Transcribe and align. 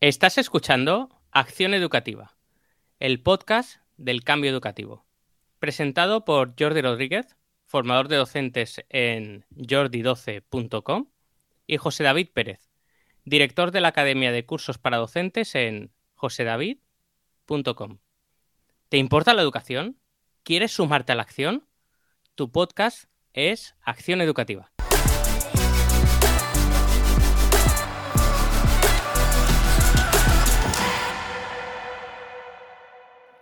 Estás 0.00 0.38
escuchando 0.38 1.08
Acción 1.32 1.74
Educativa, 1.74 2.36
el 3.00 3.20
podcast 3.20 3.80
del 3.96 4.22
cambio 4.22 4.48
educativo, 4.48 5.04
presentado 5.58 6.24
por 6.24 6.54
Jordi 6.56 6.82
Rodríguez, 6.82 7.34
formador 7.64 8.06
de 8.06 8.14
docentes 8.14 8.84
en 8.90 9.44
jordi12.com, 9.56 11.08
y 11.66 11.78
José 11.78 12.04
David 12.04 12.28
Pérez, 12.32 12.70
director 13.24 13.72
de 13.72 13.80
la 13.80 13.88
Academia 13.88 14.30
de 14.30 14.46
Cursos 14.46 14.78
para 14.78 14.98
Docentes 14.98 15.56
en 15.56 15.90
josedavid.com. 16.14 17.98
¿Te 18.88 18.98
importa 18.98 19.34
la 19.34 19.42
educación? 19.42 19.98
¿Quieres 20.44 20.70
sumarte 20.70 21.10
a 21.10 21.16
la 21.16 21.22
acción? 21.22 21.66
Tu 22.36 22.52
podcast 22.52 23.10
es 23.32 23.74
Acción 23.82 24.20
Educativa. 24.20 24.70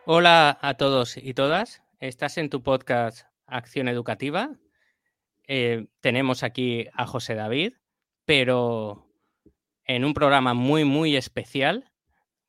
Hola 0.08 0.56
a 0.62 0.74
todos 0.74 1.16
y 1.16 1.34
todas. 1.34 1.82
Estás 1.98 2.38
en 2.38 2.48
tu 2.48 2.62
podcast 2.62 3.26
Acción 3.48 3.88
Educativa. 3.88 4.50
Eh, 5.48 5.88
tenemos 5.98 6.44
aquí 6.44 6.86
a 6.94 7.08
José 7.08 7.34
David, 7.34 7.72
pero 8.24 9.10
en 9.84 10.04
un 10.04 10.14
programa 10.14 10.54
muy, 10.54 10.84
muy 10.84 11.16
especial 11.16 11.90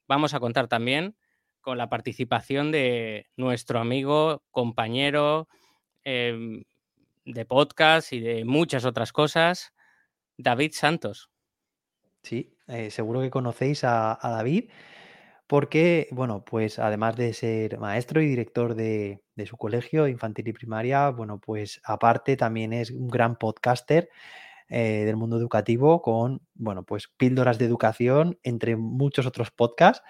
vamos 0.08 0.36
a 0.36 0.40
contar 0.40 0.68
también 0.68 1.18
con 1.60 1.80
la 1.80 1.90
participación 1.90 2.72
de 2.72 3.26
nuestro 3.38 3.80
amigo, 3.80 4.44
compañero 4.52 5.48
em, 6.04 6.64
de 7.26 7.46
podcast 7.46 8.14
y 8.14 8.20
de 8.20 8.46
muchas 8.46 8.86
otras 8.86 9.12
cosas, 9.12 9.74
David 10.38 10.74
Santos. 10.74 11.32
Sí, 12.22 12.56
eh, 12.68 12.92
seguro 12.92 13.22
que 13.22 13.32
conocéis 13.32 13.84
a 13.84 14.20
David 14.22 14.70
porque, 15.48 16.10
bueno, 16.12 16.44
pues 16.44 16.78
además 16.78 17.16
de 17.16 17.34
ser 17.34 17.80
maestro 17.80 18.22
y 18.22 18.28
director 18.28 18.76
de, 18.76 19.22
su 19.46 19.58
colegio 19.58 20.08
infantil 20.08 20.50
y 20.50 20.54
primaria, 20.54 21.10
bueno, 21.10 21.40
pues 21.40 21.80
aparte 21.86 22.36
también 22.36 22.74
es 22.74 22.92
un 22.92 23.08
gran 23.08 23.38
podcaster 23.38 24.10
eh, 24.70 25.04
del 25.06 25.16
mundo 25.16 25.38
educativo 25.38 26.02
con, 26.02 26.42
bueno, 26.56 26.84
pues 26.84 27.08
píldoras 27.18 27.58
de 27.58 27.66
educación 27.66 28.38
entre 28.44 28.76
muchos 28.76 29.26
otros 29.26 29.52
podcasts. 29.52 30.04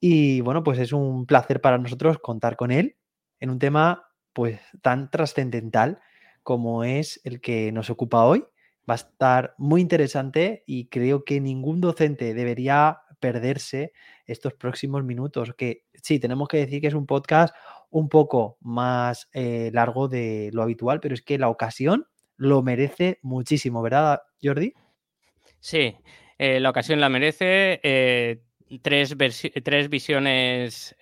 Y 0.00 0.40
bueno, 0.40 0.62
pues 0.62 0.78
es 0.78 0.92
un 0.92 1.26
placer 1.26 1.60
para 1.60 1.78
nosotros 1.78 2.18
contar 2.18 2.56
con 2.56 2.70
él 2.70 2.96
en 3.40 3.50
un 3.50 3.58
tema 3.58 4.08
pues 4.32 4.60
tan 4.82 5.10
trascendental 5.10 6.00
como 6.42 6.84
es 6.84 7.20
el 7.24 7.40
que 7.40 7.72
nos 7.72 7.90
ocupa 7.90 8.24
hoy. 8.24 8.44
Va 8.88 8.94
a 8.94 8.96
estar 8.96 9.54
muy 9.58 9.80
interesante 9.82 10.64
y 10.66 10.88
creo 10.88 11.24
que 11.24 11.40
ningún 11.40 11.80
docente 11.80 12.32
debería 12.34 13.00
perderse 13.18 13.92
estos 14.26 14.54
próximos 14.54 15.04
minutos. 15.04 15.54
Que 15.56 15.84
sí, 16.02 16.18
tenemos 16.18 16.48
que 16.48 16.58
decir 16.58 16.80
que 16.80 16.88
es 16.88 16.94
un 16.94 17.06
podcast 17.06 17.54
un 17.90 18.08
poco 18.08 18.58
más 18.60 19.28
eh, 19.32 19.70
largo 19.72 20.08
de 20.08 20.50
lo 20.52 20.62
habitual, 20.62 21.00
pero 21.00 21.14
es 21.14 21.22
que 21.22 21.38
la 21.38 21.48
ocasión 21.48 22.06
lo 22.36 22.62
merece 22.62 23.18
muchísimo, 23.22 23.82
¿verdad, 23.82 24.22
Jordi? 24.42 24.74
Sí, 25.60 25.96
eh, 26.38 26.60
la 26.60 26.70
ocasión 26.70 27.00
la 27.00 27.08
merece. 27.08 27.80
Eh, 27.82 28.42
tres, 28.82 29.16
tres, 29.64 29.88
visiones 29.88 30.94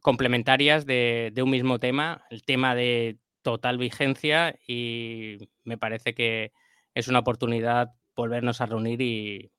complementarias 0.00 0.86
de, 0.86 1.30
de 1.34 1.42
un 1.42 1.50
mismo 1.50 1.78
tema, 1.78 2.24
el 2.30 2.44
tema 2.44 2.74
de 2.74 3.18
total 3.42 3.78
vigencia 3.78 4.58
y 4.66 5.38
me 5.64 5.78
parece 5.78 6.14
que 6.14 6.52
es 6.94 7.08
una 7.08 7.20
oportunidad 7.20 7.94
volvernos 8.14 8.60
a 8.60 8.66
reunir 8.66 9.00
y, 9.00 9.50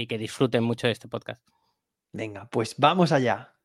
y 0.00 0.06
que 0.06 0.18
disfruten 0.18 0.62
mucho 0.64 0.86
de 0.86 0.92
este 0.92 1.08
podcast. 1.08 1.42
Venga, 2.12 2.48
pues 2.50 2.74
vamos 2.78 3.12
allá. 3.12 3.55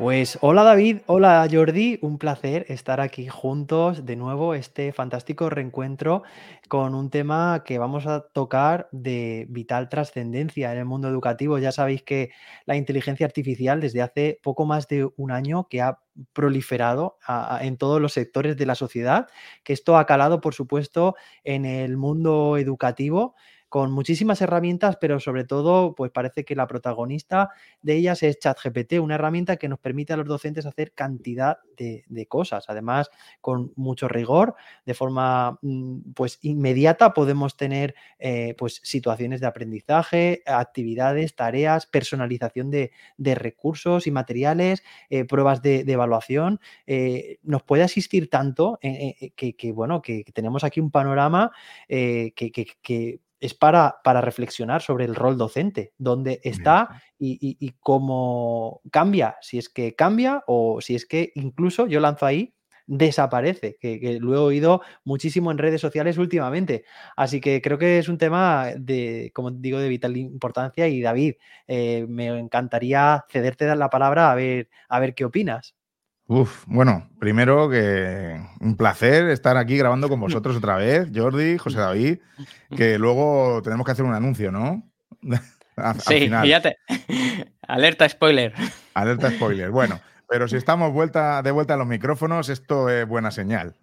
Pues 0.00 0.38
hola 0.40 0.62
David, 0.62 1.02
hola 1.04 1.46
Jordi, 1.52 1.98
un 2.00 2.16
placer 2.16 2.64
estar 2.70 3.02
aquí 3.02 3.28
juntos 3.28 4.06
de 4.06 4.16
nuevo, 4.16 4.54
este 4.54 4.94
fantástico 4.94 5.50
reencuentro 5.50 6.22
con 6.68 6.94
un 6.94 7.10
tema 7.10 7.64
que 7.66 7.76
vamos 7.76 8.06
a 8.06 8.22
tocar 8.22 8.88
de 8.92 9.44
vital 9.50 9.90
trascendencia 9.90 10.72
en 10.72 10.78
el 10.78 10.86
mundo 10.86 11.06
educativo. 11.06 11.58
Ya 11.58 11.70
sabéis 11.70 12.02
que 12.02 12.30
la 12.64 12.76
inteligencia 12.76 13.26
artificial 13.26 13.78
desde 13.82 14.00
hace 14.00 14.40
poco 14.42 14.64
más 14.64 14.88
de 14.88 15.06
un 15.18 15.32
año 15.32 15.68
que 15.68 15.82
ha 15.82 15.98
proliferado 16.32 17.18
en 17.60 17.76
todos 17.76 18.00
los 18.00 18.14
sectores 18.14 18.56
de 18.56 18.64
la 18.64 18.76
sociedad, 18.76 19.28
que 19.64 19.74
esto 19.74 19.98
ha 19.98 20.06
calado, 20.06 20.40
por 20.40 20.54
supuesto, 20.54 21.14
en 21.44 21.66
el 21.66 21.98
mundo 21.98 22.56
educativo 22.56 23.34
con 23.70 23.92
muchísimas 23.92 24.42
herramientas, 24.42 24.98
pero 25.00 25.20
sobre 25.20 25.44
todo, 25.44 25.94
pues 25.94 26.10
parece 26.10 26.44
que 26.44 26.56
la 26.56 26.66
protagonista 26.66 27.50
de 27.82 27.94
ellas 27.94 28.20
es 28.24 28.40
ChatGPT, 28.40 28.94
una 28.94 29.14
herramienta 29.14 29.56
que 29.56 29.68
nos 29.68 29.78
permite 29.78 30.12
a 30.12 30.16
los 30.16 30.26
docentes 30.26 30.66
hacer 30.66 30.92
cantidad 30.92 31.58
de, 31.76 32.26
cosas. 32.28 32.64
Además, 32.68 33.10
con 33.40 33.72
mucho 33.76 34.08
rigor, 34.08 34.56
de 34.84 34.92
forma 34.92 35.58
mm, 35.62 36.12
pues 36.14 36.40
inmediata, 36.42 37.14
podemos 37.14 37.56
tener 37.56 37.94
eh, 38.18 38.54
pues 38.58 38.80
situaciones 38.82 39.40
de 39.40 39.46
aprendizaje, 39.46 40.42
actividades, 40.46 41.36
tareas, 41.36 41.86
personalización 41.86 42.70
de, 42.70 42.90
recursos 43.36 44.08
y 44.08 44.10
materiales, 44.10 44.82
eh, 45.10 45.24
pruebas 45.24 45.62
de, 45.62 45.80
evaluación. 45.86 46.60
Eh, 46.88 47.38
nos 47.44 47.62
puede 47.62 47.84
asistir 47.84 48.28
tanto 48.28 48.80
que, 48.80 49.72
bueno, 49.72 50.02
que 50.02 50.24
tenemos 50.34 50.64
aquí 50.64 50.80
un 50.80 50.90
panorama 50.90 51.52
que 51.88 53.20
es 53.40 53.54
para, 53.54 53.96
para, 54.04 54.20
reflexionar 54.20 54.82
sobre 54.82 55.04
el 55.04 55.14
rol 55.14 55.38
docente, 55.38 55.92
dónde 55.98 56.40
está 56.44 57.02
y, 57.18 57.74
cómo 57.80 58.82
cambia, 58.90 59.36
si 59.40 59.58
es 59.58 59.68
que 59.68 59.94
cambia 59.94 60.42
o 60.46 60.80
si 60.80 60.94
es 60.94 61.06
que 61.06 61.32
incluso, 61.34 61.86
yo 61.86 62.00
lanzo 62.00 62.26
ahí, 62.26 62.54
desaparece, 62.86 63.76
que, 63.80 64.18
lo 64.20 64.34
he 64.34 64.38
oído 64.38 64.82
muchísimo 65.04 65.50
en 65.50 65.58
redes 65.58 65.80
sociales 65.80 66.18
últimamente. 66.18 66.84
Así 67.16 67.40
que 67.40 67.62
creo 67.62 67.78
que 67.78 67.98
es 67.98 68.08
un 68.08 68.18
tema 68.18 68.68
de, 68.76 69.30
como 69.34 69.50
digo, 69.52 69.78
de 69.78 69.88
vital 69.88 70.16
importancia 70.16 70.88
y 70.88 71.00
David, 71.00 71.34
eh, 71.68 72.06
me 72.08 72.26
encantaría 72.26 73.24
cederte 73.30 73.74
la 73.76 73.90
palabra 73.90 74.32
a 74.32 74.34
ver, 74.34 74.68
a 74.88 74.98
ver 75.00 75.14
qué 75.14 75.24
opinas. 75.24 75.76
Uf, 76.30 76.62
bueno, 76.68 77.10
primero 77.18 77.68
que 77.68 78.40
un 78.60 78.76
placer 78.76 79.28
estar 79.30 79.56
aquí 79.56 79.76
grabando 79.76 80.08
con 80.08 80.20
vosotros 80.20 80.56
otra 80.56 80.76
vez, 80.76 81.10
Jordi, 81.12 81.58
José 81.58 81.80
David, 81.80 82.20
que 82.76 83.00
luego 83.00 83.60
tenemos 83.64 83.84
que 83.84 83.90
hacer 83.90 84.04
un 84.04 84.14
anuncio, 84.14 84.52
¿no? 84.52 84.88
sí, 86.06 86.30
fíjate. 86.30 86.76
Alerta 87.66 88.08
spoiler. 88.08 88.54
Alerta 88.94 89.28
spoiler. 89.32 89.70
Bueno, 89.72 90.00
pero 90.28 90.46
si 90.46 90.54
estamos 90.54 90.92
vuelta, 90.92 91.42
de 91.42 91.50
vuelta 91.50 91.74
a 91.74 91.76
los 91.76 91.88
micrófonos, 91.88 92.48
esto 92.48 92.88
es 92.88 93.08
buena 93.08 93.32
señal. 93.32 93.74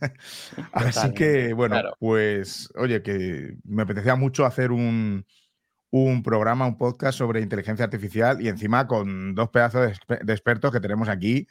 Así 0.72 1.14
que, 1.14 1.52
bueno, 1.52 1.80
pues, 2.00 2.70
oye, 2.74 3.02
que 3.02 3.54
me 3.62 3.84
apetecía 3.84 4.16
mucho 4.16 4.46
hacer 4.46 4.72
un, 4.72 5.24
programa, 6.24 6.66
un 6.66 6.76
podcast 6.76 7.16
sobre 7.16 7.40
inteligencia 7.40 7.84
artificial 7.84 8.42
y 8.42 8.48
encima 8.48 8.88
con 8.88 9.36
dos 9.36 9.50
pedazos 9.50 9.96
de 10.08 10.32
expertos 10.32 10.72
que 10.72 10.80
tenemos 10.80 11.08
aquí 11.08 11.46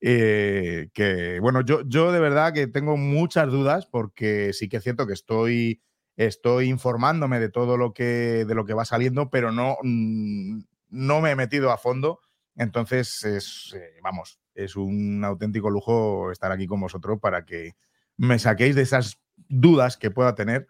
eh, 0.00 0.90
que 0.94 1.40
bueno, 1.40 1.62
yo, 1.62 1.82
yo 1.86 2.12
de 2.12 2.20
verdad 2.20 2.52
que 2.52 2.66
tengo 2.66 2.96
muchas 2.96 3.50
dudas 3.50 3.86
porque 3.86 4.52
sí 4.52 4.68
que 4.68 4.76
es 4.78 4.82
cierto 4.82 5.06
que 5.06 5.12
estoy, 5.12 5.82
estoy 6.16 6.68
informándome 6.68 7.40
de 7.40 7.48
todo 7.48 7.76
lo 7.76 7.92
que, 7.92 8.44
de 8.46 8.54
lo 8.54 8.64
que 8.64 8.74
va 8.74 8.84
saliendo, 8.84 9.30
pero 9.30 9.50
no, 9.52 9.76
mm, 9.82 10.60
no 10.90 11.20
me 11.20 11.32
he 11.32 11.36
metido 11.36 11.70
a 11.70 11.78
fondo. 11.78 12.20
Entonces, 12.56 13.24
es, 13.24 13.74
eh, 13.76 14.00
vamos, 14.02 14.40
es 14.54 14.76
un 14.76 15.24
auténtico 15.24 15.70
lujo 15.70 16.32
estar 16.32 16.50
aquí 16.50 16.66
con 16.66 16.80
vosotros 16.80 17.18
para 17.20 17.44
que 17.44 17.76
me 18.16 18.38
saquéis 18.38 18.74
de 18.74 18.82
esas 18.82 19.20
dudas 19.48 19.96
que 19.96 20.10
pueda 20.10 20.34
tener. 20.34 20.66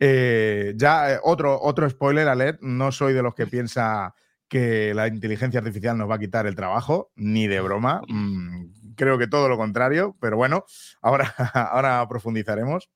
Eh, 0.00 0.74
ya, 0.76 1.20
otro, 1.22 1.60
otro 1.60 1.88
spoiler 1.90 2.28
alert, 2.28 2.60
no 2.62 2.92
soy 2.92 3.12
de 3.12 3.22
los 3.22 3.34
que 3.34 3.46
piensa 3.46 4.14
que 4.48 4.94
la 4.94 5.08
inteligencia 5.08 5.60
artificial 5.60 5.96
nos 5.96 6.10
va 6.10 6.16
a 6.16 6.18
quitar 6.18 6.46
el 6.46 6.54
trabajo, 6.54 7.10
ni 7.16 7.46
de 7.46 7.60
broma. 7.60 8.02
Mm, 8.08 8.94
creo 8.96 9.18
que 9.18 9.26
todo 9.26 9.48
lo 9.48 9.56
contrario, 9.56 10.16
pero 10.20 10.36
bueno, 10.36 10.64
ahora, 11.00 11.34
ahora 11.72 12.06
profundizaremos. 12.08 12.90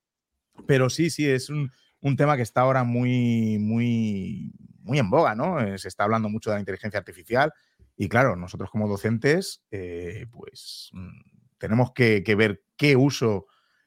Pero 0.67 0.91
sí, 0.91 1.11
sí, 1.11 1.29
es 1.29 1.51
un, 1.51 1.71
tema 2.17 2.37
que 2.37 2.43
está 2.43 2.63
ahora 2.63 2.85
muy, 2.85 3.59
muy, 3.59 4.53
muy 4.81 4.99
en 4.99 5.11
boga, 5.11 5.35
¿no? 5.35 5.61
Eh, 5.61 5.79
se 5.79 5.89
está 5.89 6.05
hablando 6.05 6.29
mucho 6.29 6.51
de 6.51 6.57
la 6.57 6.61
inteligencia 6.61 6.99
artificial 6.99 7.53
y 7.97 8.09
claro, 8.09 8.37
nosotros 8.37 8.71
como 8.71 8.89
docentes, 8.89 9.63
eh, 9.71 10.27
pues 10.31 10.91
mm, 10.93 11.21
tenemos 11.59 11.93
que, 11.93 12.23
ver 12.37 12.63
qué 12.77 12.97
uso, 12.97 13.47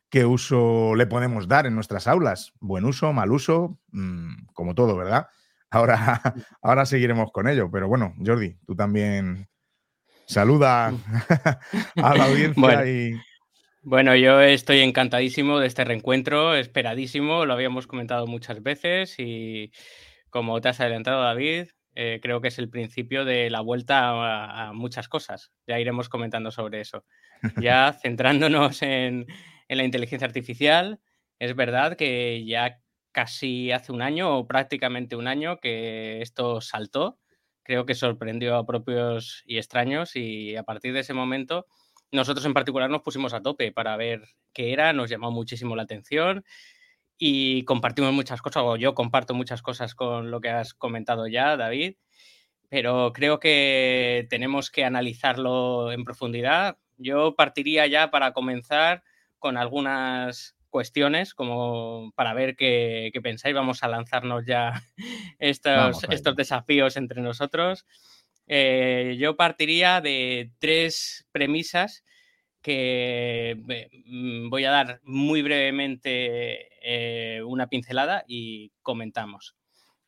qué 0.10 0.26
uso 0.26 0.96
le 0.96 1.08
podemos 1.08 1.48
dar 1.48 1.66
en 1.66 1.76
nuestras 1.76 2.08
aulas. 2.08 2.54
Buen 2.60 2.86
uso, 2.86 3.12
mal 3.14 3.32
uso, 3.32 3.80
mm, 3.92 4.46
como 4.54 4.76
todo, 4.76 4.96
¿verdad? 4.96 5.28
Ahora, 5.76 6.22
ahora 6.62 6.86
seguiremos 6.86 7.32
con 7.34 7.50
ello. 7.50 7.70
Pero 7.70 7.90
bueno, 7.90 8.14
Jordi, 8.26 8.56
tú 8.66 8.76
también 8.76 9.50
saluda 10.26 10.88
a 10.88 12.16
la 12.16 12.26
audiencia 12.26 12.88
y. 12.88 13.14
Bueno, 13.84 14.16
yo 14.16 14.42
estoy 14.42 14.80
encantadísimo 14.80 15.60
de 15.60 15.68
este 15.68 15.84
reencuentro, 15.84 16.56
esperadísimo, 16.56 17.46
lo 17.46 17.54
habíamos 17.54 17.86
comentado 17.86 18.26
muchas 18.26 18.64
veces 18.64 19.16
y 19.20 19.72
como 20.32 20.60
te 20.60 20.70
has 20.70 20.80
adelantado, 20.80 21.22
David, 21.22 21.68
eh, 21.94 22.20
creo 22.20 22.42
que 22.42 22.48
es 22.48 22.58
el 22.58 22.70
principio 22.70 23.26
de 23.26 23.52
la 23.52 23.62
vuelta 23.62 24.70
a, 24.70 24.74
muchas 24.74 25.08
cosas. 25.08 25.52
Ya 25.68 25.80
iremos 25.80 26.10
comentando 26.10 26.50
sobre 26.50 26.82
eso. 26.82 27.06
Ya 27.62 27.94
centrándonos 28.02 28.82
en, 28.82 29.28
en 29.68 29.78
la 29.78 29.84
inteligencia 29.84 30.26
artificial, 30.26 31.00
es 31.38 31.56
verdad 31.56 31.96
que 31.96 32.44
ya 32.44 32.80
casi 33.16 33.72
hace 33.72 33.94
un 33.94 34.02
año 34.02 34.38
o 34.38 34.46
prácticamente 34.46 35.16
un 35.16 35.30
año 35.30 35.58
que 35.62 36.22
esto 36.22 36.60
saltó. 36.60 37.18
Creo 37.64 37.86
que 37.86 37.96
sorprendió 37.96 38.58
a 38.58 38.66
propios 38.66 39.42
y 39.46 39.58
extraños 39.58 40.18
y 40.18 40.58
a 40.58 40.64
partir 40.64 40.92
de 40.92 41.00
ese 41.00 41.14
momento 41.14 41.66
nosotros 42.12 42.46
en 42.46 42.54
particular 42.54 42.90
nos 42.90 43.04
pusimos 43.04 43.34
a 43.34 43.42
tope 43.42 43.72
para 43.72 43.96
ver 43.96 44.28
qué 44.52 44.74
era, 44.74 44.92
nos 44.92 45.10
llamó 45.10 45.32
muchísimo 45.32 45.78
la 45.78 45.84
atención 45.84 46.44
y 47.18 47.64
compartimos 47.64 48.12
muchas 48.12 48.42
cosas, 48.42 48.64
o 48.66 48.76
yo 48.76 48.94
comparto 48.94 49.34
muchas 49.34 49.62
cosas 49.62 49.96
con 49.96 50.30
lo 50.30 50.42
que 50.42 50.50
has 50.50 50.74
comentado 50.74 51.26
ya, 51.28 51.56
David, 51.56 51.96
pero 52.68 53.14
creo 53.14 53.40
que 53.40 54.28
tenemos 54.30 54.72
que 54.72 54.84
analizarlo 54.84 55.94
en 55.94 56.04
profundidad. 56.04 56.80
Yo 56.98 57.34
partiría 57.38 57.88
ya 57.88 58.12
para 58.12 58.34
comenzar 58.34 59.04
con 59.40 59.56
algunas 59.56 60.55
cuestiones 60.76 61.34
como 61.34 62.12
para 62.18 62.34
ver 62.34 62.58
qué, 62.58 63.10
pensáis. 63.24 63.56
Vamos 63.56 63.82
a 63.82 63.88
lanzarnos 63.88 64.46
ya 64.46 64.84
estos, 65.40 66.04
estos 66.10 66.36
desafíos 66.36 66.98
entre 66.98 67.22
nosotros. 67.22 67.86
Eh, 68.46 69.16
yo 69.18 69.38
partiría 69.38 70.02
de 70.02 70.52
tres 70.60 71.26
premisas 71.32 72.04
que 72.62 73.56
mm, 74.06 74.50
voy 74.50 74.66
a 74.66 74.72
dar 74.72 75.00
muy 75.04 75.42
brevemente 75.42 76.68
eh, 76.82 77.42
una 77.42 77.68
pincelada 77.68 78.26
y 78.28 78.74
comentamos. 78.82 79.56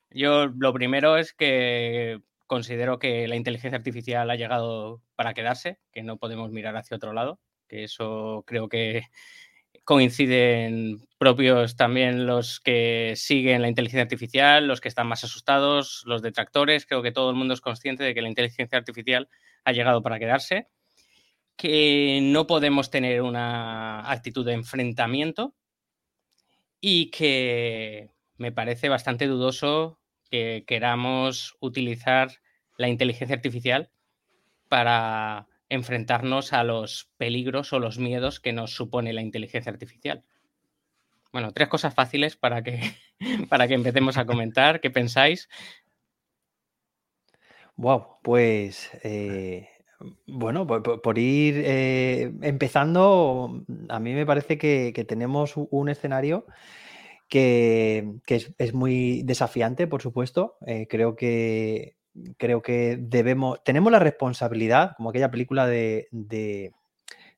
Yo 0.10 0.48
lo 0.48 0.74
primero 0.74 1.16
es 1.16 1.31
que 1.31 2.19
considero 2.46 3.00
que 3.00 3.25
la 3.30 3.38
inteligencia 3.38 3.78
artificial 3.78 4.30
ha 4.30 4.36
llegado 4.36 5.02
para 5.16 5.34
quedarse, 5.34 5.80
que 5.94 6.04
no 6.04 6.18
podemos 6.18 6.52
mirar 6.52 6.75
hacia 6.75 6.98
otro 6.98 7.14
lado, 7.14 7.40
que 7.69 7.86
eso 7.86 8.44
creo 8.46 8.68
que 8.68 9.04
coinciden 9.84 11.08
propios 11.18 11.76
también 11.76 12.26
los 12.26 12.60
que 12.60 13.14
siguen 13.16 13.62
la 13.62 13.70
inteligencia 13.70 14.04
artificial, 14.04 14.68
los 14.68 14.82
que 14.82 14.88
están 14.88 15.08
más 15.08 15.24
asustados, 15.24 16.04
los 16.06 16.22
detractores. 16.22 16.86
Creo 16.86 17.02
que 17.02 17.12
todo 17.12 17.30
el 17.30 17.36
mundo 17.36 17.54
es 17.54 17.62
consciente 17.62 18.04
de 18.04 18.14
que 18.14 18.22
la 18.22 18.30
inteligencia 18.30 18.78
artificial 18.78 19.30
ha 19.64 19.72
llegado 19.72 20.02
para 20.02 20.20
quedarse 20.20 20.68
que 21.58 22.20
no 22.22 22.46
podemos 22.46 22.92
tener 22.92 23.24
una 23.24 24.10
actitud 24.10 24.46
de 24.46 24.54
enfrentamiento 24.54 25.56
y 26.80 27.10
que 27.10 28.12
me 28.38 28.52
parece 28.52 28.90
bastante 28.90 29.26
dudoso 29.26 30.00
que 30.30 30.64
queramos 30.68 31.58
utilizar 31.60 32.30
la 32.78 32.88
inteligencia 32.88 33.36
artificial 33.36 33.90
para 34.70 35.48
enfrentarnos 35.69 36.54
a 36.54 36.64
los 36.64 37.10
peligros 37.18 37.74
o 37.74 37.80
los 37.80 38.00
miedos 38.00 38.40
que 38.40 38.54
nos 38.54 38.74
supone 38.75 39.14
la 39.14 39.22
inteligencia 39.22 39.72
artificial. 39.72 40.24
Bueno, 41.31 41.52
tres 41.52 41.68
cosas 41.68 41.94
fáciles 41.94 42.36
para 42.36 42.64
que, 42.64 42.80
para 43.50 43.68
que 43.68 43.74
empecemos 43.74 44.18
a 44.18 44.25
comentar. 44.25 44.80
¿Qué 44.81 44.90
pensáis? 44.90 45.50
Wow, 47.75 48.18
pues 48.24 48.90
eh, 49.04 49.68
bueno, 50.25 50.66
por, 50.66 51.18
ir 51.18 51.62
eh, 51.64 52.31
empezando, 52.42 53.64
a 53.90 54.00
mí 54.00 54.14
me 54.14 54.25
parece 54.25 54.58
que, 54.58 55.06
tenemos 55.08 55.54
un 55.56 55.90
escenario 55.90 56.46
que, 57.28 58.16
es, 58.28 58.74
muy 58.74 59.22
desafiante, 59.24 59.88
por 59.88 60.02
supuesto. 60.02 60.58
Eh, 60.66 60.88
creo 60.90 61.16
que 61.16 61.97
creo 62.38 62.62
que 62.62 62.98
debemos, 63.00 63.64
tenemos 63.64 63.92
la 63.92 64.00
responsabilidad, 64.00 64.94
como 64.98 65.10
aquella 65.10 65.31
película 65.31 65.68
de, 65.68 66.08
de, 66.12 66.74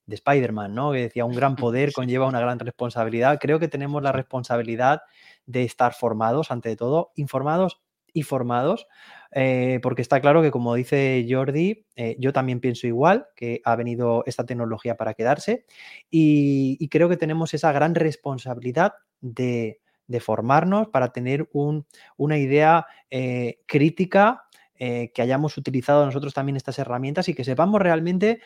de 0.06 0.16
Spider-Man, 0.16 0.74
¿no? 0.74 0.92
Que 0.92 1.04
decía, 1.04 1.26
un 1.26 1.36
gran 1.36 1.56
poder 1.56 1.94
conlleva 1.94 2.28
una 2.28 2.40
gran 2.40 2.60
responsabilidad. 2.60 3.40
Creo 3.40 3.60
que 3.60 3.68
tenemos 3.68 4.02
la 4.02 4.12
responsabilidad 4.12 5.02
de 5.46 5.64
estar 5.64 5.94
formados, 5.94 6.52
ante 6.52 6.76
todo, 6.76 7.12
informados 7.16 7.82
y 8.14 8.24
formados 8.24 8.88
eh, 9.32 9.80
porque 9.84 10.02
está 10.02 10.22
claro 10.22 10.42
que, 10.42 10.52
como 10.52 10.74
dice 10.74 11.26
Jordi, 11.30 11.86
eh, 11.96 12.16
yo 12.20 12.34
también 12.34 12.60
pienso 12.60 12.88
igual, 12.88 13.28
que 13.36 13.62
ha 13.64 13.76
venido 13.76 14.24
esta 14.26 14.46
tecnología 14.46 14.98
para 14.98 15.14
quedarse 15.14 15.66
y, 16.10 16.88
creo 16.90 17.10
que 17.10 17.18
tenemos 17.18 17.54
esa 17.54 17.72
gran 17.72 17.94
responsabilidad 17.94 18.94
de, 19.22 19.80
formarnos 20.22 20.88
para 20.88 21.12
tener 21.12 21.48
una 22.18 22.38
idea 22.40 22.88
eh, 23.12 23.60
crítica 23.68 24.46
que 24.80 25.22
hayamos 25.22 25.58
utilizado 25.58 26.06
nosotros 26.06 26.34
también 26.34 26.56
estas 26.56 26.80
herramientas 26.80 27.28
y 27.28 27.34
que 27.34 27.44
sepamos 27.44 27.82
realmente 27.82 28.42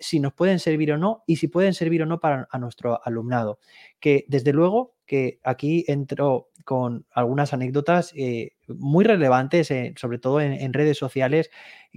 si 0.00 0.20
nos 0.20 0.34
pueden 0.34 0.58
servir 0.58 0.92
o 0.92 0.98
no 0.98 1.24
y 1.26 1.36
si 1.36 1.48
pueden 1.48 1.72
servir 1.72 2.02
o 2.02 2.06
no 2.06 2.20
para 2.20 2.46
a 2.50 2.58
nuestro 2.58 3.00
alumnado. 3.04 3.58
Que 3.98 4.26
desde 4.28 4.52
luego 4.52 4.94
que 5.12 5.40
aquí 5.42 5.84
entro 5.88 6.48
con 6.64 7.04
algunas 7.12 7.52
anécdotas 7.52 8.14
eh, 8.16 8.52
muy 8.68 9.04
relevantes, 9.04 9.70
eh, 9.70 9.92
sobre 9.96 10.18
todo 10.18 10.40
en, 10.40 10.72
redes 10.72 10.96
sociales, 10.96 11.50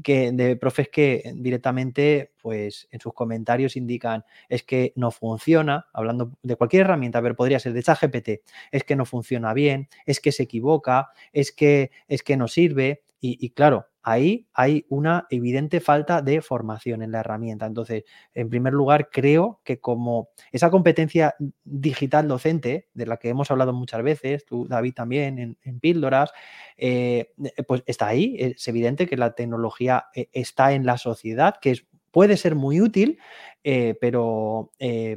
que, 0.03 0.33
de 0.33 0.57
profes 0.57 0.89
que 0.89 1.31
directamente, 1.35 2.33
pues 2.41 2.89
en 2.91 2.99
sus 2.99 3.13
comentarios 3.13 3.77
indican 3.77 4.25
es 4.49 4.63
que 4.63 4.91
no 4.97 5.11
funciona, 5.11 5.85
hablando 5.93 6.33
de 6.43 6.55
cualquier 6.57 6.81
herramienta, 6.81 7.21
pero 7.21 7.37
podría 7.37 7.59
ser 7.59 7.71
de 7.71 7.83
ChatGPT, 7.83 8.29
es 8.71 8.83
que 8.83 8.97
no 8.97 9.05
funciona 9.05 9.53
bien, 9.53 9.87
es 10.05 10.19
que 10.19 10.33
se 10.33 10.43
equivoca, 10.43 11.09
es 11.31 11.53
que, 11.53 11.91
es 12.09 12.21
que 12.21 12.35
no 12.35 12.49
sirve. 12.49 13.03
Y 13.39 13.49
claro, 13.51 13.87
ahí 14.05 14.47
hay 14.53 14.85
una 14.87 15.25
evidente 15.31 15.79
falta 15.81 16.21
de 16.21 16.39
formación 16.41 17.01
en 17.01 17.11
la 17.11 17.21
herramienta. 17.21 17.65
Entonces, 17.65 18.03
en 18.35 18.49
primer 18.49 18.71
lugar, 18.71 19.09
creo 19.11 19.61
que 19.63 19.79
como 19.79 20.29
esa 20.51 20.69
competencia 20.69 21.33
digital 21.63 22.27
docente, 22.27 22.87
de 22.93 23.07
la 23.07 23.17
que 23.17 23.29
hemos 23.29 23.49
hablado 23.49 23.73
muchas 23.73 24.03
veces, 24.03 24.45
tú, 24.45 24.67
David, 24.67 24.93
también 24.93 25.57
en, 25.59 25.79
píldoras, 25.79 26.31
eh, 26.77 27.33
pues 27.67 27.81
está 27.87 28.05
ahí. 28.07 28.35
Es 28.37 28.67
evidente 28.67 29.07
que 29.07 29.17
la 29.17 29.33
tecnología 29.33 30.05
eh, 30.13 30.29
está 30.33 30.73
en 30.73 30.85
la 30.85 30.99
sociedad, 30.99 31.55
que 31.59 31.75
puede 32.11 32.37
ser 32.37 32.53
muy 32.53 32.81
útil, 32.81 33.17
eh, 33.63 33.97
pero 33.99 34.71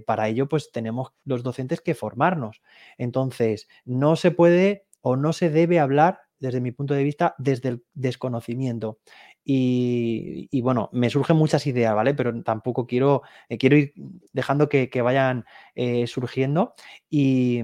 para 0.07 0.29
ello 0.29 0.49
pues 0.49 0.73
tenemos 0.73 1.13
los 1.25 1.43
docentes 1.43 1.83
que 1.83 1.95
formarnos. 1.95 2.63
Entonces, 2.97 3.69
no 3.85 4.17
se 4.17 4.31
puede 4.31 4.87
o 5.03 5.15
no 5.17 5.35
se 5.35 5.51
debe 5.51 5.79
hablar 5.79 6.28
desde 6.39 6.61
mi 6.61 6.73
punto 6.73 6.95
de 6.95 7.05
vista, 7.05 7.35
desde 7.39 7.71
el 7.71 7.85
desconocimiento. 7.95 8.99
Y, 9.45 10.61
bueno, 10.61 10.91
me 10.93 11.11
surgen 11.11 11.37
muchas 11.37 11.67
ideas, 11.67 11.95
¿vale? 11.95 12.15
Pero 12.15 12.43
tampoco 12.43 12.87
quiero, 12.87 13.23
eh, 13.49 13.57
quiero 13.59 13.77
ir 13.77 13.95
dejando 14.33 14.69
que, 14.69 14.91
vayan 15.03 15.45
eh, 15.75 16.07
surgiendo. 16.07 16.75
Y, 17.09 17.63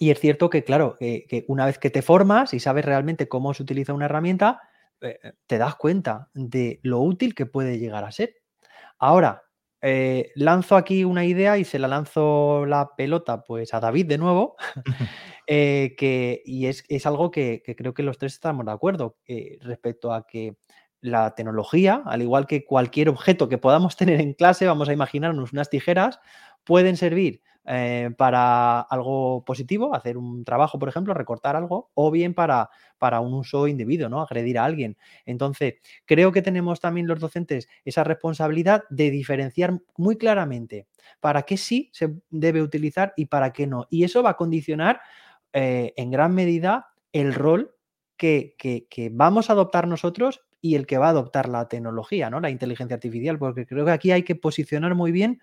es 0.00 0.20
cierto 0.20 0.50
que, 0.50 0.64
claro, 0.64 0.96
que 0.98 1.44
una 1.48 1.66
vez 1.66 1.78
que 1.78 1.90
te 1.90 2.02
formas 2.02 2.54
y 2.54 2.60
sabes 2.60 2.84
realmente 2.84 3.28
cómo 3.28 3.52
se 3.54 3.62
utiliza 3.62 3.92
una 3.92 4.06
herramienta, 4.06 4.62
eh, 5.02 5.32
te 5.46 5.58
das 5.58 5.74
cuenta 5.74 6.30
de 6.32 6.78
lo 6.82 7.00
útil 7.00 7.34
que 7.34 7.44
puede 7.44 7.78
llegar 7.78 8.04
a 8.04 8.12
ser. 8.12 8.36
Ahora, 8.98 9.42
lanzo 10.34 10.76
aquí 10.76 11.04
una 11.04 11.24
idea 11.24 11.58
y 11.58 11.64
se 11.64 11.78
la 11.78 11.88
lanzo 11.88 12.66
la 12.66 12.90
pelota 12.96 13.42
pues 13.42 13.74
a 13.74 13.80
David 13.80 14.06
de 14.06 14.18
nuevo. 14.18 14.56
Eh, 15.48 15.96
que, 15.98 16.40
y 16.44 16.66
es, 16.66 16.84
algo 17.04 17.30
que, 17.30 17.62
creo 17.76 17.94
que 17.94 18.02
los 18.04 18.16
tres 18.16 18.34
estamos 18.34 18.64
de 18.64 18.72
acuerdo 18.72 19.18
eh, 19.26 19.58
respecto 19.60 20.12
a 20.14 20.26
que 20.26 20.56
la 21.00 21.34
tecnología, 21.34 22.02
al 22.06 22.22
igual 22.22 22.46
que 22.46 22.64
cualquier 22.64 23.08
objeto 23.08 23.48
que 23.48 23.58
podamos 23.58 23.96
tener 23.98 24.20
en 24.20 24.34
clase, 24.34 24.66
vamos 24.66 24.88
a 24.88 24.92
imaginarnos 24.92 25.52
unas 25.52 25.68
tijeras, 25.68 26.20
pueden 26.64 26.96
servir 26.96 27.42
eh, 27.64 28.10
para 28.16 28.80
algo 28.80 29.44
positivo, 29.44 29.94
hacer 29.94 30.16
un 30.18 30.44
trabajo, 30.44 30.78
por 30.78 30.88
ejemplo, 30.88 31.14
recortar 31.14 31.54
algo, 31.54 31.90
o 31.94 32.10
bien 32.10 32.34
para, 32.34 32.70
para 32.98 33.20
un 33.20 33.34
uso 33.34 33.68
indebido, 33.68 34.08
¿no? 34.08 34.20
Agredir 34.20 34.58
a 34.58 34.64
alguien. 34.64 34.96
Entonces, 35.26 35.74
creo 36.04 36.32
que 36.32 36.42
tenemos 36.42 36.80
también 36.80 37.06
los 37.06 37.20
docentes 37.20 37.68
esa 37.84 38.04
responsabilidad 38.04 38.84
de 38.90 39.10
diferenciar 39.10 39.78
muy 39.96 40.16
claramente 40.16 40.86
para 41.20 41.42
qué 41.42 41.56
sí 41.56 41.90
se 41.92 42.14
debe 42.30 42.62
utilizar 42.62 43.12
y 43.16 43.26
para 43.26 43.52
qué 43.52 43.66
no. 43.66 43.86
Y 43.90 44.04
eso 44.04 44.22
va 44.22 44.30
a 44.30 44.36
condicionar 44.36 45.00
eh, 45.52 45.92
en 45.96 46.10
gran 46.10 46.34
medida 46.34 46.88
el 47.12 47.34
rol 47.34 47.74
que, 48.16 49.10
vamos 49.12 49.50
a 49.50 49.54
adoptar 49.54 49.88
nosotros 49.88 50.42
y 50.60 50.76
el 50.76 50.86
que 50.86 50.98
va 50.98 51.06
a 51.06 51.10
adoptar 51.10 51.48
la 51.48 51.68
tecnología, 51.68 52.30
¿no? 52.30 52.40
La 52.40 52.50
inteligencia 52.50 52.94
artificial, 52.94 53.38
porque 53.38 53.66
creo 53.66 53.84
que 53.84 53.90
aquí 53.90 54.12
hay 54.12 54.22
que 54.22 54.36
posicionar 54.36 54.94
muy 54.94 55.10
bien 55.10 55.40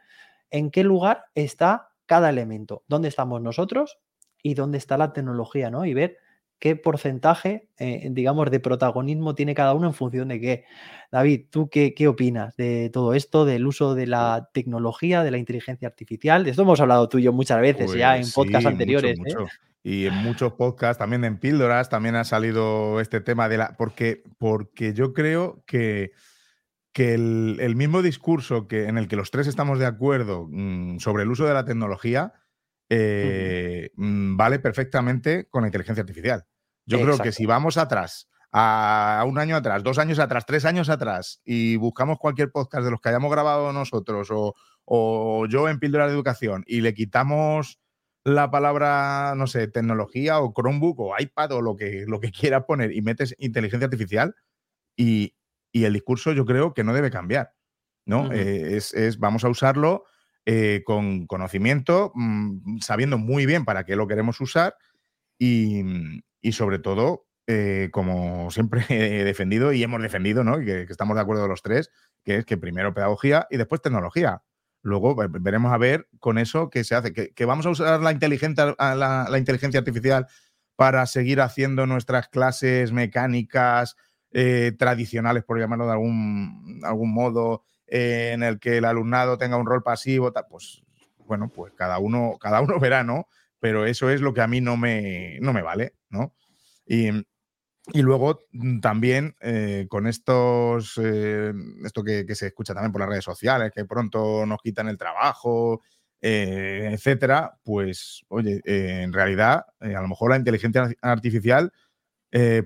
en 0.50 0.72
qué 0.72 0.84
lugar 0.84 1.26
está 1.36 1.89
cada 2.10 2.32
elemento, 2.32 2.84
dónde 2.88 3.08
estamos 3.08 3.40
nosotros 3.40 4.00
y 4.42 4.56
dónde 4.56 4.80
está 4.80 4.98
la 4.98 5.14
tecnología, 5.14 5.70
¿no? 5.70 5.86
Y 5.86 5.94
ver 5.94 6.18
qué 6.58 6.76
porcentaje, 6.76 7.70
eh, 7.78 8.08
digamos, 8.10 8.50
de 8.50 8.60
protagonismo 8.60 9.36
tiene 9.36 9.54
cada 9.54 9.76
uno 9.76 9.86
en 9.86 9.94
función 9.94 10.30
de 10.30 10.42
qué. 10.42 10.66
David, 11.12 11.46
¿tú 11.52 11.70
qué, 11.70 11.94
qué, 11.94 12.08
opinas 12.08 12.58
de 12.58 12.90
todo 12.92 13.14
esto, 13.14 13.46
del 13.46 13.68
uso 13.68 13.94
de 13.94 14.08
la 14.08 14.50
tecnología, 14.56 15.24
de 15.24 15.30
la 15.30 15.38
inteligencia 15.38 15.88
artificial? 15.88 16.44
De 16.44 16.50
esto 16.50 16.64
hemos 16.64 16.82
hablado 16.82 17.08
tú 17.08 17.20
y 17.20 17.24
yo 17.24 17.32
muchas 17.32 17.62
veces 17.62 17.94
ya 17.94 18.16
en 18.16 18.24
pues 18.24 18.34
podcasts 18.34 18.66
anteriores. 18.66 19.20
¿eh? 19.20 19.36
Y 19.84 20.08
en 20.08 20.16
muchos 20.16 20.54
podcasts, 20.54 20.98
también 20.98 21.24
en 21.26 21.38
píldoras, 21.38 21.90
también 21.90 22.16
ha 22.16 22.24
salido 22.24 23.00
este 23.00 23.22
tema 23.22 23.48
de 23.50 23.58
la. 23.60 23.78
Porque, 23.78 24.24
porque 24.40 24.94
yo 24.96 25.14
creo 25.14 25.64
que, 25.68 26.12
que 26.94 27.14
el, 27.14 27.76
mismo 27.76 28.02
discurso 28.02 28.68
que, 28.68 28.88
en 28.88 28.98
el 28.98 29.08
que 29.08 29.16
los 29.16 29.32
tres 29.32 29.48
estamos 29.48 29.80
de 29.80 29.86
acuerdo 29.86 30.48
mm, 30.50 31.00
sobre 31.00 31.24
el 31.24 31.32
uso 31.32 31.46
de 31.46 31.54
la 31.54 31.66
tecnología 31.66 32.34
eh, 32.90 33.92
mm, 33.96 34.36
vale 34.36 34.60
perfectamente 34.60 35.48
con 35.50 35.62
la 35.62 35.68
inteligencia 35.68 36.02
artificial. 36.02 36.46
Yo 36.86 37.00
creo 37.02 37.20
que 37.20 37.32
si 37.32 37.46
vamos 37.46 37.78
atrás, 37.78 38.28
a 38.52 39.24
un 39.28 39.38
año 39.38 39.56
atrás, 39.56 39.84
dos 39.84 40.00
años 40.00 40.18
atrás, 40.18 40.46
tres 40.48 40.66
años 40.66 40.90
atrás, 40.90 41.40
y 41.46 41.76
buscamos 41.76 42.18
cualquier 42.18 42.52
podcast 42.52 42.84
de 42.84 42.92
los 42.92 43.00
que 43.00 43.10
hayamos 43.10 43.32
grabado 43.32 43.72
nosotros 43.72 44.30
o, 44.32 44.56
o 44.86 45.46
yo 45.46 45.70
en 45.70 45.80
Píldora 45.80 46.08
de 46.08 46.14
Educación 46.14 46.64
y 46.66 46.82
le 46.82 46.96
quitamos 46.96 47.80
la 48.24 48.50
palabra, 48.50 49.34
no 49.38 49.46
sé, 49.46 49.68
tecnología 49.68 50.40
o 50.40 50.52
Chromebook 50.54 51.00
o 51.00 51.16
iPad 51.18 51.52
o 51.52 51.62
lo 51.62 51.76
que, 51.76 52.06
lo 52.08 52.20
que 52.20 52.32
quieras 52.32 52.64
poner 52.66 52.92
y 52.92 53.02
metes 53.02 53.36
inteligencia 53.38 53.86
artificial 53.86 54.36
y, 54.98 55.36
el 55.74 55.94
discurso 55.94 56.34
yo 56.34 56.46
creo 56.46 56.74
que 56.74 56.84
no 56.84 56.94
debe 56.94 57.12
cambiar, 57.12 57.54
¿no? 58.06 58.32
Eh, 58.32 58.78
es, 58.78 59.20
vamos 59.20 59.44
a 59.44 59.50
usarlo 59.50 60.06
eh, 60.46 60.82
con 60.86 61.28
conocimiento, 61.28 62.12
mm, 62.16 62.80
sabiendo 62.80 63.18
muy 63.18 63.46
bien 63.46 63.66
para 63.66 63.84
qué 63.84 63.96
lo 63.96 64.08
queremos 64.08 64.42
usar 64.42 64.76
y, 65.38 65.84
sobre 66.52 66.80
todo, 66.80 67.28
eh, 67.48 67.90
como 67.92 68.52
siempre 68.52 68.84
he 68.90 69.24
defendido 69.24 69.74
y 69.74 69.84
hemos 69.84 70.02
defendido, 70.02 70.44
¿no? 70.44 70.62
Y 70.62 70.66
que, 70.66 70.86
que, 70.86 70.92
estamos 70.92 71.16
de 71.16 71.22
acuerdo 71.22 71.48
los 71.48 71.62
tres, 71.62 71.92
que 72.24 72.38
es 72.38 72.46
que 72.46 72.58
primero 72.58 72.94
pedagogía 72.94 73.48
y 73.50 73.58
después 73.58 73.82
tecnología. 73.82 74.44
Luego 74.82 75.16
veremos 75.16 75.74
a 75.74 75.78
ver 75.78 76.08
con 76.20 76.38
eso 76.38 76.70
qué 76.70 76.84
se 76.84 76.96
hace. 76.96 77.14
Que, 77.14 77.46
vamos 77.46 77.66
a 77.66 77.70
usar 77.70 78.00
la 78.02 78.12
inteligencia, 78.12 78.76
la, 78.78 79.38
inteligencia 79.38 79.80
artificial 79.80 80.28
para 80.76 81.06
seguir 81.06 81.42
haciendo 81.42 81.86
nuestras 81.86 82.30
clases 82.30 82.94
mecánicas 82.94 83.98
eh, 84.32 84.74
tradicionales, 84.78 85.44
por 85.44 85.60
llamarlo 85.60 85.88
de 85.88 85.94
algún, 85.94 87.12
modo, 87.12 87.64
eh, 87.88 88.32
en 88.34 88.44
el 88.44 88.60
que 88.60 88.78
el 88.78 88.86
alumnado 88.86 89.40
tenga 89.40 89.58
un 89.58 89.66
rol 89.66 89.82
pasivo, 89.82 90.32
pues 90.50 90.84
bueno, 91.18 91.50
pues 91.50 91.74
cada 91.76 91.98
uno, 91.98 92.38
cada 92.40 92.62
uno 92.62 92.80
verá, 92.80 93.04
¿no? 93.04 93.28
Pero 93.60 93.86
eso 93.86 94.10
es 94.10 94.22
lo 94.22 94.34
que 94.34 94.42
a 94.42 94.48
mí 94.48 94.62
no 94.62 94.78
me, 94.78 95.40
no 95.42 95.52
me 95.52 95.64
vale, 95.64 95.96
¿no? 96.10 96.36
Y, 96.86 97.10
y 97.92 98.02
luego 98.04 98.42
mm, 98.52 98.82
también 98.82 99.36
eh, 99.42 99.88
con 99.90 100.06
estos, 100.06 101.00
esto 101.84 102.04
que, 102.04 102.26
se 102.36 102.48
escucha 102.48 102.76
también 102.76 102.92
por 102.92 103.02
las 103.02 103.10
redes 103.10 103.26
sociales, 103.26 103.72
que 103.74 103.86
pronto 103.86 104.46
nos 104.46 104.62
quitan 104.62 104.90
el 104.90 104.98
trabajo, 104.98 105.82
etcétera, 106.22 107.58
pues 107.64 108.26
oye, 108.28 108.62
en 108.66 109.14
realidad 109.14 109.66
a 109.80 110.02
lo 110.02 110.08
mejor 110.10 110.32
la 110.32 110.38
inteligencia 110.38 110.92
artificial 111.02 111.72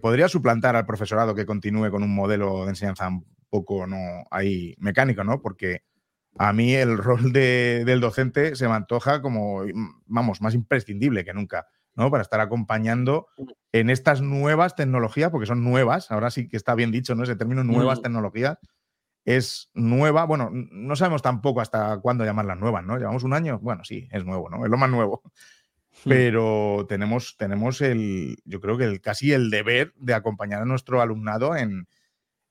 podría 0.01 0.27
suplantar 0.27 0.75
al 0.75 0.85
profesorado 0.85 1.35
que 1.35 1.45
continúe 1.45 1.89
con 1.89 2.03
un 2.03 2.13
modelo 2.13 2.63
de 2.63 2.69
enseñanza 2.69 3.07
un 3.07 3.25
poco 3.49 3.87
no 3.87 3.97
ahí 4.31 4.75
mecánico, 4.77 5.23
¿no? 5.23 5.41
Porque 5.41 5.83
a 6.37 6.53
mí 6.53 6.73
el 6.73 6.97
rol 6.97 7.31
del 7.31 7.99
docente 8.01 8.55
se 8.55 8.67
me 8.67 8.73
antoja 8.73 9.21
como, 9.21 9.63
vamos, 10.05 10.41
más 10.41 10.53
imprescindible 10.53 11.23
que 11.23 11.33
nunca. 11.33 11.67
¿no? 11.95 12.09
Para 12.09 12.23
estar 12.23 12.39
acompañando 12.39 13.27
mm. 13.37 13.43
en 13.73 13.89
estas 13.89 14.21
nuevas 14.21 14.75
tecnologías, 14.75 15.29
porque 15.29 15.45
son 15.45 15.63
nuevas, 15.63 16.11
ahora 16.11 16.31
sí 16.31 16.47
que 16.47 16.57
está 16.57 16.75
bien 16.75 16.91
dicho, 16.91 17.15
¿no? 17.15 17.23
Ese 17.23 17.35
término 17.35 17.63
nuevas 17.63 17.99
mm. 17.99 18.01
tecnologías 18.01 18.57
es 19.25 19.69
nueva, 19.73 20.25
bueno, 20.25 20.49
no 20.51 20.95
sabemos 20.95 21.21
tampoco 21.21 21.61
hasta 21.61 21.97
cuándo 21.99 22.25
llamarlas 22.25 22.57
nuevas, 22.57 22.83
¿no? 22.83 22.97
Llevamos 22.97 23.23
un 23.23 23.33
año, 23.33 23.59
bueno, 23.59 23.83
sí, 23.83 24.07
es 24.11 24.25
nuevo, 24.25 24.49
¿no? 24.49 24.65
Es 24.65 24.71
lo 24.71 24.77
más 24.77 24.89
nuevo. 24.89 25.21
Hmm. 26.03 26.09
Pero 26.09 26.85
tenemos, 26.89 27.35
tenemos 27.37 27.81
el, 27.81 28.37
yo 28.45 28.59
creo 28.59 28.77
que 28.77 28.85
el, 28.85 29.01
casi 29.01 29.31
el 29.31 29.49
deber 29.49 29.93
de 29.95 30.13
acompañar 30.13 30.61
a 30.61 30.65
nuestro 30.65 31.01
alumnado 31.01 31.55
en, 31.55 31.87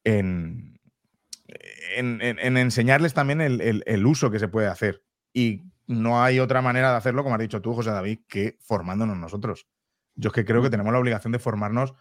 en, 0.05 0.79
en, 1.97 2.57
enseñarles 2.57 3.15
también 3.15 3.41
el, 3.41 3.83
el, 3.85 4.07
uso 4.07 4.31
que 4.31 4.39
se 4.39 4.49
puede 4.49 4.69
hacer. 4.69 5.03
Y 5.33 5.63
no 5.87 6.23
hay 6.23 6.41
otra 6.41 6.63
manera 6.63 6.91
de 6.91 6.97
hacerlo, 6.97 7.23
como 7.23 7.35
has 7.35 7.41
dicho 7.41 7.61
tú, 7.61 7.75
José 7.75 7.91
David, 7.91 8.21
que 8.29 8.57
formándonos 8.61 9.17
nosotros. 9.17 9.67
Yo 10.15 10.29
es 10.29 10.35
que 10.35 10.45
creo 10.45 10.63
que 10.63 10.71
tenemos 10.71 10.93
la 10.93 10.99
obligación 10.99 11.33
de 11.33 11.39
formarnos. 11.39 11.95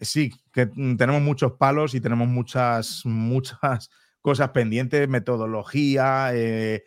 Sí, 0.00 0.32
que 0.52 0.66
tenemos 0.66 1.22
muchos 1.22 1.52
palos 1.52 1.94
y 1.94 2.00
tenemos 2.00 2.28
muchas, 2.28 3.02
muchas 3.04 3.90
cosas 4.20 4.50
pendientes, 4.50 5.08
metodología, 5.08 6.30
eh, 6.34 6.84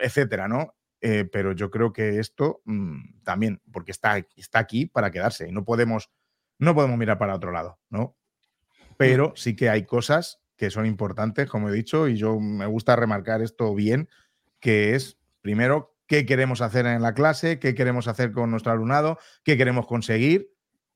etcétera, 0.00 0.48
¿no? 0.48 0.74
Eh, 1.06 1.26
pero 1.26 1.52
yo 1.52 1.70
creo 1.70 1.92
que 1.92 2.18
esto 2.18 2.62
mm, 2.64 3.22
también, 3.24 3.60
porque 3.70 3.90
está, 3.90 4.16
está 4.36 4.58
aquí 4.58 4.86
para 4.86 5.10
quedarse 5.10 5.48
y 5.48 5.52
no 5.52 5.64
podemos, 5.64 6.10
no 6.58 6.74
podemos 6.74 6.96
mirar 6.96 7.18
para 7.18 7.34
otro 7.34 7.52
lado, 7.52 7.78
¿no? 7.90 8.16
Pero 8.96 9.34
sí 9.36 9.54
que 9.54 9.68
hay 9.68 9.84
cosas 9.84 10.40
que 10.56 10.70
son 10.70 10.86
importantes, 10.86 11.48
como 11.48 11.68
he 11.68 11.72
dicho, 11.72 12.08
y 12.08 12.16
yo 12.16 12.38
me 12.40 12.66
gusta 12.66 12.96
remarcar 12.96 13.42
esto 13.42 13.74
bien, 13.74 14.08
que 14.60 14.94
es 14.94 15.18
Primero, 15.44 15.94
qué 16.06 16.24
queremos 16.24 16.62
hacer 16.62 16.86
en 16.86 17.02
la 17.02 17.12
clase, 17.12 17.58
qué 17.58 17.74
queremos 17.74 18.08
hacer 18.08 18.32
con 18.32 18.50
nuestro 18.50 18.72
alumnado, 18.72 19.18
qué 19.44 19.58
queremos 19.58 19.86
conseguir. 19.86 20.54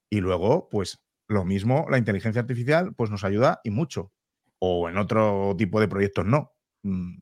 Y 0.08 0.20
luego, 0.20 0.70
pues 0.70 1.04
lo 1.26 1.44
mismo, 1.44 1.84
la 1.90 1.98
inteligencia 1.98 2.40
artificial 2.40 2.94
pues 2.94 3.10
nos 3.10 3.24
ayuda 3.24 3.60
y 3.62 3.68
mucho. 3.68 4.10
O 4.58 4.88
en 4.88 4.96
otro 4.96 5.54
tipo 5.58 5.80
de 5.80 5.88
proyectos 5.88 6.24
no. 6.24 6.54
Mm, 6.82 7.18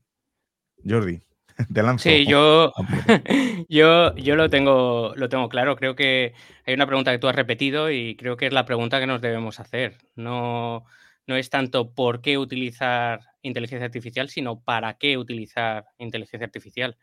Jordi, 0.88 1.20
lanzo. 1.74 2.08
Sí, 2.08 2.26
yo, 2.26 2.72
yo, 3.68 4.14
yo 4.16 4.36
lo, 4.36 4.50
tengo, 4.50 5.12
lo 5.16 5.28
tengo 5.28 5.48
claro. 5.48 5.76
Creo 5.76 5.94
que 5.94 6.34
hay 6.66 6.74
una 6.74 6.86
pregunta 6.86 7.12
que 7.12 7.18
tú 7.18 7.28
has 7.28 7.36
repetido 7.36 7.90
y 7.90 8.16
creo 8.16 8.36
que 8.36 8.46
es 8.46 8.52
la 8.52 8.64
pregunta 8.64 9.00
que 9.00 9.06
nos 9.06 9.20
debemos 9.20 9.60
hacer. 9.60 9.98
No, 10.14 10.84
no 11.26 11.36
es 11.36 11.50
tanto 11.50 11.92
por 11.92 12.20
qué 12.20 12.38
utilizar 12.38 13.20
inteligencia 13.42 13.86
artificial, 13.86 14.28
sino 14.28 14.60
para 14.60 14.94
qué 14.94 15.18
utilizar 15.18 15.86
inteligencia 15.98 16.46
artificial. 16.46 16.96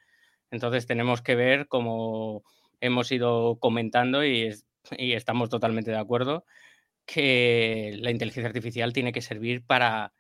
Entonces 0.51 0.86
tenemos 0.86 1.22
que 1.22 1.36
ver, 1.36 1.67
como 1.67 2.43
hemos 2.79 3.12
ido 3.12 3.57
comentando 3.60 4.24
y, 4.25 4.53
estamos 4.98 5.50
totalmente 5.50 5.91
de 5.91 5.98
acuerdo, 5.98 6.45
que 7.05 7.98
la 8.00 8.12
inteligencia 8.12 8.48
artificial 8.48 8.93
tiene 8.93 9.13
que 9.13 9.22
servir 9.22 9.65
para 9.65 10.13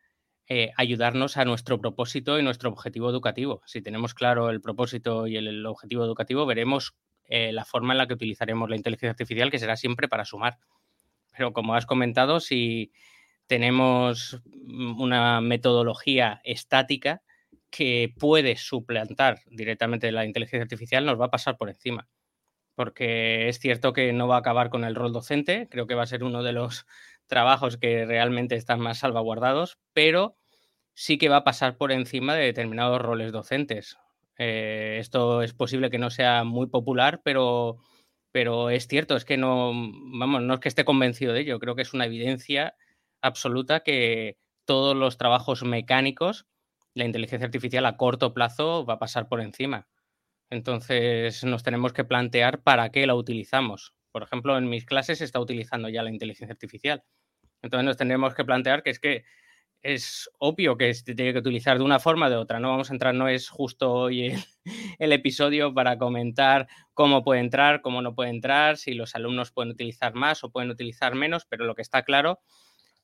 eh, 0.47 0.71
ayudarnos 0.77 1.37
a 1.37 1.45
nuestro 1.45 1.79
propósito 1.79 2.39
y 2.39 2.43
nuestro 2.43 2.69
objetivo 2.69 3.09
educativo. 3.09 3.61
Si 3.65 3.81
tenemos 3.81 4.13
claro 4.13 4.49
el 4.49 4.61
propósito 4.61 5.27
y 5.27 5.37
el, 5.37 5.65
objetivo 5.65 6.03
educativo, 6.03 6.45
veremos 6.45 6.95
eh, 7.25 7.51
la 7.51 7.65
forma 7.65 7.93
en 7.93 7.99
la 7.99 8.07
que 8.07 8.13
utilizaremos 8.13 8.69
la 8.69 8.75
inteligencia 8.75 9.11
artificial, 9.11 9.51
que 9.51 9.59
será 9.59 9.77
siempre 9.77 10.07
para 10.07 10.25
sumar. 10.25 10.57
Pero 11.35 11.53
como 11.53 11.75
has 11.75 11.85
comentado, 11.85 12.39
si 12.39 12.91
tenemos 13.47 14.41
una 14.55 15.41
metodología 15.41 16.41
estática, 16.43 17.21
que 17.73 18.13
puede 18.19 18.55
suplantar 18.55 19.39
directamente 19.47 20.11
la 20.11 20.25
inteligencia 20.25 20.61
artificial 20.61 21.05
nos 21.05 21.19
va 21.19 21.25
a 21.25 21.31
pasar 21.31 21.57
por 21.57 21.69
encima. 21.69 22.07
Porque 22.75 23.49
es 23.49 23.57
cierto 23.59 23.93
que 23.93 24.13
no 24.13 24.27
va 24.27 24.35
a 24.35 24.39
acabar 24.39 24.69
con 24.69 24.83
el 24.83 24.93
rol 24.93 25.11
docente, 25.11 25.67
creo 25.71 25.87
que 25.87 25.95
va 25.95 26.03
a 26.03 26.07
ser 26.07 26.23
uno 26.23 26.43
de 26.43 26.53
los 26.53 26.85
trabajos 27.33 27.77
que 27.77 28.05
realmente 28.05 28.55
están 28.55 28.79
más 28.79 28.99
salvaguardados, 28.99 29.79
pero 29.91 30.37
sí 30.93 31.17
que 31.17 31.29
va 31.29 31.37
a 31.37 31.43
pasar 31.43 31.77
por 31.77 31.91
encima 31.91 32.35
de 32.35 32.45
determinados 32.45 33.01
roles 33.01 33.31
docentes. 33.31 33.97
Eh, 34.37 34.97
esto 34.99 35.41
es 35.41 35.55
posible 35.55 35.89
que 35.89 35.97
no 35.97 36.11
sea 36.11 36.43
muy 36.43 36.67
popular, 36.67 37.21
pero, 37.23 37.77
pero 38.31 38.69
es 38.69 38.87
cierto, 38.87 39.15
es 39.15 39.25
que 39.25 39.37
no, 39.37 39.71
vamos, 39.73 40.43
no 40.43 40.53
es 40.53 40.59
que 40.59 40.69
esté 40.69 40.85
convencido 40.85 41.33
de 41.33 41.41
ello, 41.41 41.59
creo 41.59 41.75
que 41.75 41.81
es 41.81 41.95
una 41.95 42.05
evidencia 42.05 42.75
absoluta 43.19 43.79
que 43.79 44.37
todos 44.65 44.95
los 44.95 45.17
trabajos 45.17 45.63
mecánicos 45.63 46.45
la 46.93 47.05
inteligencia 47.05 47.47
artificial 47.47 47.87
a 47.87 47.97
corto 47.97 48.35
plazo 48.35 48.85
va 48.85 48.95
a 48.95 48.99
pasar 48.99 49.27
por 49.27 49.41
encima. 49.41 49.87
Entonces 50.51 51.43
nos 51.43 51.63
tenemos 51.63 51.93
que 51.93 52.03
plantear 52.03 52.61
para 52.61 52.91
qué 52.91 53.07
la 53.07 53.15
utilizamos. 53.15 53.95
Por 54.11 54.21
ejemplo, 54.21 54.55
en 54.55 54.69
mis 54.69 54.85
clases 54.85 55.17
se 55.17 55.25
está 55.25 55.39
utilizando 55.39 55.89
ya 55.89 56.03
la 56.03 56.11
inteligencia 56.11 56.53
artificial. 56.53 57.03
Entonces 57.63 57.85
nos 57.85 57.97
tendremos 57.97 58.35
que 58.35 58.45
plantear 58.45 58.83
que 58.83 58.91
es 58.91 58.99
que 58.99 59.25
es 59.81 60.29
obvio 60.37 60.77
que 60.77 60.93
se 60.93 61.15
tiene 61.15 61.33
que 61.33 61.39
utilizar 61.39 61.77
de 61.77 61.83
una 61.83 61.99
forma 61.99 62.27
o 62.27 62.29
de 62.29 62.37
otra. 62.37 62.59
No 62.59 62.69
vamos 62.69 62.89
a 62.89 62.93
entrar, 62.93 63.13
no 63.15 63.27
es 63.27 63.49
justo 63.49 63.91
hoy 63.91 64.27
el, 64.27 64.39
el, 64.99 65.11
episodio 65.11 65.73
para 65.73 65.97
comentar 65.97 66.67
cómo 66.93 67.23
puede 67.23 67.41
entrar, 67.41 67.81
cómo 67.81 68.01
no 68.01 68.15
puede 68.15 68.29
entrar, 68.29 68.77
si 68.77 68.93
los 68.93 69.15
alumnos 69.15 69.51
pueden 69.51 69.71
utilizar 69.71 70.13
más 70.13 70.43
o 70.43 70.51
pueden 70.51 70.69
utilizar 70.69 71.15
menos, 71.15 71.45
pero 71.45 71.65
lo 71.65 71.75
que 71.75 71.81
está 71.81 72.03
claro 72.03 72.39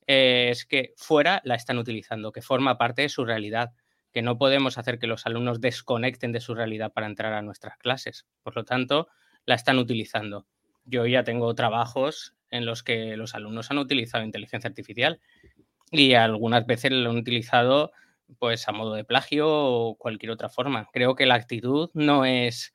es 0.08 0.66
que 0.66 0.94
fuera 0.96 1.42
la 1.44 1.56
están 1.56 1.78
utilizando, 1.78 2.32
que 2.32 2.42
forma 2.42 2.78
parte 2.78 3.04
de 3.04 3.10
su 3.10 3.26
realidad, 3.26 3.74
que 4.12 4.22
no 4.22 4.38
podemos 4.38 4.78
hacer 4.78 5.00
que 5.00 5.06
los 5.06 5.26
alumnos 5.26 5.62
desconecten 5.62 6.32
de 6.32 6.40
su 6.40 6.56
realidad 6.56 6.94
para 6.94 7.08
entrar 7.08 7.34
a 7.34 7.42
nuestras 7.42 7.78
clases. 7.78 8.26
Por 8.42 8.56
lo 8.56 8.66
tanto, 8.66 9.08
la 9.46 9.56
están 9.56 9.78
utilizando. 9.78 10.48
Yo 10.86 11.06
ya 11.06 11.24
tengo 11.24 11.54
trabajos 11.54 12.36
en 12.52 12.66
los 12.66 12.84
que 12.84 13.18
los 13.18 13.36
alumnos 13.36 13.72
han 13.72 13.78
utilizado 13.78 14.24
inteligencia 14.24 14.68
artificial 14.68 15.20
y 15.92 16.14
algunas 16.14 16.66
veces 16.66 16.92
lo 16.92 17.10
han 17.10 17.18
utilizado 17.18 17.92
pues 18.38 18.68
a 18.68 18.72
modo 18.72 18.94
de 18.94 19.04
plagio 19.04 19.48
o 19.50 19.96
cualquier 19.98 20.32
otra 20.32 20.50
forma. 20.50 20.88
Creo 20.94 21.16
que 21.16 21.26
la 21.26 21.36
actitud 21.36 21.90
no 21.94 22.26
es 22.26 22.74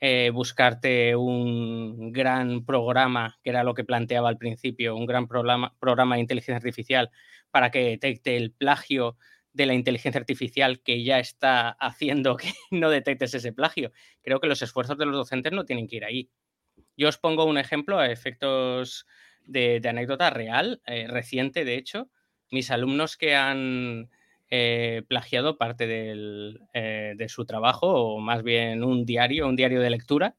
eh, 0.00 0.30
buscarte 0.32 1.16
un 1.16 2.12
gran 2.12 2.64
programa, 2.64 3.38
que 3.42 3.50
era 3.50 3.64
lo 3.64 3.74
que 3.74 3.84
planteaba 3.84 4.28
al 4.28 4.38
principio, 4.38 4.96
un 4.96 5.06
gran 5.06 5.28
programa, 5.28 5.74
programa 5.78 6.16
de 6.16 6.22
inteligencia 6.22 6.56
artificial 6.56 7.10
para 7.50 7.70
que 7.70 7.80
detecte 7.80 8.36
el 8.36 8.52
plagio 8.52 9.16
de 9.52 9.66
la 9.66 9.74
inteligencia 9.74 10.20
artificial 10.20 10.80
que 10.82 11.02
ya 11.02 11.18
está 11.18 11.70
haciendo 11.80 12.36
que 12.36 12.52
no 12.70 12.90
detectes 12.90 13.34
ese 13.34 13.52
plagio. 13.52 13.92
Creo 14.22 14.40
que 14.40 14.48
los 14.48 14.62
esfuerzos 14.62 14.98
de 14.98 15.06
los 15.06 15.16
docentes 15.16 15.52
no 15.52 15.64
tienen 15.64 15.88
que 15.88 15.96
ir 15.96 16.04
ahí. 16.04 16.30
Yo 16.98 17.08
os 17.08 17.16
pongo 17.16 17.44
un 17.44 17.58
ejemplo 17.58 18.00
a 18.00 18.10
efectos 18.10 19.06
de, 19.46 19.80
anécdota 19.88 20.30
real, 20.30 20.82
eh, 20.84 21.06
reciente 21.06 21.64
de 21.64 21.76
hecho. 21.76 22.10
Mis 22.50 22.72
alumnos 22.72 23.16
que 23.16 23.36
han 23.36 24.10
eh, 24.50 25.04
plagiado 25.06 25.58
parte 25.58 25.86
eh, 25.86 27.14
de 27.16 27.28
su 27.28 27.46
trabajo, 27.46 27.86
o 27.86 28.18
más 28.18 28.42
bien 28.42 28.82
un 28.82 29.06
diario, 29.06 29.46
un 29.46 29.54
diario 29.54 29.80
de 29.80 29.90
lectura, 29.90 30.36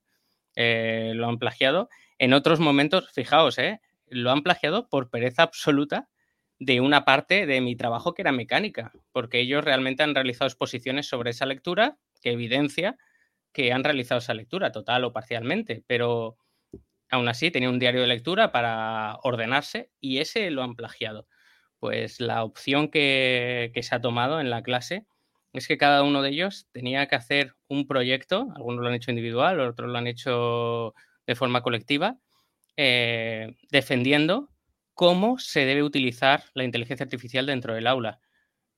lo 0.56 1.30
han 1.30 1.40
plagiado. 1.40 1.88
En 2.18 2.34
otros 2.34 2.60
momentos, 2.60 3.10
fijaos, 3.14 3.58
lo 4.08 4.32
han 4.32 4.44
plagiado 4.44 4.90
por 4.90 5.10
pereza 5.10 5.44
absoluta 5.44 6.10
de 6.60 6.82
una 6.82 7.06
parte 7.06 7.46
de 7.46 7.62
mi 7.62 7.78
trabajo 7.78 8.14
que 8.14 8.24
era 8.24 8.34
mecánica, 8.34 8.92
porque 9.14 9.40
ellos 9.40 9.64
realmente 9.64 10.04
han 10.04 10.14
realizado 10.14 10.48
exposiciones 10.48 11.08
sobre 11.08 11.30
esa 11.30 11.46
lectura 11.46 11.98
que 12.22 12.32
evidencia 12.32 12.98
que 13.54 13.72
han 13.72 13.86
realizado 13.86 14.20
esa 14.20 14.34
lectura 14.34 14.74
total 14.74 15.06
o 15.06 15.14
parcialmente, 15.14 15.84
pero 15.88 16.38
aún 17.10 17.28
así 17.28 17.52
tenía 17.52 17.70
un 17.70 17.80
diario 17.80 18.02
de 18.02 18.08
lectura 18.08 18.52
para 18.52 19.18
ordenarse 19.24 19.92
y 20.00 20.20
ese 20.20 20.52
lo 20.52 20.64
han 20.64 20.76
plagiado. 20.76 21.28
Pues 21.80 22.20
la 22.20 22.44
opción 22.44 22.90
que, 22.90 23.72
se 23.82 23.96
ha 23.96 24.02
tomado 24.02 24.42
en 24.42 24.50
la 24.50 24.64
clase 24.64 25.06
es 25.54 25.68
que 25.68 25.78
cada 25.78 26.04
uno 26.04 26.22
de 26.22 26.30
ellos 26.30 26.68
tenía 26.72 27.08
que 27.08 27.16
hacer 27.16 27.56
un 27.68 27.88
proyecto, 27.88 28.48
algunos 28.56 28.82
lo 28.82 28.90
han 28.90 28.96
hecho 28.96 29.12
individual, 29.12 29.60
otros 29.60 29.90
lo 29.90 29.98
han 29.98 30.08
hecho 30.08 30.94
de 31.26 31.36
forma 31.36 31.64
colectiva, 31.64 32.20
eh, 32.78 33.56
defendiendo 33.72 34.50
cómo 34.94 35.40
se 35.40 35.66
debe 35.66 35.84
utilizar 35.84 36.44
la 36.54 36.64
inteligencia 36.64 37.06
artificial 37.06 37.46
dentro 37.46 37.74
del 37.74 37.88
aula. 37.88 38.20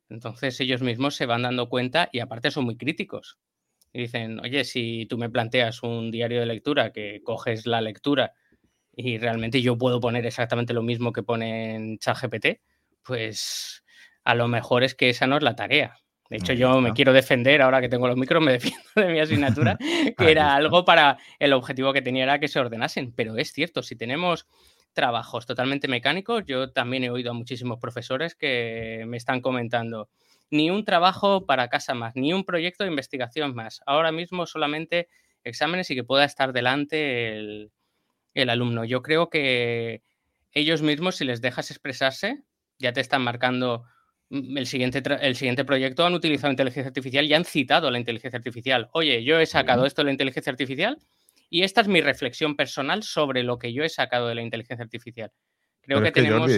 Entonces 0.09 0.59
ellos 0.59 0.81
mismos 0.81 1.15
se 1.15 1.25
van 1.25 1.43
dando 1.43 1.69
cuenta 1.69 2.09
y 2.11 2.19
aparte 2.19 2.51
son 2.51 2.65
muy 2.65 2.77
críticos. 2.77 3.39
Y 3.93 3.99
dicen, 4.01 4.39
oye, 4.39 4.63
si 4.63 5.05
tú 5.07 5.17
me 5.17 5.29
planteas 5.29 5.83
un 5.83 6.11
diario 6.11 6.39
de 6.39 6.45
lectura 6.45 6.91
que 6.91 7.21
coges 7.23 7.65
la 7.65 7.81
lectura 7.81 8.33
y 8.95 9.17
realmente 9.17 9.61
yo 9.61 9.77
puedo 9.77 9.99
poner 9.99 10.25
exactamente 10.25 10.73
lo 10.73 10.83
mismo 10.83 11.11
que 11.11 11.23
pone 11.23 11.75
en 11.75 11.97
ChatGPT, 11.97 12.61
pues 13.03 13.83
a 14.23 14.35
lo 14.35 14.47
mejor 14.47 14.83
es 14.83 14.95
que 14.95 15.09
esa 15.09 15.27
no 15.27 15.37
es 15.37 15.43
la 15.43 15.55
tarea. 15.55 15.97
De 16.29 16.37
hecho, 16.37 16.53
yo 16.53 16.79
me 16.79 16.93
quiero 16.93 17.11
defender, 17.11 17.61
ahora 17.61 17.81
que 17.81 17.89
tengo 17.89 18.07
los 18.07 18.15
micros, 18.15 18.41
me 18.41 18.51
defiendo 18.53 18.81
de 18.95 19.07
mi 19.07 19.19
asignatura, 19.19 19.77
que 20.17 20.31
era 20.31 20.55
algo 20.55 20.85
para 20.85 21.17
el 21.39 21.51
objetivo 21.51 21.91
que 21.91 22.01
tenía 22.01 22.23
era 22.23 22.39
que 22.39 22.47
se 22.47 22.59
ordenasen. 22.59 23.11
Pero 23.11 23.35
es 23.37 23.51
cierto, 23.51 23.83
si 23.83 23.97
tenemos 23.97 24.47
trabajos 24.93 25.45
totalmente 25.45 25.87
mecánicos. 25.87 26.43
Yo 26.45 26.71
también 26.71 27.03
he 27.03 27.09
oído 27.09 27.31
a 27.31 27.33
muchísimos 27.33 27.79
profesores 27.79 28.35
que 28.35 29.03
me 29.07 29.17
están 29.17 29.41
comentando, 29.41 30.09
ni 30.51 30.69
un 30.69 30.85
trabajo 30.85 31.45
para 31.45 31.69
casa 31.69 31.95
más, 31.95 32.15
ni 32.15 32.33
un 32.33 32.43
proyecto 32.43 32.83
de 32.83 32.91
investigación 32.91 33.55
más. 33.55 33.81
Ahora 33.85 34.11
mismo 34.11 34.45
solamente 34.45 35.07
exámenes 35.43 35.89
y 35.89 35.95
que 35.95 36.03
pueda 36.03 36.25
estar 36.25 36.53
delante 36.53 37.37
el, 37.37 38.49
alumno. 38.49 38.85
Yo 38.85 39.01
creo 39.01 39.29
que 39.29 40.03
ellos 40.51 40.81
mismos, 40.81 41.15
si 41.15 41.25
les 41.25 41.41
dejas 41.41 41.71
expresarse, 41.71 42.43
ya 42.77 42.91
te 42.91 43.01
están 43.01 43.23
marcando 43.23 43.85
mm, 44.29 44.57
el 44.57 44.67
siguiente, 44.67 45.01
el 45.21 45.35
siguiente 45.35 45.65
proyecto, 45.65 46.05
han 46.05 46.13
utilizado 46.13 46.51
inteligencia 46.51 46.89
artificial 46.89 47.25
y 47.25 47.33
han 47.33 47.45
citado 47.45 47.89
la 47.89 47.97
inteligencia 47.97 48.37
artificial. 48.37 48.89
Oye, 48.93 49.23
yo 49.23 49.39
he 49.39 49.45
sacado 49.45 49.85
esto 49.85 50.01
de 50.01 50.05
la 50.07 50.11
inteligencia 50.11 50.51
artificial 50.51 50.97
y 51.49 51.63
esta 51.63 51.81
es 51.81 51.87
mi 51.87 52.01
reflexión 52.01 52.55
personal 52.55 53.03
sobre 53.03 53.43
lo 53.43 53.57
que 53.57 53.73
yo 53.73 53.83
he 53.83 53.89
sacado 53.89 54.27
de 54.27 54.35
la 54.35 54.41
inteligencia 54.41 54.83
artificial. 54.83 55.31
Creo 55.81 56.01
que, 56.01 56.11
tenemos... 56.11 56.51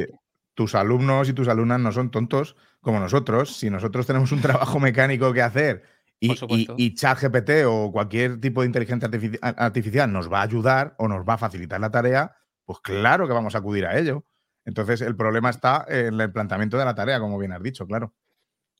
tus 0.53 0.75
alumnos 0.75 1.29
y 1.29 1.33
tus 1.33 1.47
alumnas 1.47 1.79
no 1.79 1.91
son 1.91 2.11
tontos 2.11 2.55
como 2.81 2.99
nosotros. 2.99 3.55
Si 3.57 3.69
nosotros 3.69 4.05
tenemos 4.05 4.31
un 4.31 4.41
trabajo 4.41 4.79
mecánico 4.79 5.33
que 5.33 5.41
hacer 5.41 5.83
y, 6.19 6.35
y, 6.77 6.95
ChatGPT 6.95 7.65
o 7.65 7.91
cualquier 7.91 8.39
tipo 8.39 8.61
de 8.61 8.67
inteligencia 8.67 9.09
artificial 9.41 10.11
nos 10.11 10.31
va 10.31 10.39
a 10.39 10.43
ayudar 10.43 10.95
o 10.97 11.07
nos 11.07 11.27
va 11.27 11.33
a 11.33 11.37
facilitar 11.37 11.81
la 11.81 11.91
tarea, 11.91 12.35
pues 12.65 12.79
claro 12.79 13.27
que 13.27 13.33
vamos 13.33 13.55
a 13.55 13.57
acudir 13.57 13.85
a 13.85 13.97
ello. 13.97 14.25
Entonces, 14.65 15.01
el 15.01 15.15
problema 15.15 15.49
está 15.49 15.85
en 15.89 16.19
el 16.19 16.31
planteamiento 16.31 16.77
de 16.77 16.85
la 16.85 16.95
tarea, 16.95 17.19
como 17.19 17.37
bien 17.37 17.51
has 17.51 17.61
dicho, 17.61 17.85
claro. 17.85 18.13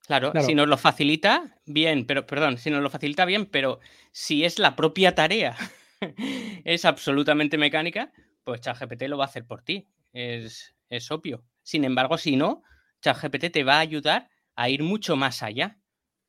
Claro, 0.06 0.32
claro, 0.32 0.46
si 0.46 0.56
nos 0.56 0.68
lo 0.68 0.78
facilita, 0.78 1.58
bien, 1.66 2.06
pero, 2.06 2.26
perdón, 2.26 2.58
si 2.58 2.70
nos 2.70 2.82
lo 2.82 2.90
facilita 2.90 3.26
bien, 3.26 3.46
pero 3.46 3.80
si 4.12 4.44
es 4.44 4.60
la 4.60 4.76
propia 4.76 5.16
tarea 5.16 5.56
es 6.66 6.84
absolutamente 6.86 7.58
mecánica, 7.58 8.12
pues 8.44 8.62
ChatGPT 8.62 9.04
lo 9.04 9.18
va 9.18 9.26
a 9.26 9.28
hacer 9.28 9.46
por 9.46 9.62
ti. 9.62 9.88
Es, 10.12 10.74
obvio. 11.10 11.44
Sin 11.64 11.84
embargo, 11.84 12.18
si 12.18 12.36
no, 12.36 12.64
ChatGPT 13.02 13.52
te 13.52 13.64
va 13.64 13.78
a 13.78 13.80
ayudar 13.80 14.30
a 14.56 14.70
ir 14.70 14.84
mucho 14.84 15.16
más 15.16 15.44
allá, 15.44 15.80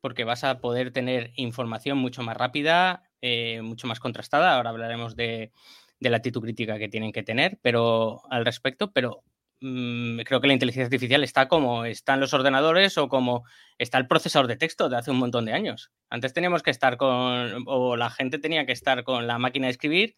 porque 0.01 0.23
vas 0.23 0.43
a 0.43 0.59
poder 0.59 0.91
tener 0.91 1.31
información 1.35 1.97
mucho 1.97 2.23
más 2.23 2.37
rápida, 2.37 3.03
eh, 3.21 3.61
mucho 3.61 3.87
más 3.87 3.99
contrastada. 3.99 4.55
Ahora 4.55 4.71
hablaremos 4.71 5.15
de, 5.15 5.51
la 5.99 6.17
actitud 6.17 6.41
crítica 6.41 6.77
que 6.77 6.89
tienen 6.89 7.11
que 7.11 7.23
tener, 7.23 7.59
pero 7.61 8.21
al 8.29 8.45
respecto, 8.45 8.91
pero 8.91 9.23
Mm, 9.61 10.19
creo 10.25 10.41
que 10.41 10.47
la 10.47 10.53
inteligencia 10.53 10.85
artificial 10.85 11.23
está 11.23 11.47
como 11.47 11.85
están 11.85 12.19
los 12.19 12.33
ordenadores 12.33 12.97
o 12.97 13.07
como 13.07 13.45
está 13.77 13.97
el 13.97 14.07
procesador 14.07 14.47
de 14.47 14.57
texto 14.57 14.89
de 14.89 14.97
hace 14.97 15.11
un 15.11 15.17
montón 15.17 15.45
de 15.45 15.53
años. 15.53 15.91
Antes 16.09 16.33
teníamos 16.33 16.61
que 16.61 16.71
estar 16.71 16.97
con, 16.97 17.63
o 17.65 17.95
la 17.95 18.09
gente 18.09 18.37
tenía 18.37 18.65
que 18.65 18.73
estar 18.73 19.03
con 19.03 19.27
la 19.27 19.39
máquina 19.39 19.67
de 19.67 19.71
escribir 19.71 20.15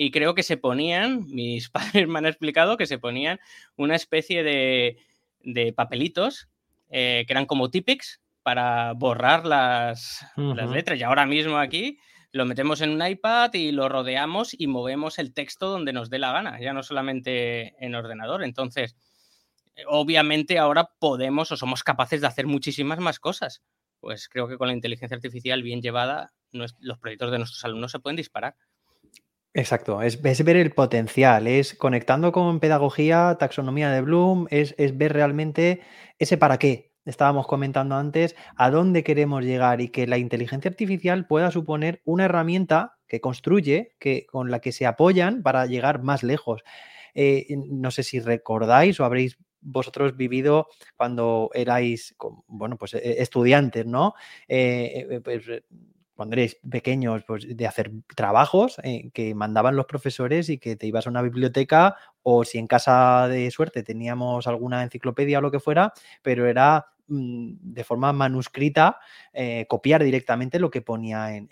y 0.00 0.12
creo 0.12 0.34
que 0.34 0.44
se 0.44 0.56
ponían, 0.56 1.26
mis 1.26 1.68
padres 1.70 2.08
me 2.08 2.20
han 2.20 2.26
explicado 2.26 2.78
que 2.78 2.86
se 2.86 2.98
ponían 2.98 3.38
una 3.76 3.96
especie 3.96 4.42
de, 4.42 4.96
papelitos 5.74 6.48
eh, 6.88 7.24
que 7.26 7.32
eran 7.32 7.46
como 7.46 7.68
típics 7.68 8.20
para 8.42 8.92
borrar 8.92 9.44
las, 9.44 10.24
las 10.36 10.70
letras. 10.70 10.98
Y 10.98 11.02
ahora 11.02 11.26
mismo 11.26 11.58
aquí 11.58 11.98
lo 12.30 12.46
metemos 12.46 12.80
en 12.80 12.90
un 12.90 13.04
iPad 13.04 13.52
y 13.54 13.72
lo 13.72 13.88
rodeamos 13.88 14.54
y 14.56 14.68
movemos 14.68 15.18
el 15.18 15.34
texto 15.34 15.68
donde 15.68 15.92
nos 15.92 16.10
dé 16.10 16.20
la 16.20 16.32
gana, 16.32 16.60
ya 16.60 16.72
no 16.72 16.82
solamente 16.84 17.74
en 17.84 17.94
ordenador. 17.96 18.44
Entonces, 18.44 18.96
eh, 19.74 19.82
obviamente 19.88 20.58
ahora 20.58 20.90
podemos 21.00 21.50
o 21.50 21.56
somos 21.56 21.82
capaces 21.82 22.20
de 22.20 22.28
hacer 22.28 22.46
muchísimas 22.46 23.00
más 23.00 23.18
cosas. 23.18 23.62
Pues 23.98 24.28
creo 24.28 24.46
que 24.46 24.58
con 24.58 24.68
la 24.68 24.74
inteligencia 24.74 25.16
artificial 25.16 25.64
bien 25.64 25.82
llevada, 25.82 26.32
los 26.52 26.98
proyectos 27.00 27.32
de 27.32 27.38
nuestros 27.38 27.64
alumnos 27.64 27.90
se 27.90 27.98
pueden 27.98 28.16
disparar. 28.16 28.54
Exacto, 29.58 30.02
es, 30.02 30.22
ver 30.22 30.56
el 30.56 30.70
potencial, 30.70 31.48
es 31.48 31.74
conectando 31.74 32.30
con 32.30 32.60
pedagogía, 32.60 33.36
taxonomía 33.40 33.90
de 33.90 34.02
Bloom, 34.02 34.46
es, 34.50 34.76
es 34.78 34.96
ver 34.96 35.12
realmente 35.12 35.80
ese 36.20 36.38
para 36.38 36.58
qué, 36.58 36.92
estábamos 37.06 37.48
comentando 37.48 37.96
antes, 37.96 38.36
a 38.54 38.70
dónde 38.70 39.02
queremos 39.02 39.42
llegar 39.42 39.80
y 39.80 39.88
que 39.88 40.06
la 40.06 40.16
inteligencia 40.16 40.68
artificial 40.68 41.26
pueda 41.26 41.50
suponer 41.50 42.00
una 42.04 42.26
herramienta 42.26 42.98
que 43.08 43.20
construye, 43.20 43.96
que, 43.98 44.26
con 44.26 44.52
la 44.52 44.60
que 44.60 44.70
se 44.70 44.86
apoyan 44.86 45.42
para 45.42 45.66
llegar 45.66 46.04
más 46.04 46.22
lejos. 46.22 46.62
Eh, 47.16 47.48
no 47.68 47.90
sé 47.90 48.04
si 48.04 48.20
recordáis 48.20 49.00
o 49.00 49.04
habréis 49.04 49.38
vosotros 49.60 50.16
vivido 50.16 50.68
cuando 50.96 51.50
erais, 51.52 52.14
bueno, 52.46 52.76
pues 52.76 52.94
e, 52.94 53.20
estudiantes, 53.22 53.86
¿no? 53.86 54.14
Eh, 54.46 55.04
eh, 55.10 55.20
pues, 55.20 55.42
cuando 56.18 56.34
pequeños, 56.68 57.22
pues 57.28 57.46
de 57.56 57.64
hacer 57.68 57.92
trabajos 58.16 58.78
que 59.14 59.36
mandaban 59.36 59.76
los 59.76 59.86
profesores 59.86 60.48
y 60.48 60.58
que 60.58 60.74
te 60.74 60.88
ibas 60.88 61.06
a 61.06 61.10
una 61.10 61.22
biblioteca 61.22 61.94
o 62.24 62.42
si 62.42 62.58
en 62.58 62.66
casa 62.66 63.28
de 63.28 63.48
suerte 63.52 63.84
teníamos 63.84 64.48
alguna 64.48 64.82
enciclopedia 64.82 65.38
o 65.38 65.42
lo 65.42 65.52
que 65.52 65.60
fuera, 65.60 65.92
pero 66.20 66.48
era 66.48 66.88
de 67.08 67.84
forma 67.84 68.12
manuscrita 68.12 68.98
eh, 69.32 69.66
copiar 69.68 70.04
directamente 70.04 70.58
lo 70.58 70.70
que 70.70 70.82
ponía 70.82 71.34
en, 71.34 71.48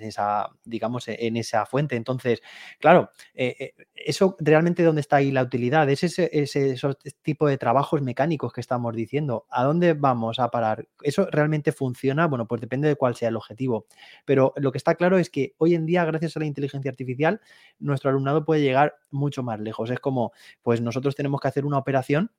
esa, 0.00 0.50
digamos, 0.64 1.08
e, 1.08 1.26
en 1.26 1.36
esa 1.36 1.66
fuente. 1.66 1.96
Entonces, 1.96 2.42
claro, 2.78 3.10
eh, 3.34 3.56
eh, 3.58 3.74
eso 3.94 4.36
realmente 4.38 4.82
dónde 4.82 5.00
está 5.00 5.16
ahí 5.16 5.30
la 5.32 5.42
utilidad, 5.42 5.88
es 5.90 6.04
ese, 6.04 6.30
ese 6.32 6.76
tipo 7.22 7.48
de 7.48 7.58
trabajos 7.58 8.02
mecánicos 8.02 8.52
que 8.52 8.60
estamos 8.60 8.94
diciendo. 8.94 9.46
¿A 9.50 9.64
dónde 9.64 9.94
vamos 9.94 10.38
a 10.38 10.50
parar? 10.50 10.86
¿Eso 11.02 11.26
realmente 11.30 11.72
funciona? 11.72 12.26
Bueno, 12.26 12.46
pues 12.46 12.60
depende 12.60 12.88
de 12.88 12.96
cuál 12.96 13.16
sea 13.16 13.28
el 13.28 13.36
objetivo. 13.36 13.86
Pero 14.24 14.52
lo 14.56 14.70
que 14.72 14.78
está 14.78 14.94
claro 14.94 15.18
es 15.18 15.30
que 15.30 15.54
hoy 15.58 15.74
en 15.74 15.86
día, 15.86 16.04
gracias 16.04 16.36
a 16.36 16.40
la 16.40 16.46
inteligencia 16.46 16.90
artificial, 16.90 17.40
nuestro 17.78 18.10
alumnado 18.10 18.44
puede 18.44 18.62
llegar 18.62 18.94
mucho 19.10 19.42
más 19.42 19.60
lejos. 19.60 19.90
Es 19.90 20.00
como, 20.00 20.32
pues 20.62 20.80
nosotros 20.80 21.14
tenemos 21.14 21.40
que 21.40 21.48
hacer 21.48 21.64
una 21.64 21.78
operación 21.78 22.30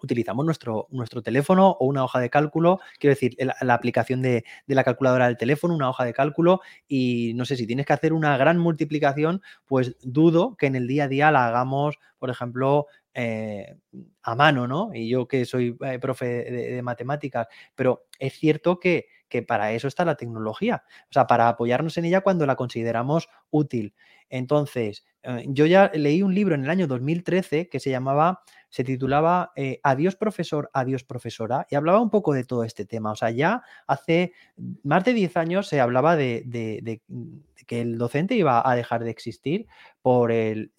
utilizamos 0.00 0.44
nuestro, 0.44 0.88
nuestro 0.90 1.22
teléfono 1.22 1.70
o 1.70 1.86
una 1.86 2.04
hoja 2.04 2.20
de 2.20 2.30
cálculo, 2.30 2.80
quiero 2.98 3.14
decir, 3.14 3.36
la, 3.38 3.74
aplicación 3.74 4.22
de, 4.22 4.44
la 4.66 4.84
calculadora 4.84 5.26
del 5.26 5.36
teléfono, 5.36 5.74
una 5.74 5.90
hoja 5.90 6.04
de 6.04 6.12
cálculo, 6.12 6.60
y 6.88 7.32
no 7.34 7.44
sé, 7.44 7.56
si 7.56 7.66
tienes 7.66 7.86
que 7.86 7.92
hacer 7.92 8.12
una 8.12 8.36
gran 8.36 8.58
multiplicación, 8.58 9.42
pues 9.66 9.96
dudo 10.02 10.56
que 10.56 10.66
en 10.66 10.76
el 10.76 10.86
día 10.86 11.04
a 11.04 11.08
día 11.08 11.30
la 11.30 11.46
hagamos, 11.46 11.98
por 12.18 12.30
ejemplo, 12.30 12.86
eh, 13.14 13.76
a 14.22 14.34
mano, 14.34 14.66
¿no? 14.66 14.90
Y 14.94 15.08
yo 15.08 15.28
que 15.28 15.44
soy 15.44 15.76
eh, 15.84 15.98
profe 15.98 16.26
de, 16.26 16.82
matemáticas, 16.82 17.46
pero 17.74 18.06
es 18.18 18.34
cierto 18.34 18.80
que, 18.80 19.08
que 19.32 19.42
para 19.42 19.72
eso 19.72 19.88
está 19.88 20.04
la 20.04 20.16
tecnología, 20.16 20.84
o 21.04 21.12
sea, 21.12 21.26
para 21.26 21.48
apoyarnos 21.48 21.96
en 21.96 22.04
ella 22.04 22.20
cuando 22.20 22.44
la 22.44 22.54
consideramos 22.54 23.30
útil. 23.48 23.94
Entonces, 24.28 25.06
eh, 25.22 25.46
yo 25.48 25.64
ya 25.64 25.90
leí 25.94 26.20
un 26.20 26.34
libro 26.34 26.54
en 26.54 26.64
el 26.64 26.70
año 26.70 26.86
2013 26.86 27.70
que 27.70 27.80
se 27.80 27.88
llamaba, 27.88 28.42
se 28.68 28.84
titulaba 28.84 29.52
eh, 29.56 29.80
Adiós 29.84 30.16
profesor, 30.16 30.68
adiós 30.74 31.02
profesora, 31.02 31.66
y 31.70 31.76
hablaba 31.76 32.00
un 32.00 32.10
poco 32.10 32.34
de 32.34 32.44
todo 32.44 32.62
este 32.64 32.84
tema. 32.84 33.12
O 33.12 33.16
sea, 33.16 33.30
ya 33.30 33.62
hace 33.86 34.34
más 34.82 35.02
de 35.04 35.14
10 35.14 35.34
años 35.38 35.66
se 35.66 35.80
hablaba 35.80 36.14
de, 36.14 37.00
que 37.66 37.80
el 37.80 37.96
docente 37.96 38.34
iba 38.34 38.68
a 38.70 38.76
dejar 38.76 39.04
de 39.04 39.10
existir 39.10 39.66
por 40.02 40.30
el, 40.30 40.72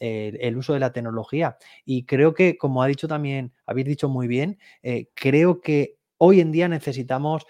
uso 0.56 0.74
de 0.74 0.80
la 0.80 0.94
tecnología. 0.94 1.58
Y 1.86 2.06
creo 2.06 2.36
que, 2.36 2.56
como 2.56 2.84
ha 2.84 2.88
dicho 2.88 3.08
también, 3.08 3.52
habéis 3.66 3.88
dicho 3.88 4.10
muy 4.10 4.28
bien, 4.28 4.60
eh, 4.84 5.10
creo 5.16 5.60
que 5.60 5.98
hoy 6.20 6.40
en 6.40 6.52
día 6.52 6.70
necesitamos 6.70 7.46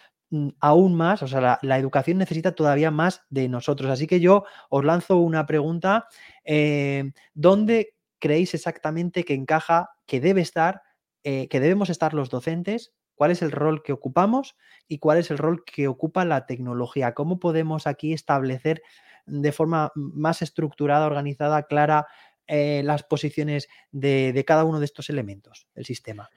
aún 0.60 0.96
más, 0.96 1.22
o 1.22 1.28
sea, 1.28 1.60
la, 1.62 1.78
educación 1.78 2.18
necesita 2.18 2.54
todavía 2.54 2.92
más 2.92 3.24
de 3.30 3.48
nosotros. 3.50 3.90
Así 3.90 4.08
que 4.08 4.20
yo 4.20 4.46
os 4.70 4.84
lanzo 4.84 5.18
una 5.18 5.46
pregunta. 5.46 6.08
Eh, 6.44 7.12
¿Dónde 7.34 7.96
creéis 8.20 8.54
exactamente 8.54 9.26
que 9.26 9.34
encaja, 9.34 9.92
que 10.06 10.20
debe 10.20 10.42
estar, 10.42 10.82
eh, 11.24 11.48
que 11.50 11.60
debemos 11.60 11.90
estar 11.90 12.14
los 12.14 12.30
docentes? 12.30 12.94
¿Cuál 13.16 13.32
es 13.32 13.42
el 13.42 13.52
rol 13.52 13.84
que 13.84 13.94
ocupamos 13.94 14.56
y 14.88 14.98
cuál 14.98 15.20
es 15.20 15.30
el 15.30 15.38
rol 15.38 15.64
que 15.66 15.88
ocupa 15.88 16.26
la 16.26 16.46
tecnología? 16.46 17.14
¿Cómo 17.14 17.40
podemos 17.40 17.86
aquí 17.86 18.14
establecer 18.14 18.82
de 19.26 19.52
forma 19.52 19.92
más 19.96 20.42
estructurada, 20.42 21.06
organizada, 21.06 21.64
clara, 21.64 22.08
eh, 22.48 22.82
las 22.84 23.04
posiciones 23.04 23.68
de, 23.92 24.44
cada 24.46 24.64
uno 24.64 24.80
de 24.80 24.86
estos 24.86 25.10
elementos 25.10 25.68
del 25.76 25.86
sistema? 25.86 26.30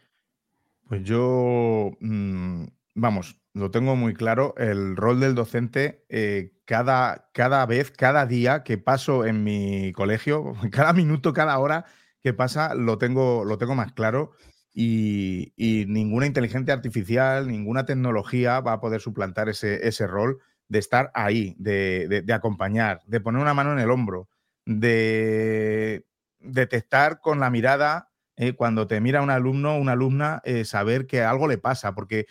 Pues 0.87 1.03
yo, 1.03 1.93
mm, 1.99 2.67
vamos, 2.97 3.39
lo 3.53 3.71
tengo 3.71 3.95
muy 3.95 4.15
claro, 4.15 4.55
el 4.57 4.97
rol 4.97 5.21
del 5.21 5.35
docente 5.35 6.05
eh, 6.09 6.53
cada, 6.65 7.29
cada 7.33 7.65
vez, 7.67 7.91
cada 7.91 8.27
día 8.27 8.65
que 8.65 8.79
paso 8.79 9.25
en 9.25 9.45
mi 9.45 9.93
colegio, 9.93 10.55
cada 10.73 10.93
minuto, 10.93 11.33
cada 11.33 11.59
hora 11.59 11.85
que 12.23 12.33
pasa, 12.33 12.75
lo 12.75 12.99
tengo, 12.99 13.45
lo 13.45 13.59
tengo 13.59 13.75
más 13.75 13.93
claro 13.93 14.33
y, 14.73 15.53
ninguna 15.89 16.27
inteligencia 16.27 16.75
artificial, 16.75 17.49
ninguna 17.49 17.87
tecnología 17.87 18.61
va 18.61 18.73
a 18.73 18.81
poder 18.81 19.01
suplantar 19.01 19.49
ese, 19.49 19.87
ese 19.87 20.07
rol 20.07 20.41
de 20.69 20.79
estar 20.79 21.11
ahí, 21.15 21.55
de, 21.59 22.25
acompañar, 22.33 23.01
de 23.07 23.21
poner 23.21 23.41
una 23.41 23.55
mano 23.55 23.73
en 23.73 23.79
el 23.79 23.91
hombro, 23.91 24.29
de 24.65 26.05
detectar 26.41 27.21
con 27.21 27.41
la 27.41 27.51
mirada, 27.51 28.11
eh, 28.37 28.55
cuando 28.55 28.87
te 28.87 29.01
mira 29.01 29.23
un 29.23 29.31
alumno 29.31 29.79
una 29.79 29.93
alumna, 29.93 30.43
eh, 30.45 30.65
saber 30.65 31.07
que 31.07 31.23
algo 31.23 31.49
le 31.49 31.59
pasa, 31.59 31.95
porque 31.95 32.27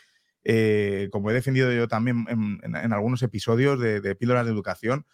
eh, 0.48 1.10
como 1.12 1.32
he 1.32 1.34
defendido 1.34 1.74
yo 1.74 1.88
también 1.88 2.26
en, 2.30 2.94
algunos 2.94 3.24
episodios 3.24 3.80
de, 3.80 4.16
Píldoras 4.16 4.46
de 4.46 4.52
Educación, 4.52 5.08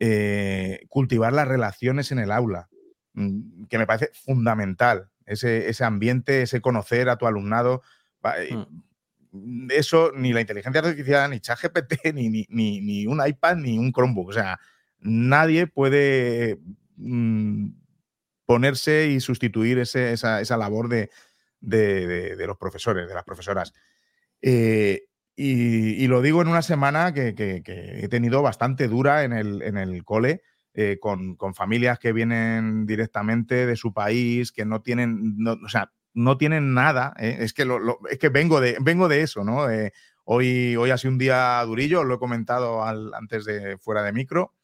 eh, 0.00 0.80
cultivar 0.88 1.32
las 1.32 1.46
relaciones 1.46 2.10
en 2.10 2.18
el 2.18 2.32
aula, 2.32 2.68
mm, 3.14 3.66
que 3.66 3.78
me 3.78 3.86
parece 3.86 4.10
fundamental. 4.12 5.08
Ese, 5.24 5.84
ambiente, 5.84 6.42
ese 6.42 6.60
conocer 6.60 7.08
a 7.08 7.16
tu 7.16 7.28
alumnado. 7.28 7.82
Mm. 8.22 9.70
Eso 9.70 10.10
ni 10.14 10.32
la 10.32 10.40
inteligencia 10.40 10.80
artificial, 10.80 11.30
ni 11.30 11.38
ChatGPT, 11.38 11.92
ni, 12.14 12.28
ni, 12.28 12.46
ni, 12.48 13.06
un 13.06 13.24
iPad, 13.24 13.56
ni 13.56 13.78
un 13.78 13.92
Chromebook. 13.92 14.30
O 14.30 14.32
sea, 14.32 14.58
nadie 14.98 15.68
puede 15.68 16.58
mm, 16.96 17.68
ponerse 18.46 19.06
y 19.06 19.20
sustituir 19.20 19.78
esa, 19.78 20.56
labor 20.56 20.88
de, 20.88 21.08
de, 21.60 22.46
los 22.48 22.58
profesores, 22.58 23.06
de 23.06 23.14
las 23.14 23.24
profesoras. 23.24 23.72
Eh, 24.42 25.04
y, 25.34 26.06
lo 26.08 26.20
digo 26.20 26.42
en 26.42 26.48
una 26.48 26.62
semana 26.62 27.14
que, 27.14 27.34
he 27.66 28.08
tenido 28.08 28.42
bastante 28.42 28.86
dura 28.86 29.24
en 29.24 29.32
el, 29.32 29.62
en 29.62 29.78
el 29.78 30.04
cole, 30.04 30.42
eh, 30.74 30.98
con, 31.00 31.36
familias 31.54 31.98
que 31.98 32.12
vienen 32.12 32.86
directamente 32.86 33.66
de 33.66 33.76
su 33.76 33.94
país, 33.94 34.52
que 34.52 34.64
no 34.64 34.82
tienen, 34.82 35.36
o 35.46 35.68
sea, 35.68 35.90
no 36.12 36.36
tienen 36.36 36.74
nada. 36.74 37.14
¿eh? 37.18 37.38
Es, 37.40 37.54
que 37.54 37.66
es 38.10 38.18
que 38.18 38.28
vengo 38.28 38.60
de, 38.60 38.76
vengo 38.80 39.08
de 39.08 39.22
eso, 39.22 39.42
¿no? 39.42 39.66
hoy, 40.24 40.76
hoy 40.76 40.90
ha 40.90 40.98
sido 40.98 41.12
un 41.12 41.18
día 41.18 41.62
durillo, 41.64 42.04
lo 42.04 42.16
he 42.16 42.18
comentado 42.18 42.84
antes 42.84 43.44
de 43.44 43.78
fuera 43.78 44.02
de 44.02 44.12
micro. 44.12 44.54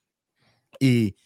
Y, 0.78 1.16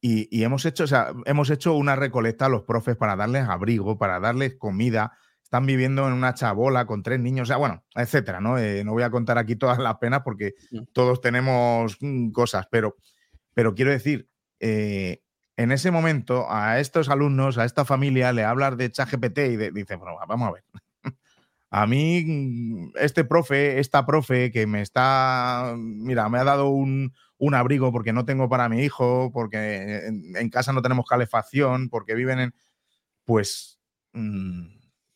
y, 0.00 0.44
hemos, 0.44 0.64
hecho, 0.64 0.84
o 0.84 0.86
sea, 0.86 1.12
hemos 1.24 1.50
hecho 1.50 1.74
una 1.74 1.96
recolecta 1.96 2.46
a 2.46 2.48
los 2.48 2.62
profes 2.62 2.96
para 2.96 3.16
darles 3.16 3.48
abrigo, 3.48 3.98
para 3.98 4.20
darles 4.20 4.54
comida, 4.54 5.18
están 5.48 5.64
viviendo 5.64 6.06
en 6.06 6.12
una 6.12 6.34
chabola 6.34 6.84
con 6.84 7.02
tres 7.02 7.18
niños, 7.18 7.44
o 7.44 7.46
sea, 7.46 7.56
bueno, 7.56 7.82
etcétera, 7.94 8.38
¿no? 8.38 8.58
Eh, 8.58 8.84
no 8.84 8.92
voy 8.92 9.02
a 9.02 9.10
contar 9.10 9.38
aquí 9.38 9.56
todas 9.56 9.78
las 9.78 9.96
penas 9.96 10.20
porque 10.22 10.52
mm. 10.70 10.80
todos 10.92 11.22
tenemos 11.22 11.96
mm, 12.00 12.32
cosas, 12.32 12.66
pero, 12.70 12.96
pero 13.54 13.74
quiero 13.74 13.90
decir, 13.90 14.28
eh, 14.60 15.22
en 15.56 15.72
ese 15.72 15.90
momento 15.90 16.44
a 16.50 16.80
estos 16.80 17.08
alumnos, 17.08 17.56
a 17.56 17.64
esta 17.64 17.86
familia, 17.86 18.30
le 18.34 18.44
hablas 18.44 18.76
de 18.76 18.92
ChatGPT 18.92 19.38
y 19.38 19.56
dice, 19.70 19.96
bueno, 19.96 20.18
vamos 20.28 20.48
a 20.48 20.52
ver. 20.52 20.64
A 21.70 21.86
mí, 21.86 22.24
mm, 22.26 22.92
este 22.96 23.24
profe, 23.24 23.78
esta 23.80 24.04
profe 24.04 24.52
que 24.52 24.66
me 24.66 24.82
está, 24.82 25.74
mira, 25.78 26.28
me 26.28 26.38
ha 26.38 26.44
dado 26.44 26.68
un, 26.68 27.14
abrigo 27.54 27.90
porque 27.90 28.12
no 28.12 28.26
tengo 28.26 28.50
para 28.50 28.68
mi 28.68 28.82
hijo, 28.82 29.30
porque 29.32 30.02
en, 30.06 30.50
casa 30.50 30.74
no 30.74 30.82
tenemos 30.82 31.06
calefacción, 31.06 31.88
porque 31.88 32.14
viven 32.14 32.38
en... 32.38 32.54
Pues 33.24 33.78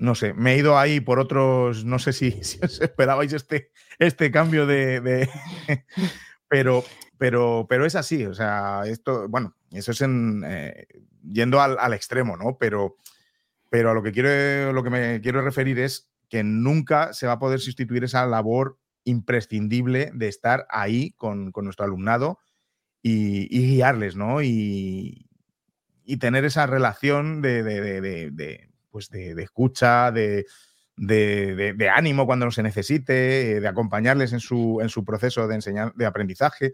no 0.02 0.16
sé, 0.16 0.34
me 0.34 0.54
he 0.54 0.58
ido 0.58 0.76
ahí 0.76 0.98
por 0.98 1.20
otros, 1.20 1.84
no 1.84 2.00
sé 2.00 2.12
si, 2.12 2.40
os 2.62 2.80
esperabais 2.80 3.32
este, 3.32 3.70
este 4.00 4.32
cambio 4.32 4.66
de, 4.66 5.28
pero, 6.48 6.84
pero, 7.18 7.66
pero 7.68 7.86
es 7.86 7.94
así, 7.94 8.26
o 8.26 8.34
sea, 8.34 8.82
esto, 8.86 9.28
bueno, 9.28 9.54
eso 9.70 9.92
es 9.92 10.00
en, 10.00 10.42
eh, 10.44 10.88
yendo 11.22 11.60
al, 11.60 11.92
extremo, 11.94 12.36
¿no? 12.36 12.58
Pero, 12.58 12.96
pero 13.70 13.92
a 13.92 13.94
lo 13.94 14.02
que, 14.02 14.10
quiero, 14.10 14.72
lo 14.72 14.82
que 14.82 14.90
me 14.90 15.20
quiero 15.20 15.40
referir 15.40 15.78
es 15.78 16.10
que 16.28 16.42
nunca 16.42 17.12
se 17.12 17.28
va 17.28 17.34
a 17.34 17.38
poder 17.38 17.60
sustituir 17.60 18.02
esa 18.02 18.26
labor 18.26 18.78
imprescindible 19.04 20.10
de 20.14 20.26
estar 20.26 20.66
ahí 20.68 21.12
con, 21.12 21.52
nuestro 21.54 21.84
alumnado 21.84 22.40
y, 23.02 23.46
guiarles, 23.48 24.16
¿no? 24.16 24.42
Y, 24.42 25.28
y, 26.04 26.16
tener 26.16 26.44
esa 26.44 26.66
relación 26.66 27.40
de, 27.40 28.71
pues 28.92 29.08
de, 29.08 29.34
escucha, 29.42 30.12
de, 30.12 30.46
ánimo 31.92 32.26
cuando 32.26 32.50
se 32.52 32.62
necesite, 32.62 33.56
eh, 33.56 33.60
de 33.60 33.68
acompañarles 33.68 34.32
en 34.32 34.40
su, 34.40 34.78
en 34.80 34.90
su 34.90 35.04
proceso 35.04 35.48
de, 35.48 35.56
enseñar, 35.56 35.92
de 35.94 36.06
aprendizaje, 36.06 36.72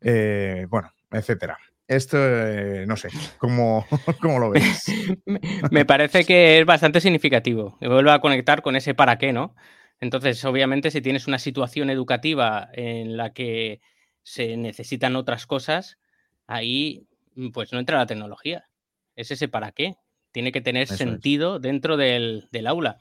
eh, 0.00 0.66
bueno, 0.70 0.90
etcétera. 1.10 1.58
Esto, 1.86 2.18
eh, 2.20 2.84
no 2.86 2.96
sé, 2.96 3.08
¿cómo, 3.38 3.86
¿cómo, 4.22 4.38
lo 4.38 4.50
ves? 4.50 4.84
Me 5.70 5.84
parece 5.84 6.24
que 6.24 6.60
es 6.60 6.66
bastante 6.66 7.00
significativo. 7.00 7.76
Vuelvo 7.80 8.10
a 8.10 8.20
conectar 8.20 8.62
con 8.62 8.76
ese 8.76 8.94
para 8.94 9.18
qué, 9.18 9.32
¿no? 9.32 9.54
Entonces, 10.00 10.44
obviamente, 10.44 10.90
si 10.90 11.00
tienes 11.00 11.26
una 11.26 11.38
situación 11.38 11.90
educativa 11.90 12.68
en 12.72 13.16
la 13.16 13.32
que 13.32 13.80
se 14.22 14.56
necesitan 14.56 15.16
otras 15.16 15.46
cosas, 15.46 15.98
ahí 16.46 17.08
pues 17.52 17.72
no 17.72 17.78
entra 17.78 17.98
la 17.98 18.06
tecnología. 18.06 18.68
Es 19.16 19.30
ese 19.30 19.48
para 19.48 19.72
qué. 19.72 19.96
Tiene 20.38 20.52
que 20.52 20.60
tener 20.60 20.86
sentido 20.86 21.58
dentro 21.58 21.96
del, 21.96 22.48
aula. 22.68 22.98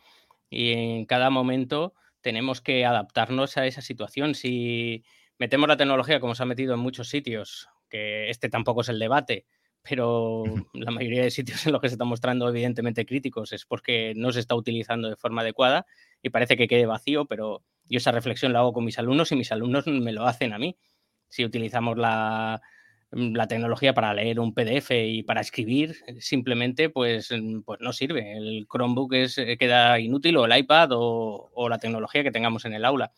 Y 0.50 0.72
en 0.72 1.06
cada 1.06 1.30
momento 1.30 1.94
tenemos 2.22 2.62
que 2.62 2.84
adaptarnos 2.84 3.58
a 3.58 3.68
esa 3.68 3.82
situación. 3.82 4.34
Si 4.34 5.04
metemos 5.38 5.70
la 5.70 5.78
tecnología 5.78 6.20
como 6.20 6.34
se 6.34 6.42
ha 6.42 6.48
metido 6.48 6.74
en 6.74 6.80
muchos 6.80 7.10
sitios, 7.10 7.70
que 7.92 8.32
este 8.32 8.50
tampoco 8.50 8.82
es 8.82 8.90
el 8.90 8.98
debate, 8.98 9.46
pero 9.84 10.46
la 10.74 10.90
mayoría 10.90 11.22
de 11.22 11.30
sitios 11.30 11.64
en 11.68 11.74
los 11.74 11.82
que 11.82 11.90
se 11.90 11.94
están 11.94 12.08
mostrando 12.08 12.50
evidentemente 12.50 13.06
críticos 13.06 13.54
es 13.54 13.68
porque 13.68 14.14
no 14.16 14.32
se 14.32 14.40
está 14.40 14.56
utilizando 14.56 15.08
de 15.08 15.16
forma 15.16 15.44
adecuada 15.44 15.86
y 16.24 16.32
parece 16.32 16.58
que 16.58 16.68
quede 16.68 16.88
vacío, 16.88 17.26
pero 17.26 17.64
yo 17.86 18.00
esa 18.00 18.12
reflexión 18.12 18.52
la 18.52 18.62
hago 18.62 18.74
con 18.74 18.84
mis 18.84 18.98
alumnos 18.98 19.32
y 19.32 19.36
mis 19.36 19.52
alumnos 19.52 19.86
me 19.86 20.12
lo 20.12 20.26
hacen 20.26 20.54
a 20.54 20.58
mí. 20.58 20.76
Si 21.30 21.46
utilizamos 21.46 22.00
la, 22.00 22.64
la 23.12 23.48
tecnología 23.48 23.94
para 23.94 24.14
leer 24.14 24.40
un 24.40 24.54
PDF 24.54 24.92
y 24.92 25.24
para 25.24 25.42
escribir 25.42 25.96
simplemente 26.20 26.90
pues, 26.90 27.32
mm, 27.32 27.62
pues 27.62 27.80
no 27.80 27.94
sirve. 27.94 28.34
El 28.38 28.68
Chromebook 28.72 29.14
es, 29.14 29.38
eh, 29.38 29.58
queda 29.58 30.00
inútil 30.00 30.38
o 30.38 30.46
el 30.46 30.58
iPad 30.58 30.90
o, 30.92 31.70
la 31.70 31.80
tecnología 31.80 32.24
que 32.24 32.32
tengamos 32.32 32.66
en 32.66 32.74
el 32.74 32.86
aula. 32.86 33.12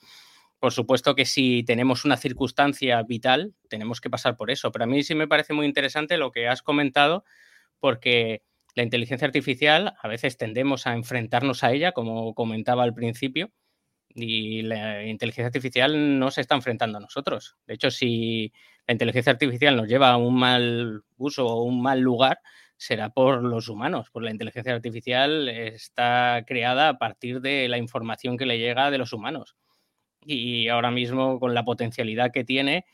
Por 0.60 0.74
supuesto 0.74 1.16
que 1.16 1.26
si 1.26 1.64
tenemos 1.64 2.06
una 2.06 2.18
circunstancia 2.18 3.02
vital, 3.04 3.54
tenemos 3.70 4.02
que 4.02 4.10
pasar 4.10 4.38
por 4.38 4.52
eso. 4.52 4.72
Pero 4.72 4.86
a 4.86 4.88
mí 4.88 5.04
sí 5.04 5.16
me 5.16 5.28
parece 5.28 5.54
muy 5.54 5.66
interesante 5.66 6.18
lo 6.18 6.32
que 6.32 6.48
has 6.48 6.62
comentado 6.62 7.24
porque 7.80 8.44
La 8.76 8.84
inteligencia 8.84 9.26
artificial, 9.28 9.96
a 10.02 10.08
veces 10.08 10.38
tendemos 10.38 10.88
a 10.88 10.94
enfrentarnos 10.94 11.64
a 11.64 11.74
ella, 11.74 11.92
como 11.92 12.34
comentaba 12.36 12.84
al 12.84 12.94
principio, 12.94 13.52
y 14.16 14.64
la 14.64 15.06
inteligencia 15.06 15.48
artificial 15.48 16.20
no 16.20 16.32
se 16.32 16.42
está 16.42 16.56
enfrentando 16.56 16.98
a 16.98 17.02
nosotros. 17.02 17.58
De 17.68 17.76
hecho, 17.76 17.92
si 17.92 18.52
la 18.88 18.94
inteligencia 18.94 19.32
artificial 19.32 19.76
nos 19.76 19.88
lleva 19.88 20.12
a 20.12 20.18
un 20.18 20.36
mal 20.36 21.04
uso 21.18 21.46
o 21.48 21.64
un 21.64 21.82
mal 21.82 22.00
lugar, 22.00 22.40
será 22.76 23.10
por 23.10 23.44
los 23.44 23.68
humanos, 23.68 24.10
porque 24.12 24.26
la 24.26 24.32
inteligencia 24.32 24.74
artificial 24.74 25.50
está 25.50 26.44
creada 26.48 26.90
a 26.90 26.98
partir 26.98 27.42
de 27.42 27.68
la 27.68 27.78
información 27.78 28.38
que 28.38 28.46
le 28.46 28.58
llega 28.58 28.90
de 28.90 28.98
los 28.98 29.14
humanos. 29.14 29.56
Y 30.26 30.70
ahora 30.70 30.92
mismo, 30.92 31.40
con 31.40 31.54
la 31.54 31.66
potencialidad 31.66 32.32
que 32.32 32.44
tiene, 32.44 32.86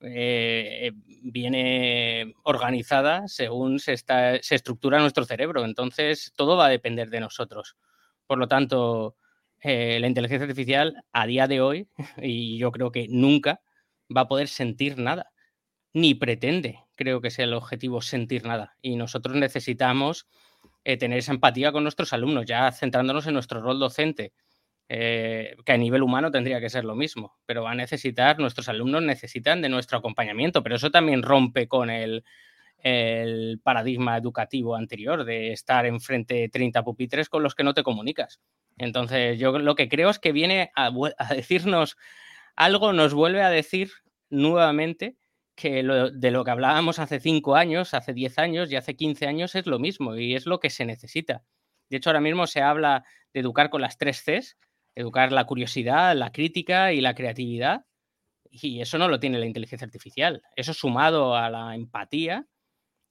eh, 0.00 0.92
viene 1.22 2.34
organizada 2.42 3.26
según 3.26 3.78
se 3.78 3.94
estructura 3.94 4.98
nuestro 4.98 5.24
cerebro. 5.24 5.64
Entonces, 5.64 6.32
todo 6.36 6.56
va 6.56 6.66
a 6.66 6.70
depender 6.70 7.10
de 7.10 7.20
nosotros. 7.20 7.76
Por 8.26 8.38
lo 8.38 8.46
tanto, 8.46 9.16
eh, 9.64 9.98
la 9.98 10.06
inteligencia 10.06 10.44
artificial 10.44 11.02
a 11.12 11.26
día 11.26 11.48
de 11.48 11.62
hoy, 11.62 11.88
y 12.22 12.58
yo 12.58 12.70
creo 12.70 12.92
que 12.92 13.06
nunca, 13.08 13.62
va 14.14 14.22
a 14.22 14.28
poder 14.28 14.48
sentir 14.48 14.98
nada, 14.98 15.32
ni 15.94 16.14
pretende, 16.14 16.80
creo 16.96 17.20
que 17.22 17.30
sea 17.30 17.46
el 17.46 17.54
objetivo, 17.54 18.02
sentir 18.02 18.44
nada. 18.44 18.76
Y 18.82 18.96
nosotros 18.96 19.36
necesitamos 19.36 20.28
eh, 20.84 20.98
tener 20.98 21.18
esa 21.18 21.32
empatía 21.32 21.72
con 21.72 21.82
nuestros 21.82 22.12
alumnos, 22.12 22.44
ya 22.44 22.70
centrándonos 22.72 23.26
en 23.26 23.34
nuestro 23.34 23.62
rol 23.62 23.78
docente, 23.78 24.34
eh, 24.90 25.56
que 25.64 25.72
a 25.72 25.78
nivel 25.78 26.02
humano 26.02 26.30
tendría 26.30 26.60
que 26.60 26.68
ser 26.68 26.84
lo 26.84 26.94
mismo, 26.94 27.38
pero 27.46 27.62
va 27.62 27.70
a 27.70 27.74
necesitar, 27.74 28.38
nuestros 28.38 28.68
alumnos 28.68 29.02
necesitan 29.02 29.62
de 29.62 29.70
nuestro 29.70 29.96
acompañamiento, 29.96 30.62
pero 30.62 30.76
eso 30.76 30.90
también 30.90 31.22
rompe 31.22 31.68
con 31.68 31.88
el, 31.88 32.22
el 32.84 33.60
paradigma 33.62 34.18
educativo 34.18 34.76
anterior 34.76 35.24
de 35.24 35.52
estar 35.52 35.86
enfrente 35.86 36.34
de 36.34 36.48
30 36.50 36.84
pupitres 36.84 37.30
con 37.30 37.42
los 37.42 37.54
que 37.54 37.64
no 37.64 37.72
te 37.72 37.82
comunicas. 37.82 38.40
Entonces, 38.76 39.38
yo 39.38 39.58
lo 39.58 39.74
que 39.74 39.88
creo 39.88 40.10
es 40.10 40.18
que 40.18 40.32
viene 40.32 40.70
a, 40.76 40.92
decirnos 41.34 41.96
algo, 42.56 42.92
nos 42.92 43.14
vuelve 43.14 43.42
a 43.42 43.48
decir 43.48 43.90
nuevamente 44.28 45.16
que 45.56 45.82
de 45.82 46.30
lo 46.30 46.44
que 46.44 46.50
hablábamos 46.50 46.98
hace 46.98 47.20
5 47.20 47.56
años, 47.56 47.94
hace 47.94 48.12
10 48.12 48.38
años 48.38 48.70
y 48.70 48.76
hace 48.76 48.96
15 48.96 49.26
años 49.26 49.54
es 49.54 49.66
lo 49.66 49.78
mismo 49.78 50.16
y 50.16 50.34
es 50.34 50.44
lo 50.44 50.60
que 50.60 50.68
se 50.68 50.84
necesita. 50.84 51.42
De 51.88 51.96
hecho, 51.96 52.10
ahora 52.10 52.20
mismo 52.20 52.46
se 52.46 52.60
habla 52.60 53.04
de 53.32 53.40
educar 53.40 53.70
con 53.70 53.80
las 53.80 53.96
tres 53.96 54.22
Cs, 54.22 54.58
educar 54.94 55.32
la 55.32 55.46
curiosidad, 55.46 56.14
la 56.14 56.32
crítica 56.32 56.92
y 56.92 57.00
la 57.00 57.14
creatividad. 57.14 57.86
Y 58.50 58.82
eso 58.82 58.98
no 58.98 59.08
lo 59.08 59.20
tiene 59.20 59.38
la 59.38 59.46
inteligencia 59.46 59.86
artificial. 59.86 60.42
Eso 60.54 60.74
sumado 60.74 61.34
a 61.34 61.48
la 61.50 61.74
empatía, 61.74 62.46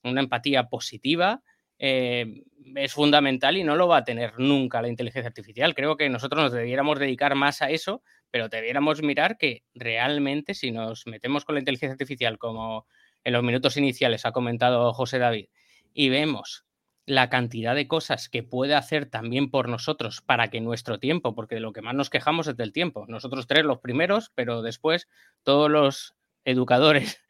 una 0.03 0.21
empatía 0.21 0.69
positiva, 0.69 1.41
eh, 1.79 2.43
es 2.75 2.93
fundamental 2.93 3.57
y 3.57 3.63
no 3.63 3.75
lo 3.75 3.87
va 3.87 3.97
a 3.97 4.03
tener 4.03 4.39
nunca 4.39 4.81
la 4.81 4.87
inteligencia 4.87 5.27
artificial. 5.27 5.75
Creo 5.75 5.97
que 5.97 6.09
nosotros 6.09 6.43
nos 6.43 6.51
debiéramos 6.51 6.99
dedicar 6.99 7.35
más 7.35 7.61
a 7.61 7.69
eso, 7.69 8.03
pero 8.31 8.49
debiéramos 8.49 9.01
mirar 9.01 9.37
que 9.37 9.63
realmente 9.73 10.53
si 10.53 10.71
nos 10.71 11.05
metemos 11.07 11.45
con 11.45 11.55
la 11.55 11.59
inteligencia 11.59 11.93
artificial, 11.93 12.37
como 12.37 12.87
en 13.23 13.33
los 13.33 13.43
minutos 13.43 13.77
iniciales 13.77 14.25
ha 14.25 14.31
comentado 14.31 14.93
José 14.93 15.19
David, 15.19 15.47
y 15.93 16.09
vemos 16.09 16.65
la 17.05 17.29
cantidad 17.29 17.75
de 17.75 17.87
cosas 17.87 18.29
que 18.29 18.43
puede 18.43 18.75
hacer 18.75 19.05
también 19.07 19.51
por 19.51 19.67
nosotros 19.67 20.21
para 20.21 20.49
que 20.49 20.61
nuestro 20.61 20.99
tiempo, 20.99 21.35
porque 21.35 21.55
de 21.55 21.61
lo 21.61 21.73
que 21.73 21.81
más 21.81 21.95
nos 21.95 22.09
quejamos 22.09 22.47
es 22.47 22.55
del 22.55 22.71
tiempo, 22.71 23.05
nosotros 23.07 23.45
tres 23.45 23.65
los 23.65 23.79
primeros, 23.79 24.31
pero 24.35 24.61
después 24.61 25.09
todos 25.43 25.69
los 25.69 26.15
educadores 26.45 27.21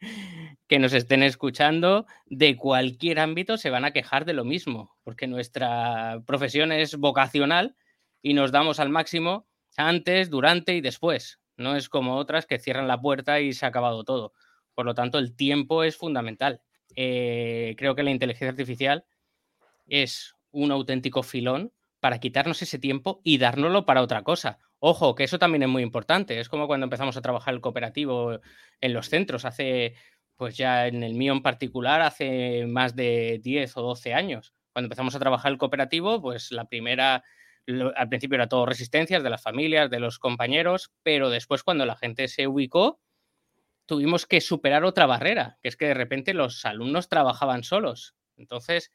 que 0.68 0.78
nos 0.78 0.92
estén 0.92 1.22
escuchando 1.22 2.06
de 2.26 2.56
cualquier 2.56 3.18
ámbito 3.18 3.56
se 3.56 3.70
van 3.70 3.84
a 3.84 3.92
quejar 3.92 4.24
de 4.24 4.32
lo 4.32 4.44
mismo, 4.44 4.96
porque 5.02 5.26
nuestra 5.26 6.22
profesión 6.26 6.72
es 6.72 6.96
vocacional 6.96 7.76
y 8.22 8.34
nos 8.34 8.52
damos 8.52 8.80
al 8.80 8.88
máximo 8.88 9.46
antes, 9.76 10.30
durante 10.30 10.74
y 10.74 10.80
después. 10.80 11.40
No 11.56 11.76
es 11.76 11.88
como 11.88 12.16
otras 12.16 12.46
que 12.46 12.58
cierran 12.58 12.88
la 12.88 13.00
puerta 13.00 13.40
y 13.40 13.52
se 13.52 13.64
ha 13.64 13.68
acabado 13.68 14.04
todo. 14.04 14.32
Por 14.74 14.86
lo 14.86 14.94
tanto, 14.94 15.18
el 15.18 15.36
tiempo 15.36 15.84
es 15.84 15.96
fundamental. 15.96 16.60
Eh, 16.96 17.74
creo 17.76 17.94
que 17.94 18.02
la 18.02 18.10
inteligencia 18.10 18.50
artificial 18.50 19.04
es 19.86 20.34
un 20.50 20.72
auténtico 20.72 21.22
filón 21.22 21.72
para 22.00 22.18
quitarnos 22.18 22.60
ese 22.62 22.78
tiempo 22.78 23.20
y 23.24 23.38
dárnoslo 23.38 23.86
para 23.86 24.02
otra 24.02 24.22
cosa. 24.22 24.58
Ojo, 24.78 25.14
que 25.14 25.24
eso 25.24 25.38
también 25.38 25.62
es 25.62 25.68
muy 25.68 25.82
importante. 25.82 26.38
Es 26.38 26.48
como 26.48 26.66
cuando 26.66 26.84
empezamos 26.84 27.16
a 27.16 27.22
trabajar 27.22 27.54
el 27.54 27.60
cooperativo 27.60 28.40
en 28.80 28.92
los 28.92 29.08
centros, 29.08 29.44
hace, 29.44 29.94
pues 30.36 30.56
ya 30.56 30.86
en 30.86 31.02
el 31.02 31.14
mío 31.14 31.32
en 31.32 31.42
particular, 31.42 32.02
hace 32.02 32.66
más 32.66 32.96
de 32.96 33.40
10 33.42 33.76
o 33.76 33.82
12 33.82 34.14
años. 34.14 34.52
Cuando 34.72 34.86
empezamos 34.86 35.14
a 35.14 35.20
trabajar 35.20 35.52
el 35.52 35.58
cooperativo, 35.58 36.20
pues 36.20 36.50
la 36.50 36.64
primera, 36.64 37.22
al 37.96 38.08
principio 38.08 38.34
era 38.36 38.48
todo 38.48 38.66
resistencias 38.66 39.22
de 39.22 39.30
las 39.30 39.42
familias, 39.42 39.90
de 39.90 40.00
los 40.00 40.18
compañeros, 40.18 40.92
pero 41.02 41.30
después 41.30 41.62
cuando 41.62 41.86
la 41.86 41.96
gente 41.96 42.28
se 42.28 42.48
ubicó, 42.48 43.00
tuvimos 43.86 44.26
que 44.26 44.40
superar 44.40 44.84
otra 44.84 45.06
barrera, 45.06 45.58
que 45.62 45.68
es 45.68 45.76
que 45.76 45.86
de 45.86 45.94
repente 45.94 46.34
los 46.34 46.64
alumnos 46.64 47.08
trabajaban 47.08 47.62
solos. 47.62 48.14
Entonces, 48.36 48.90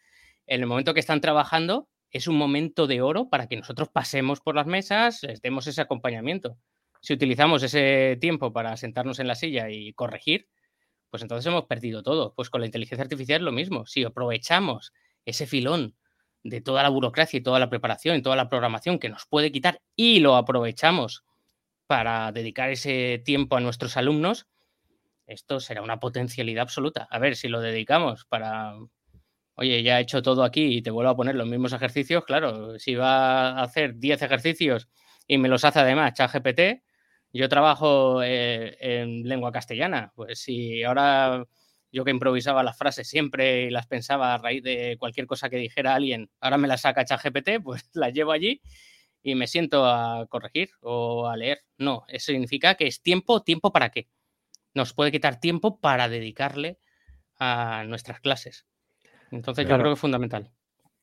en 0.48 0.62
el 0.62 0.68
momento 0.68 0.94
que 0.94 1.00
están 1.00 1.22
trabajando, 1.22 1.88
es 2.12 2.28
un 2.28 2.38
momento 2.38 2.88
de 2.88 3.02
oro 3.02 3.30
para 3.30 3.48
que 3.48 3.56
nosotros 3.56 3.90
pasemos 3.90 4.42
por 4.42 4.56
las 4.56 4.66
mesas, 4.66 5.22
les 5.24 5.42
demos 5.42 5.68
ese 5.68 5.82
acompañamiento. 5.82 6.58
Si 7.02 7.14
utilizamos 7.14 7.64
ese 7.64 8.18
tiempo 8.20 8.52
para 8.52 8.76
sentarnos 8.76 9.20
en 9.20 9.28
la 9.28 9.36
silla 9.36 9.70
y 9.70 9.94
corregir, 9.94 10.48
pues 11.10 11.22
entonces 11.24 11.46
hemos 11.46 11.66
perdido 11.66 12.04
todo. 12.04 12.34
Pues 12.36 12.50
con 12.50 12.62
la 12.62 12.68
inteligencia 12.68 13.04
artificial 13.04 13.42
es 13.42 13.46
lo 13.46 13.52
mismo. 13.52 13.86
Si 13.86 14.04
aprovechamos 14.04 14.94
ese 15.26 15.48
filón 15.48 15.96
de 16.44 16.62
toda 16.62 16.84
la 16.84 16.90
burocracia 16.90 17.38
y 17.38 17.44
toda 17.44 17.60
la 17.60 17.70
preparación 17.70 18.18
y 18.18 18.22
toda 18.22 18.36
la 18.36 18.50
programación 18.50 19.00
que 19.00 19.10
nos 19.10 19.26
puede 19.26 19.52
quitar 19.52 19.82
y 19.96 20.20
lo 20.20 20.36
aprovechamos 20.36 21.24
para 21.88 22.32
dedicar 22.32 22.70
ese 22.70 23.22
tiempo 23.26 23.56
a 23.56 23.60
nuestros 23.60 23.98
alumnos, 23.98 24.48
esto 25.28 25.60
será 25.60 25.82
una 25.82 26.00
potencialidad 26.00 26.64
absoluta. 26.64 27.08
A 27.10 27.20
ver, 27.20 27.36
si 27.36 27.50
lo 27.50 27.62
dedicamos 27.62 28.26
para 28.26 28.76
oye, 29.60 29.84
ya 29.84 30.00
he 30.00 30.04
hecho 30.04 30.22
todo 30.22 30.46
aquí 30.46 30.78
y 30.78 30.82
te 30.82 30.90
vuelvo 30.90 31.12
a 31.12 31.18
poner 31.18 31.36
los 31.36 31.48
mismos 31.48 31.74
ejercicios, 31.74 32.24
claro, 32.24 32.80
si 32.80 32.96
va 32.96 33.50
a 33.50 33.64
hacer 33.64 33.96
10 33.98 34.22
ejercicios 34.22 34.88
y 35.28 35.38
me 35.38 35.50
los 35.50 35.66
hace 35.66 35.80
además 35.80 36.14
ChatGPT, 36.14 36.82
yo 37.34 37.50
trabajo 37.50 38.22
eh, 38.24 38.78
en 38.80 39.28
lengua 39.28 39.52
castellana, 39.52 40.12
pues 40.16 40.40
si 40.40 40.84
ahora 40.84 41.46
yo 41.92 42.04
que 42.06 42.12
improvisaba 42.12 42.64
las 42.64 42.78
frases 42.78 43.08
siempre 43.08 43.64
y 43.64 43.70
las 43.70 43.88
pensaba 43.88 44.34
a 44.34 44.38
raíz 44.38 44.64
de 44.64 44.98
cualquier 45.00 45.26
cosa 45.26 45.50
que 45.50 45.58
dijera 45.58 45.96
alguien, 45.96 46.30
ahora 46.40 46.58
me 46.58 46.68
las 46.68 46.82
saca 46.82 47.06
ChatGPT, 47.06 47.50
pues 47.64 47.90
las 47.94 48.14
llevo 48.14 48.32
allí 48.32 48.62
y 49.22 49.36
me 49.36 49.48
siento 49.48 49.86
a 49.86 50.28
corregir 50.28 50.72
o 50.82 51.28
a 51.28 51.36
leer. 51.36 51.62
No, 51.78 52.06
eso 52.08 52.32
significa 52.32 52.76
que 52.76 52.88
es 52.88 53.02
tiempo, 53.02 53.44
tiempo 53.44 53.72
para 53.72 53.90
qué. 53.90 54.08
Nos 54.74 54.94
puede 54.94 55.12
quitar 55.12 55.40
tiempo 55.40 55.80
para 55.80 56.10
dedicarle 56.10 56.80
a 57.38 57.84
nuestras 57.88 58.22
clases. 58.22 58.66
Entonces 59.32 59.68
yo 59.68 59.76
creo 59.76 59.90
que 59.90 59.94
es 59.94 60.00
fundamental. 60.00 60.52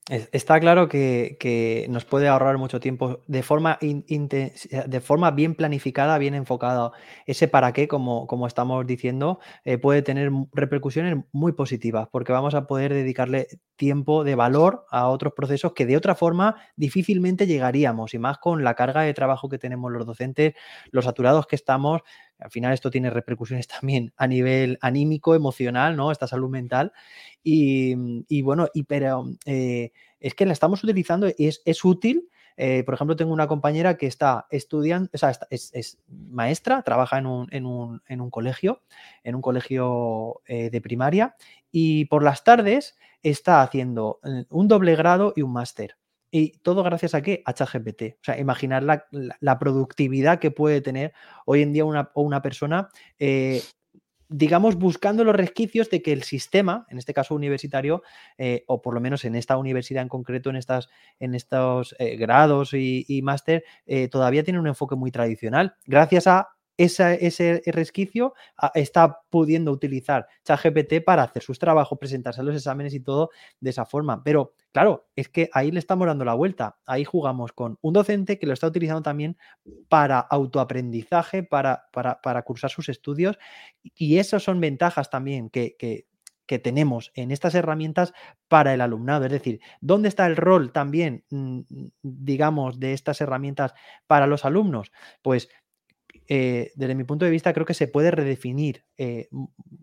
Está 0.08 0.60
claro 0.60 0.88
que, 0.88 1.86
nos 1.90 2.04
puede 2.04 2.28
ahorrar 2.28 2.58
mucho 2.58 2.78
tiempo 2.78 3.24
de 3.26 3.42
forma, 3.42 3.76
de 3.80 5.00
forma 5.00 5.30
bien 5.32 5.56
planificada, 5.56 6.16
bien 6.18 6.34
enfocada. 6.34 6.92
Ese 7.26 7.48
para 7.48 7.72
qué, 7.72 7.88
como, 7.88 8.28
como 8.28 8.46
estamos 8.46 8.86
diciendo, 8.86 9.40
eh, 9.64 9.78
puede 9.78 10.02
tener 10.02 10.30
repercusiones 10.52 11.16
muy 11.32 11.54
positivas 11.54 12.06
porque 12.12 12.30
vamos 12.30 12.54
a 12.54 12.68
poder 12.68 12.94
dedicarle 12.94 13.48
tiempo 13.74 14.22
de 14.22 14.36
valor 14.36 14.86
a 14.90 15.08
otros 15.08 15.32
procesos 15.34 15.72
que 15.72 15.86
de 15.86 15.96
otra 15.96 16.14
forma 16.14 16.54
difícilmente 16.76 17.48
llegaríamos 17.48 18.14
y 18.14 18.18
más 18.18 18.38
con 18.38 18.62
la 18.62 18.74
carga 18.74 19.02
de 19.02 19.12
trabajo 19.12 19.48
que 19.48 19.58
tenemos 19.58 19.90
los 19.90 20.06
docentes, 20.06 20.54
los 20.92 21.04
saturados 21.04 21.48
que 21.48 21.56
estamos. 21.56 22.02
Al 22.38 22.50
final 22.50 22.72
esto 22.72 22.90
tiene 22.90 23.10
repercusiones 23.10 23.66
también 23.80 24.12
a 24.16 24.26
nivel 24.26 24.78
anímico, 24.80 25.34
emocional, 25.34 25.96
¿no? 25.96 26.10
Esta 26.12 26.26
salud 26.26 26.50
mental. 26.50 26.92
Y, 27.42 28.42
bueno, 28.42 28.68
y, 28.74 28.82
pero 28.84 29.24
eh, 29.44 29.92
es 30.20 30.34
que 30.34 30.46
la 30.46 30.52
estamos 30.52 30.82
utilizando 30.82 31.28
y 31.28 31.46
es, 31.46 31.84
útil. 31.84 32.28
Eh, 32.56 32.82
por 32.84 32.94
ejemplo, 32.94 33.16
tengo 33.16 33.32
una 33.32 33.46
compañera 33.46 33.96
que 33.96 34.06
está 34.06 34.46
estudiando, 34.50 35.10
o 35.12 35.18
sea, 35.18 35.32
es, 35.50 35.98
maestra, 36.08 36.82
trabaja 36.82 37.18
en 37.18 37.26
un, 37.26 37.48
en, 37.52 37.66
un, 37.66 38.02
en 38.08 38.20
un, 38.20 38.30
colegio, 38.30 38.82
en 39.22 39.34
un 39.34 39.42
colegio 39.42 40.40
eh, 40.46 40.70
de 40.70 40.80
primaria, 40.80 41.36
y 41.70 42.06
por 42.06 42.24
las 42.24 42.44
tardes 42.44 42.96
está 43.22 43.62
haciendo 43.62 44.20
un 44.48 44.68
doble 44.68 44.96
grado 44.96 45.34
y 45.36 45.42
un 45.42 45.52
máster. 45.52 45.96
Y 46.38 46.58
todo 46.58 46.82
gracias 46.82 47.14
a 47.14 47.22
qué? 47.22 47.42
A 47.46 47.54
ChatGPT. 47.54 48.02
O 48.20 48.24
sea, 48.24 48.38
imaginar 48.38 48.82
la, 48.82 49.58
productividad 49.58 50.38
que 50.38 50.50
puede 50.50 50.82
tener 50.82 51.14
hoy 51.46 51.62
en 51.62 51.72
día 51.72 51.86
una, 51.86 52.10
una 52.14 52.42
persona, 52.42 52.90
eh, 53.18 53.62
digamos, 54.28 54.76
buscando 54.76 55.24
los 55.24 55.34
resquicios 55.34 55.88
de 55.88 56.02
que 56.02 56.12
el 56.12 56.24
sistema, 56.24 56.86
en 56.90 56.98
este 56.98 57.14
caso 57.14 57.34
universitario, 57.34 58.02
eh, 58.36 58.64
o 58.66 58.82
por 58.82 58.92
lo 58.92 59.00
menos 59.00 59.24
en 59.24 59.34
esta 59.34 59.56
universidad 59.56 60.02
en 60.02 60.10
concreto, 60.10 60.50
en, 60.50 60.56
estas, 60.56 60.90
en 61.20 61.34
estos 61.34 61.96
eh, 61.98 62.16
grados 62.16 62.74
y, 62.74 63.22
máster, 63.22 63.64
todavía 64.10 64.44
tiene 64.44 64.60
un 64.60 64.66
enfoque 64.66 64.94
muy 64.94 65.10
tradicional. 65.10 65.74
Gracias 65.86 66.26
a 66.26 66.55
ese 66.76 67.62
resquicio 67.66 68.34
ah, 68.56 68.70
está 68.74 69.20
pudiendo 69.30 69.72
utilizar 69.72 70.26
ChatGPT 70.44 71.04
para 71.04 71.22
hacer 71.22 71.42
sus 71.42 71.58
trabajos, 71.58 71.98
presentarse 71.98 72.40
a 72.40 72.44
los 72.44 72.54
exámenes 72.54 72.94
y 72.94 73.00
todo 73.00 73.30
de 73.60 73.70
esa 73.70 73.86
forma. 73.86 74.22
Pero 74.22 74.54
claro, 74.72 75.06
es 75.16 75.28
que 75.28 75.48
ahí 75.52 75.70
le 75.70 75.78
estamos 75.78 76.06
dando 76.06 76.24
la 76.24 76.34
vuelta. 76.34 76.78
Ahí 76.86 77.04
jugamos 77.04 77.52
con 77.52 77.78
un 77.80 77.92
docente 77.92 78.38
que 78.38 78.46
lo 78.46 78.52
está 78.52 78.66
utilizando 78.66 79.02
también 79.02 79.36
para 79.88 80.20
autoaprendizaje, 80.20 81.42
para, 81.42 81.84
para, 81.92 82.42
cursar 82.42 82.70
sus 82.70 82.88
estudios. 82.88 83.38
Y 83.94 84.18
esas 84.18 84.42
son 84.42 84.60
ventajas 84.60 85.10
también 85.10 85.50
que, 85.50 85.76
que 85.78 86.06
que 86.46 86.58
tenemos 86.58 87.12
en 87.14 87.30
estas 87.30 87.54
herramientas 87.54 88.12
para 88.48 88.72
el 88.72 88.80
alumnado. 88.80 89.26
Es 89.26 89.32
decir, 89.32 89.60
¿dónde 89.80 90.08
está 90.08 90.26
el 90.26 90.36
rol 90.36 90.72
también, 90.72 91.24
mm, 91.30 91.60
digamos, 92.02 92.78
de 92.78 92.92
estas 92.92 93.20
herramientas 93.20 93.74
para 94.06 94.26
los 94.26 94.44
alumnos? 94.44 94.92
Pues 95.22 95.48
eh, 96.28 96.72
desde 96.74 96.94
mi 96.94 97.04
punto 97.04 97.24
de 97.24 97.30
vista, 97.30 97.52
creo 97.52 97.66
que 97.66 97.74
se 97.74 97.88
puede 97.88 98.10
redefinir, 98.10 98.84
eh, 98.96 99.28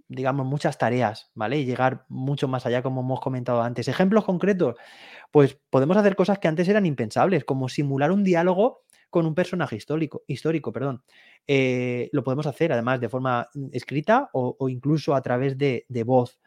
digamos, 0.08 0.46
muchas 0.46 0.78
tareas, 0.78 1.32
¿vale? 1.36 1.60
Y 1.60 1.66
llegar 1.66 2.06
mucho 2.10 2.48
más 2.48 2.66
allá, 2.66 2.82
como 2.82 3.02
hemos 3.02 3.22
comentado 3.22 3.62
antes. 3.62 3.88
Ejemplos 3.88 4.26
concretos, 4.26 4.76
pues 5.32 5.58
podemos 5.70 5.98
hacer 5.98 6.16
cosas 6.16 6.40
que 6.40 6.48
antes 6.48 6.68
eran 6.68 6.86
impensables, 6.86 7.46
como 7.46 7.70
simular 7.70 8.12
un 8.12 8.24
diálogo 8.24 8.84
con 9.14 9.28
un 9.28 9.36
personaje 9.36 9.76
histórico, 9.76 10.24
histórico 10.28 10.74
perdón. 10.74 11.04
Eh, 11.48 12.10
lo 12.12 12.24
podemos 12.24 12.48
hacer 12.48 12.74
además 12.74 13.00
de 13.00 13.10
forma 13.10 13.48
mm, 13.54 13.68
escrita 13.72 14.30
o, 14.34 14.68
incluso 14.70 15.14
a 15.14 15.22
través 15.22 15.58
de, 15.58 15.86
voz. 16.04 16.40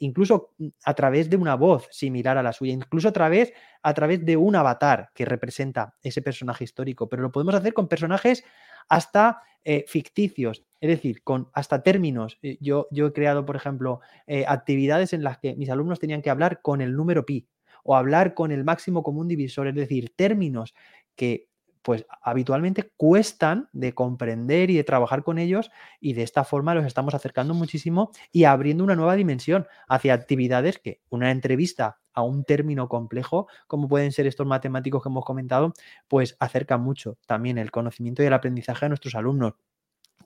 Incluso 0.00 0.54
mm, 0.58 0.68
a 0.84 0.94
través 0.94 1.28
de 1.30 1.36
una 1.36 1.54
voz 1.56 1.88
similar 1.90 2.38
a 2.38 2.42
la 2.42 2.52
suya, 2.52 2.72
incluso 2.72 3.08
a 3.08 3.12
través, 3.12 3.52
a 3.82 3.94
través 3.94 4.24
de 4.24 4.36
un 4.36 4.56
avatar 4.56 5.10
que 5.14 5.24
representa 5.24 5.94
ese 6.02 6.22
personaje 6.22 6.64
histórico, 6.64 7.08
pero 7.08 7.22
lo 7.22 7.32
podemos 7.32 7.54
hacer 7.54 7.72
con 7.72 7.88
personajes 7.88 8.44
hasta 8.88 9.42
eh, 9.64 9.84
ficticios, 9.88 10.64
es 10.80 10.88
decir, 10.88 11.24
con 11.24 11.50
hasta 11.52 11.82
términos. 11.82 12.38
Eh, 12.42 12.56
yo, 12.60 12.86
yo 12.92 13.06
he 13.06 13.12
creado, 13.12 13.44
por 13.44 13.56
ejemplo, 13.56 14.00
eh, 14.26 14.44
actividades 14.46 15.12
en 15.12 15.24
las 15.24 15.38
que 15.38 15.56
mis 15.56 15.70
alumnos 15.70 15.98
tenían 15.98 16.22
que 16.22 16.30
hablar 16.30 16.62
con 16.62 16.80
el 16.80 16.94
número 16.94 17.26
pi 17.26 17.48
o 17.82 17.96
hablar 17.96 18.34
con 18.34 18.52
el 18.52 18.64
máximo 18.64 19.02
común 19.02 19.26
divisor, 19.28 19.66
es 19.68 19.74
decir, 19.74 20.12
términos 20.14 20.74
que 21.16 21.48
pues 21.86 22.04
habitualmente 22.20 22.90
cuestan 22.96 23.68
de 23.72 23.94
comprender 23.94 24.70
y 24.70 24.76
de 24.76 24.82
trabajar 24.82 25.22
con 25.22 25.38
ellos 25.38 25.70
y 26.00 26.14
de 26.14 26.24
esta 26.24 26.42
forma 26.42 26.74
los 26.74 26.84
estamos 26.84 27.14
acercando 27.14 27.54
muchísimo 27.54 28.10
y 28.32 28.42
abriendo 28.42 28.82
una 28.82 28.96
nueva 28.96 29.14
dimensión 29.14 29.68
hacia 29.86 30.12
actividades 30.12 30.80
que 30.80 31.00
una 31.10 31.30
entrevista 31.30 32.00
a 32.12 32.22
un 32.22 32.42
término 32.42 32.88
complejo, 32.88 33.46
como 33.68 33.86
pueden 33.86 34.10
ser 34.10 34.26
estos 34.26 34.48
matemáticos 34.48 35.00
que 35.00 35.08
hemos 35.08 35.24
comentado, 35.24 35.74
pues 36.08 36.36
acerca 36.40 36.76
mucho 36.76 37.18
también 37.24 37.56
el 37.56 37.70
conocimiento 37.70 38.20
y 38.24 38.26
el 38.26 38.32
aprendizaje 38.32 38.86
a 38.86 38.88
nuestros 38.88 39.14
alumnos. 39.14 39.54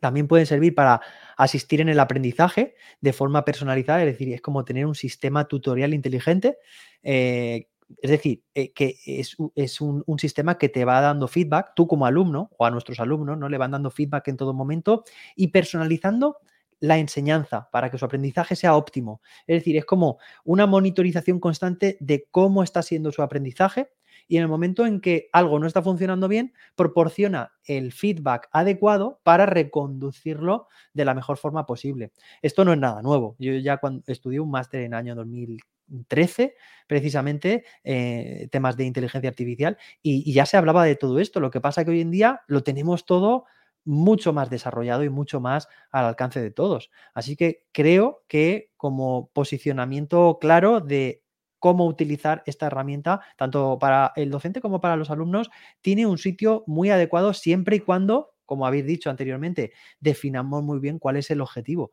También 0.01 0.29
pueden 0.29 0.47
servir 0.47 0.75
para 0.75 1.03
asistir 1.37 1.83
en 1.83 1.91
el 1.91 2.01
aprendizaje 2.01 2.75
de 3.03 3.13
forma 3.13 3.45
personalizada, 3.45 4.01
es 4.01 4.07
decir, 4.07 4.33
es 4.33 4.41
como 4.41 4.65
tener 4.65 4.87
un 4.87 4.95
sistema 4.95 5.47
tutorial 5.47 5.93
inteligente 5.93 6.57
eh, 7.03 7.69
es 8.03 8.11
decir, 8.11 8.43
eh, 8.55 8.73
que 8.73 8.97
es, 9.07 9.81
un, 9.81 10.05
sistema 10.19 10.59
que 10.59 10.69
te 10.69 10.85
va 10.85 11.01
dando 11.01 11.29
feedback, 11.29 11.73
tú 11.75 11.87
como 11.87 12.07
alumno 12.07 12.51
o 12.59 12.67
a 12.67 12.71
nuestros 12.71 13.01
alumnos, 13.01 13.39
¿no? 13.39 13.49
Le 13.49 13.59
van 13.59 13.73
dando 13.73 13.91
feedback 13.91 14.29
en 14.29 14.37
todo 14.37 14.55
momento 14.55 15.05
y 15.37 15.49
personalizando 15.49 16.39
la 16.79 16.99
enseñanza 16.99 17.69
para 17.71 17.91
que 17.91 17.99
su 17.99 18.05
aprendizaje 18.05 18.57
sea 18.57 18.75
óptimo. 18.75 19.21
Es 19.47 19.61
decir, 19.61 19.77
es 19.77 19.85
como 19.85 20.19
una 20.45 20.67
monitorización 20.67 21.39
constante 21.41 21.97
de 22.01 22.27
cómo 22.31 22.63
está 22.63 22.83
siendo 22.83 23.13
su 23.13 23.23
aprendizaje 23.23 23.91
y 24.29 24.37
en 24.37 24.43
el 24.43 24.49
momento 24.49 24.87
en 24.87 25.01
que 25.01 25.29
algo 25.33 25.59
no 25.59 25.67
está 25.67 25.83
funcionando 25.83 26.29
bien, 26.29 26.55
proporciona 26.77 27.53
el 27.65 27.93
feedback 27.93 28.49
adecuado 28.53 29.21
para 29.25 29.45
reconducirlo 29.45 30.69
de 30.95 31.05
la 31.05 31.15
mejor 31.15 31.37
forma 31.37 31.67
posible. 31.67 32.13
Esto 32.41 32.65
no 32.65 32.73
es 32.73 32.79
nada 32.79 33.03
nuevo. 33.03 33.37
Yo 33.39 33.53
ya 33.55 33.79
cuando 33.79 34.05
estudié 34.07 34.41
un 34.41 34.51
máster 34.51 34.83
en 34.83 34.93
el 34.93 34.99
año 34.99 35.15
2000 35.17 35.61
13, 36.09 36.55
precisamente, 36.87 37.65
eh, 37.85 38.49
temas 38.51 38.77
de 38.77 38.85
inteligencia 38.85 39.31
artificial, 39.31 39.79
y, 40.03 40.33
ya 40.33 40.47
se 40.47 40.57
hablaba 40.57 40.85
de 40.85 40.97
todo 40.97 41.19
esto. 41.21 41.41
Lo 41.41 41.51
que 41.51 41.61
pasa 41.61 41.85
que 41.85 41.91
hoy 41.93 42.01
en 42.01 42.11
día 42.11 42.43
lo 42.47 42.63
tenemos 42.63 43.07
todo 43.07 43.45
mucho 43.85 44.33
más 44.33 44.51
desarrollado 44.51 45.05
y 45.05 45.09
mucho 45.09 45.41
más 45.41 45.69
al 45.91 46.05
alcance 46.05 46.41
de 46.41 46.51
todos. 46.51 46.91
Así 47.15 47.37
que 47.37 47.65
creo 47.73 48.25
que 48.29 48.71
como 48.77 49.31
posicionamiento 49.33 50.39
claro 50.41 50.81
de 50.81 51.23
cómo 51.59 51.87
utilizar 51.87 52.43
esta 52.47 52.67
herramienta, 52.67 53.21
tanto 53.37 53.79
para 53.79 54.13
el 54.17 54.31
docente 54.31 54.61
como 54.61 54.81
para 54.81 54.97
los 54.97 55.11
alumnos, 55.11 55.51
tiene 55.83 56.07
un 56.07 56.19
sitio 56.19 56.65
muy 56.67 56.91
adecuado 56.91 57.35
siempre 57.35 57.77
y 57.77 57.81
cuando 57.81 58.31
como 58.51 58.67
habéis 58.67 58.85
dicho 58.85 59.11
anteriormente, 59.11 59.71
definamos 60.01 60.65
muy 60.65 60.81
bien 60.81 60.99
cuál 60.99 61.15
es 61.15 61.31
el 61.31 61.41
objetivo. 61.41 61.93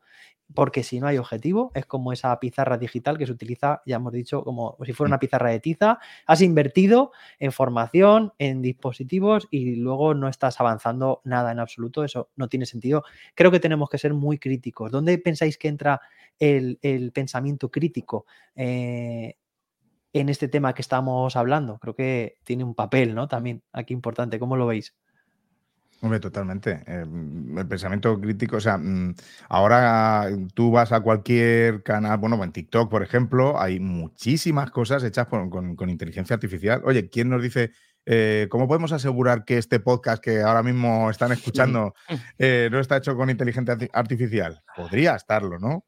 Porque 0.52 0.82
si 0.82 0.98
no 0.98 1.06
hay 1.06 1.16
objetivo, 1.16 1.70
es 1.72 1.86
como 1.86 2.12
esa 2.12 2.36
pizarra 2.40 2.78
digital 2.78 3.16
que 3.16 3.26
se 3.26 3.30
utiliza, 3.30 3.80
ya 3.86 3.94
hemos 3.94 4.12
dicho, 4.12 4.42
como 4.42 4.76
si 4.84 4.92
fuera 4.92 5.10
una 5.10 5.20
pizarra 5.20 5.50
de 5.50 5.60
tiza. 5.60 6.00
Has 6.26 6.42
invertido 6.42 7.12
en 7.38 7.52
formación, 7.52 8.32
en 8.38 8.60
dispositivos 8.60 9.46
y 9.52 9.76
luego 9.76 10.14
no 10.14 10.26
estás 10.26 10.60
avanzando 10.60 11.20
nada 11.22 11.52
en 11.52 11.60
absoluto. 11.60 12.02
Eso 12.02 12.28
no 12.34 12.48
tiene 12.48 12.66
sentido. 12.66 13.04
Creo 13.36 13.52
que 13.52 13.60
tenemos 13.60 13.88
que 13.88 13.98
ser 13.98 14.12
muy 14.12 14.38
críticos. 14.40 14.90
¿Dónde 14.90 15.16
pensáis 15.18 15.58
que 15.58 15.68
entra 15.68 16.00
el, 16.40 16.80
pensamiento 17.14 17.70
crítico? 17.70 18.26
Eh, 18.56 19.36
en 20.12 20.28
este 20.28 20.48
tema 20.48 20.74
que 20.74 20.82
estamos 20.82 21.36
hablando. 21.36 21.78
Creo 21.78 21.94
que 21.94 22.38
tiene 22.42 22.64
un 22.64 22.74
papel, 22.74 23.14
¿no? 23.14 23.28
También 23.28 23.62
aquí 23.72 23.94
importante. 23.94 24.40
¿Cómo 24.40 24.56
lo 24.56 24.66
veis? 24.66 24.96
Hombre, 26.00 26.20
totalmente. 26.20 26.82
Em, 26.86 27.58
el 27.58 27.66
pensamiento 27.66 28.20
crítico, 28.20 28.56
o 28.56 28.60
sea, 28.60 28.78
mm, 28.78 29.14
ahora 29.48 30.28
tú 30.54 30.70
vas 30.70 30.92
a 30.92 31.00
cualquier 31.00 31.82
canal, 31.82 32.18
bueno, 32.18 32.42
en 32.44 32.52
TikTok, 32.52 32.88
por 32.88 33.02
ejemplo, 33.02 33.60
hay 33.60 33.80
muchísimas 33.80 34.70
cosas 34.70 35.02
hechas 35.02 35.26
con, 35.26 35.74
inteligencia 35.88 36.34
artificial. 36.34 36.82
Oye, 36.84 37.08
¿quién 37.10 37.28
nos 37.28 37.42
dice 37.42 37.72
eh, 38.06 38.46
cómo 38.48 38.68
podemos 38.68 38.92
asegurar 38.92 39.44
que 39.44 39.58
este 39.58 39.80
podcast 39.80 40.22
que 40.22 40.40
ahora 40.40 40.62
mismo 40.62 41.10
están 41.10 41.32
escuchando 41.32 41.94
eh, 42.38 42.68
no 42.70 42.78
está 42.78 42.98
hecho 42.98 43.16
con 43.16 43.28
inteligencia 43.28 43.76
artificial? 43.92 44.62
Podría 44.76 45.16
estarlo, 45.16 45.58
¿no? 45.58 45.87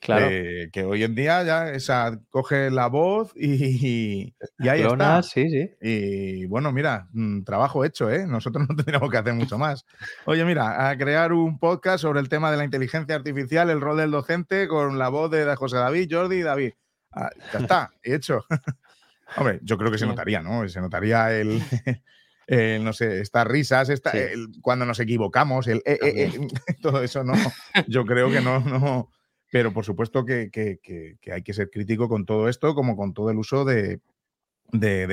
Claro. 0.00 0.28
Eh, 0.30 0.70
que 0.72 0.82
hoy 0.84 1.04
en 1.04 1.14
día 1.14 1.42
ya 1.42 1.70
esa, 1.72 2.18
coge 2.30 2.70
la 2.70 2.86
voz 2.86 3.32
y, 3.36 4.34
y 4.58 4.68
ahí 4.68 4.80
está. 4.80 5.22
Sí, 5.22 5.50
sí. 5.50 5.70
Y 5.82 6.46
bueno, 6.46 6.72
mira, 6.72 7.08
mm, 7.12 7.42
trabajo 7.42 7.84
hecho, 7.84 8.10
¿eh? 8.10 8.26
Nosotros 8.26 8.64
no 8.68 8.74
tendríamos 8.74 9.10
que 9.10 9.18
hacer 9.18 9.34
mucho 9.34 9.58
más. 9.58 9.84
Oye, 10.24 10.44
mira, 10.46 10.88
a 10.88 10.96
crear 10.96 11.34
un 11.34 11.58
podcast 11.58 12.00
sobre 12.00 12.20
el 12.20 12.30
tema 12.30 12.50
de 12.50 12.56
la 12.56 12.64
inteligencia 12.64 13.14
artificial, 13.14 13.68
el 13.68 13.82
rol 13.82 13.98
del 13.98 14.10
docente, 14.10 14.68
con 14.68 14.98
la 14.98 15.10
voz 15.10 15.30
de 15.30 15.54
José 15.54 15.76
David, 15.76 16.08
Jordi 16.10 16.36
y 16.36 16.42
David. 16.42 16.72
Ah, 17.12 17.30
ya 17.52 17.58
está, 17.58 17.90
hecho. 18.02 18.46
Hombre, 19.36 19.60
yo 19.62 19.76
creo 19.76 19.92
que 19.92 19.98
se 19.98 20.06
notaría, 20.06 20.40
¿no? 20.40 20.66
Se 20.68 20.80
notaría 20.80 21.30
el, 21.32 21.62
no 22.82 22.92
sé, 22.92 23.20
estas 23.20 23.46
risas, 23.46 23.90
esta, 23.90 24.12
cuando 24.60 24.84
nos 24.84 24.98
equivocamos, 24.98 25.68
el, 25.68 25.82
eh, 25.84 25.98
eh, 26.02 26.48
todo 26.82 27.00
eso, 27.00 27.22
no. 27.22 27.34
Yo 27.86 28.04
creo 28.04 28.28
que 28.28 28.40
no, 28.40 28.58
no 28.58 29.08
pero 29.50 29.72
por 29.72 29.84
supuesto 29.84 30.24
que, 30.24 30.50
hay 31.32 31.42
que 31.42 31.52
ser 31.52 31.70
crítico 31.70 32.08
con 32.08 32.24
todo 32.24 32.48
esto, 32.48 32.74
como 32.74 32.96
con 32.96 33.12
todo 33.12 33.30
el 33.30 33.38
uso 33.38 33.64
de, 33.64 34.00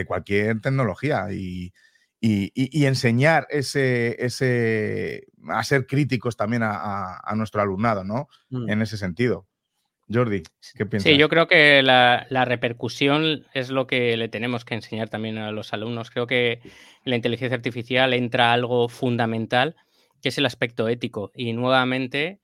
cualquier 0.05 0.61
tecnología 0.61 1.27
y, 1.31 1.73
enseñar 2.21 3.47
ese, 3.49 4.15
ese, 4.23 5.27
a 5.49 5.63
ser 5.63 5.87
críticos 5.87 6.37
también 6.37 6.61
a, 6.63 7.33
nuestro 7.35 7.61
alumnado, 7.61 8.03
¿no? 8.03 8.29
Mm. 8.49 8.69
En 8.69 8.81
ese 8.81 8.97
sentido. 8.97 9.47
Jordi, 10.09 10.43
¿qué 10.75 10.85
piensas? 10.85 11.11
Sí, 11.11 11.17
yo 11.17 11.27
creo 11.27 11.47
que 11.47 11.83
la, 11.83 12.27
la, 12.29 12.45
repercusión 12.45 13.45
es 13.53 13.69
lo 13.69 13.87
que 13.87 14.15
le 14.15 14.29
tenemos 14.29 14.63
que 14.63 14.75
enseñar 14.75 15.09
también 15.09 15.37
a 15.37 15.51
los 15.51 15.73
alumnos. 15.73 16.11
Creo 16.11 16.27
que 16.27 16.61
en 16.63 17.09
la 17.09 17.17
inteligencia 17.17 17.57
artificial 17.57 18.13
entra 18.13 18.53
algo 18.53 18.87
fundamental, 18.87 19.75
que 20.21 20.29
es 20.29 20.37
el 20.37 20.45
aspecto 20.45 20.87
ético. 20.87 21.33
Y 21.35 21.51
nuevamente 21.51 22.39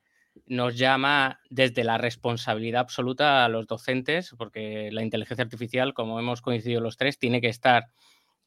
nos 0.45 0.77
llama 0.77 1.39
desde 1.49 1.83
la 1.83 1.97
responsabilidad 1.97 2.81
absoluta 2.81 3.45
a 3.45 3.49
los 3.49 3.67
docentes, 3.67 4.33
porque 4.37 4.89
la 4.91 5.03
inteligencia 5.03 5.43
artificial, 5.43 5.93
como 5.93 6.19
hemos 6.19 6.41
coincidido 6.41 6.81
los 6.81 6.97
tres, 6.97 7.19
tiene 7.19 7.41
que 7.41 7.49
estar 7.49 7.87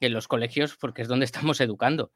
en 0.01 0.13
los 0.13 0.29
colegios 0.29 0.77
porque 0.77 1.03
es 1.03 1.09
donde 1.09 1.25
estamos 1.27 1.61
educando. 1.61 2.13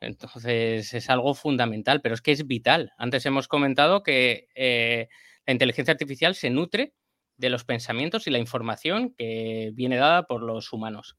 Entonces 0.00 0.92
es 0.92 1.10
algo 1.10 1.34
fundamental, 1.34 2.00
pero 2.02 2.14
es 2.14 2.20
que 2.20 2.32
es 2.32 2.46
vital. 2.46 2.92
Antes 2.98 3.24
hemos 3.26 3.48
comentado 3.48 4.02
que 4.02 4.48
eh, 4.54 5.08
la 5.46 5.52
inteligencia 5.52 5.92
artificial 5.92 6.34
se 6.34 6.50
nutre 6.50 6.92
de 7.36 7.50
los 7.50 7.64
pensamientos 7.64 8.26
y 8.26 8.30
la 8.30 8.38
información 8.38 9.14
que 9.16 9.70
viene 9.74 9.96
dada 9.96 10.26
por 10.26 10.42
los 10.42 10.72
humanos. 10.72 11.16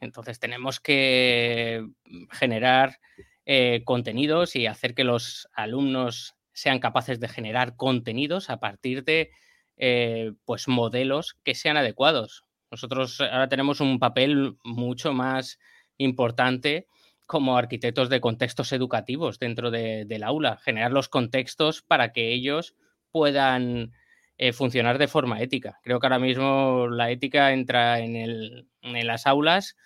Entonces 0.00 0.40
tenemos 0.40 0.80
que 0.80 1.86
generar 2.32 2.98
eh, 3.46 3.82
contenidos 3.84 4.56
y 4.56 4.66
hacer 4.66 4.94
que 4.94 5.04
los 5.04 5.48
alumnos 5.52 6.34
sean 6.52 6.78
capaces 6.78 7.20
de 7.20 7.28
generar 7.28 7.76
contenidos 7.76 8.50
a 8.50 8.60
partir 8.60 9.04
de 9.04 9.30
eh, 9.76 10.32
pues 10.44 10.68
modelos 10.68 11.36
que 11.44 11.54
sean 11.54 11.76
adecuados. 11.76 12.44
Nosotros 12.70 13.20
ahora 13.20 13.48
tenemos 13.48 13.80
un 13.80 13.98
papel 13.98 14.56
mucho 14.64 15.12
más 15.12 15.58
importante 15.98 16.86
como 17.26 17.56
arquitectos 17.56 18.08
de 18.08 18.20
contextos 18.20 18.72
educativos 18.72 19.38
dentro 19.38 19.70
del 19.70 20.22
aula, 20.22 20.58
generar 20.58 20.92
los 20.92 21.08
contextos 21.08 21.82
para 21.82 22.12
que 22.12 22.32
ellos 22.32 22.74
puedan 23.10 23.92
eh, 24.38 24.52
funcionar 24.52 24.98
de 24.98 25.08
forma 25.08 25.40
ética. 25.40 25.78
Creo 25.82 26.00
que 26.00 26.06
ahora 26.06 26.18
mismo 26.18 26.88
la 26.88 27.10
ética 27.10 27.52
entra 27.52 28.00
en, 28.00 28.16
en 28.16 29.06
las 29.06 29.26
aulas 29.26 29.76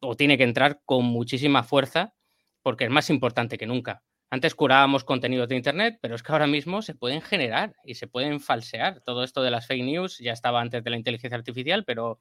o 0.00 0.16
tiene 0.16 0.36
que 0.36 0.44
entrar 0.44 0.80
con 0.84 1.04
muchísima 1.04 1.62
fuerza 1.62 2.14
porque 2.62 2.84
es 2.84 2.90
más 2.90 3.10
importante 3.10 3.58
que 3.58 3.66
nunca. 3.66 4.02
Antes 4.28 4.54
curábamos 4.54 5.04
contenidos 5.04 5.48
de 5.48 5.56
Internet, 5.56 5.98
pero 6.00 6.16
es 6.16 6.22
que 6.22 6.32
ahora 6.32 6.48
mismo 6.48 6.82
se 6.82 6.94
pueden 6.94 7.22
generar 7.22 7.74
y 7.84 7.94
se 7.94 8.08
pueden 8.08 8.40
falsear. 8.40 9.00
Todo 9.02 9.22
esto 9.22 9.42
de 9.42 9.50
las 9.50 9.66
fake 9.66 9.84
news 9.84 10.18
ya 10.18 10.32
estaba 10.32 10.60
antes 10.60 10.82
de 10.82 10.90
la 10.90 10.96
inteligencia 10.96 11.38
artificial, 11.38 11.84
pero 11.84 12.18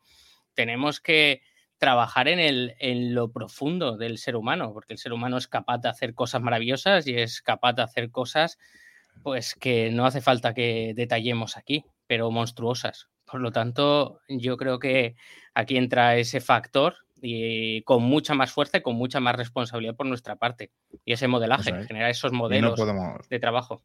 tenemos 0.54 1.02
que 1.02 1.42
trabajar 1.78 2.28
en, 2.28 2.40
el, 2.40 2.76
en 2.80 3.16
lo 3.16 3.32
profundo 3.32 3.98
del 3.98 4.18
ser 4.18 4.36
humano, 4.36 4.72
porque 4.72 4.94
el 4.94 5.00
ser 5.00 5.14
humano 5.14 5.38
es 5.38 5.48
capaz 5.48 5.80
de 5.80 5.90
hacer 5.90 6.14
cosas 6.14 6.42
maravillosas 6.42 7.08
y 7.08 7.18
es 7.18 7.42
capaz 7.42 7.74
de 7.74 7.82
hacer 7.82 8.12
cosas 8.12 8.58
pues 9.24 9.56
que 9.56 9.92
no 9.92 10.06
hace 10.06 10.22
falta 10.22 10.54
que 10.54 10.94
detallemos 10.96 11.58
aquí, 11.58 11.86
pero 12.08 12.32
monstruosas. 12.32 13.10
Por 13.26 13.42
lo 13.42 13.52
tanto, 13.52 14.22
yo 14.28 14.58
creo 14.58 14.78
que 14.78 15.16
aquí 15.54 15.78
entra 15.78 16.18
ese 16.18 16.42
factor 16.42 17.05
y 17.28 17.82
con 17.82 18.04
mucha 18.04 18.36
más 18.36 18.52
fuerza 18.52 18.78
y 18.78 18.82
con 18.82 18.96
mucha 18.96 19.20
más 19.20 19.36
responsabilidad 19.36 19.96
por 19.96 20.06
nuestra 20.06 20.36
parte. 20.36 20.72
Y 21.04 21.14
ese 21.14 21.28
modelaje, 21.28 21.74
generar 21.86 22.12
esos 22.12 22.32
modelos 22.32 22.80
de 23.30 23.40
trabajo. 23.40 23.84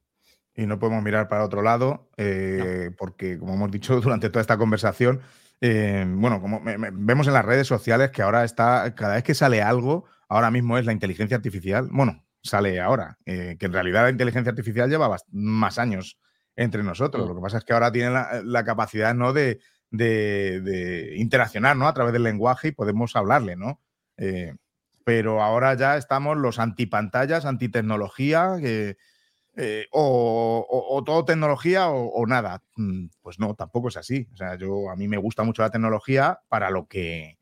Y 0.55 0.67
no 0.67 0.79
podemos 0.79 1.03
mirar 1.03 1.29
para 1.29 1.45
otro 1.45 1.63
lado, 1.63 2.11
eh, 2.19 2.91
porque 2.99 3.39
como 3.39 3.55
hemos 3.55 3.71
dicho 3.71 3.99
durante 4.03 4.29
toda 4.29 4.43
esta 4.43 4.59
conversación, 4.59 5.21
eh, 5.63 6.05
bueno, 6.07 6.43
como 6.43 6.61
vemos 6.63 7.27
en 7.29 7.33
las 7.33 7.45
redes 7.45 7.67
sociales 7.67 8.11
que 8.11 8.21
ahora 8.21 8.45
está, 8.45 8.95
cada 8.95 9.15
vez 9.15 9.25
que 9.25 9.35
sale 9.35 9.63
algo, 9.63 10.05
ahora 10.29 10.51
mismo 10.51 10.77
es 10.77 10.85
la 10.85 10.93
inteligencia 10.93 11.37
artificial, 11.39 11.89
bueno, 11.91 12.23
sale 12.43 12.79
ahora, 12.79 13.19
eh, 13.25 13.57
que 13.59 13.67
en 13.67 13.73
realidad 13.73 14.03
la 14.03 14.11
inteligencia 14.11 14.51
artificial 14.51 14.91
lleva 14.91 15.17
más 15.31 15.79
años 15.79 16.19
entre 16.57 16.83
nosotros. 16.83 17.25
Mm. 17.25 17.29
Lo 17.29 17.35
que 17.37 17.41
pasa 17.41 17.59
es 17.59 17.65
que 17.65 17.73
ahora 17.73 17.91
tiene 17.91 18.11
la 18.45 18.65
capacidad 18.65 19.15
¿no? 19.15 19.33
de, 19.33 19.61
de, 19.91 21.15
interaccionar, 21.17 21.77
¿no? 21.77 21.89
A 21.89 21.95
través 21.95 22.13
del 22.13 22.23
lenguaje 22.23 22.69
y 22.69 22.73
podemos 22.73 23.17
hablarle, 23.17 23.57
¿no? 23.57 23.81
Eh, 24.17 24.55
pero 25.05 25.43
ahora 25.43 25.75
ya 25.75 25.97
estamos 25.97 26.37
los 26.37 26.59
antipantallas, 26.59 27.45
antitecnología, 27.45 28.57
eh, 28.63 29.87
o, 29.91 31.03
todo 31.05 31.25
tecnología 31.25 31.89
o, 31.91 32.27
nada. 32.27 32.63
Mm, 32.77 33.07
pues 33.21 33.39
no, 33.39 33.55
tampoco 33.55 33.89
es 33.89 33.97
así. 33.97 34.29
O 34.33 34.37
sea, 34.37 34.57
yo 34.57 34.91
a 34.91 34.97
mí 34.97 35.09
me 35.09 35.17
gusta 35.17 35.43
mucho 35.43 35.63
la 35.63 35.71
tecnología 35.71 36.41
para 36.49 36.71
lo 36.71 36.87
que 36.87 37.39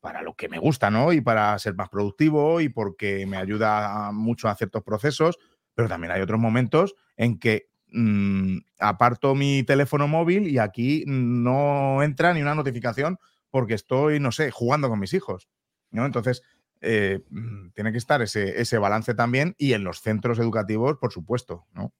para 0.00 0.20
lo 0.20 0.34
que 0.34 0.48
me 0.48 0.58
gusta, 0.58 0.90
¿no? 0.90 1.12
Y 1.12 1.20
para 1.20 1.56
ser 1.60 1.74
más 1.76 1.88
productivo 1.88 2.60
y 2.60 2.68
porque 2.68 3.24
me 3.24 3.36
ayuda 3.36 4.10
mucho 4.10 4.48
a 4.48 4.56
ciertos 4.56 4.82
procesos, 4.82 5.38
pero 5.74 5.88
también 5.88 6.10
hay 6.10 6.20
otros 6.20 6.40
momentos 6.40 6.96
en 7.16 7.38
que 7.38 7.68
Mm, 7.94 8.58
aparto 8.78 9.34
mi 9.34 9.64
teléfono 9.64 10.08
móvil 10.08 10.48
y 10.48 10.58
aquí 10.58 11.04
no 11.06 12.02
entra 12.02 12.32
ni 12.32 12.40
una 12.40 12.54
notificación 12.54 13.18
porque 13.50 13.74
estoy, 13.74 14.18
no 14.18 14.32
sé, 14.32 14.50
jugando 14.50 14.88
con 14.88 14.98
mis 14.98 15.12
hijos. 15.12 15.48
¿no? 15.90 16.06
Entonces, 16.06 16.42
eh, 16.80 17.20
mm, 17.30 17.70
tiene 17.74 17.92
que 17.92 17.98
estar 17.98 18.22
ese, 18.22 18.78
balance 18.78 19.14
también 19.14 19.54
y 19.58 19.74
en 19.74 19.84
los 19.84 20.00
centros 20.00 20.38
educativos, 20.38 20.96
por 20.98 21.12
supuesto, 21.12 21.66
¿no? 21.74 21.92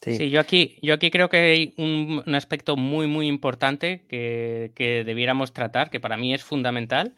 Sí. 0.00 0.30
yo, 0.30 0.40
aquí, 0.40 0.78
yo 0.80 0.94
aquí 0.94 1.10
creo 1.10 1.28
que 1.28 1.36
hay 1.36 1.74
un, 1.76 2.34
aspecto 2.34 2.74
muy, 2.74 3.06
muy 3.06 3.26
importante 3.26 4.06
que, 4.08 5.02
debiéramos 5.04 5.52
tratar, 5.52 5.90
que 5.90 6.00
para 6.00 6.16
mí 6.16 6.32
es 6.32 6.42
fundamental, 6.42 7.14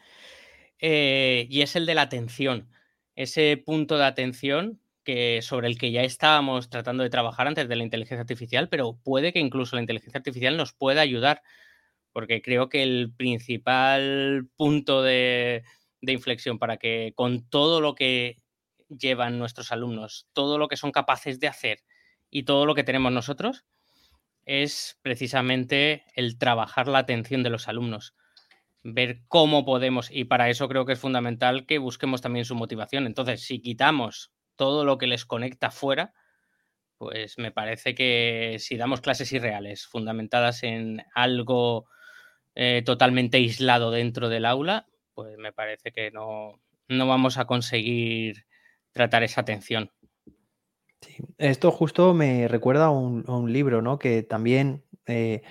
eh, 0.79 1.47
y 1.49 1.61
es 1.61 1.77
el 1.77 1.85
de 1.85 1.95
la 1.95 2.01
atención. 2.01 2.67
Ese 3.15 3.55
punto 3.55 3.97
de 3.97 4.03
atención 4.03 4.81
que, 5.03 5.41
sobre 5.41 5.67
el 5.67 5.77
que 5.77 5.91
ya 5.91 6.03
estábamos 6.03 6.69
tratando 6.69 7.03
de 7.03 7.09
trabajar 7.09 7.47
antes 7.47 7.67
de 7.67 7.75
la 7.75 7.83
inteligencia 7.83 8.21
artificial, 8.21 8.69
pero 8.69 8.97
puede 9.03 9.33
que 9.33 9.39
incluso 9.39 9.75
la 9.75 9.81
inteligencia 9.81 10.17
artificial 10.17 10.57
nos 10.57 10.73
pueda 10.73 11.01
ayudar, 11.01 11.41
porque 12.11 12.41
creo 12.41 12.69
que 12.69 12.83
el 12.83 13.13
principal 13.15 14.47
punto 14.55 15.01
de, 15.01 15.63
inflexión 16.01 16.59
para 16.59 16.77
que 16.77 17.13
con 17.15 17.47
todo 17.49 17.81
lo 17.81 17.95
que 17.95 18.37
llevan 18.89 19.39
nuestros 19.39 19.71
alumnos, 19.71 20.27
todo 20.33 20.57
lo 20.57 20.67
que 20.67 20.77
son 20.77 20.91
capaces 20.91 21.39
de 21.39 21.47
hacer 21.47 21.79
y 22.29 22.43
todo 22.43 22.65
lo 22.65 22.75
que 22.75 22.83
tenemos 22.83 23.11
nosotros, 23.11 23.65
es 24.45 24.99
precisamente 25.01 26.03
el 26.15 26.37
trabajar 26.37 26.87
la 26.87 26.99
atención 26.99 27.43
de 27.43 27.49
los 27.49 27.67
alumnos, 27.69 28.13
ver 28.83 29.21
cómo 29.29 29.63
podemos, 29.63 30.11
y 30.11 30.25
para 30.25 30.49
eso 30.49 30.67
creo 30.67 30.85
que 30.85 30.93
es 30.93 30.99
fundamental 30.99 31.65
que 31.65 31.77
busquemos 31.77 32.21
también 32.21 32.43
su 32.43 32.55
motivación. 32.55 33.07
Entonces, 33.07 33.41
si 33.45 33.61
quitamos 33.61 34.32
todo 34.55 34.85
lo 34.85 34.97
que 34.97 35.07
les 35.07 35.25
conecta 35.25 35.71
fuera, 35.71 36.13
pues 36.97 37.37
me 37.37 37.51
parece 37.51 37.95
que 37.95 38.57
si 38.59 38.77
damos 38.77 39.01
clases 39.01 39.31
irreales, 39.33 39.85
fundamentadas 39.85 40.63
en 40.63 41.03
algo 41.13 41.87
eh, 42.55 42.81
totalmente 42.85 43.37
aislado 43.37 43.91
dentro 43.91 44.29
del 44.29 44.45
aula, 44.45 44.87
pues 45.13 45.37
me 45.37 45.51
parece 45.51 45.91
que 45.91 46.11
no, 46.11 46.59
vamos 46.87 47.37
a 47.37 47.45
conseguir 47.45 48.45
tratar 48.91 49.23
esa 49.23 49.41
atención. 49.41 49.91
Esto 51.37 51.71
justo 51.71 52.13
me 52.13 52.47
recuerda 52.47 52.85
a 52.85 52.91
un, 52.91 53.51
libro, 53.51 53.81
¿no? 53.81 53.99
Que 53.99 54.23
también 54.23 54.83
eh, 55.07 55.41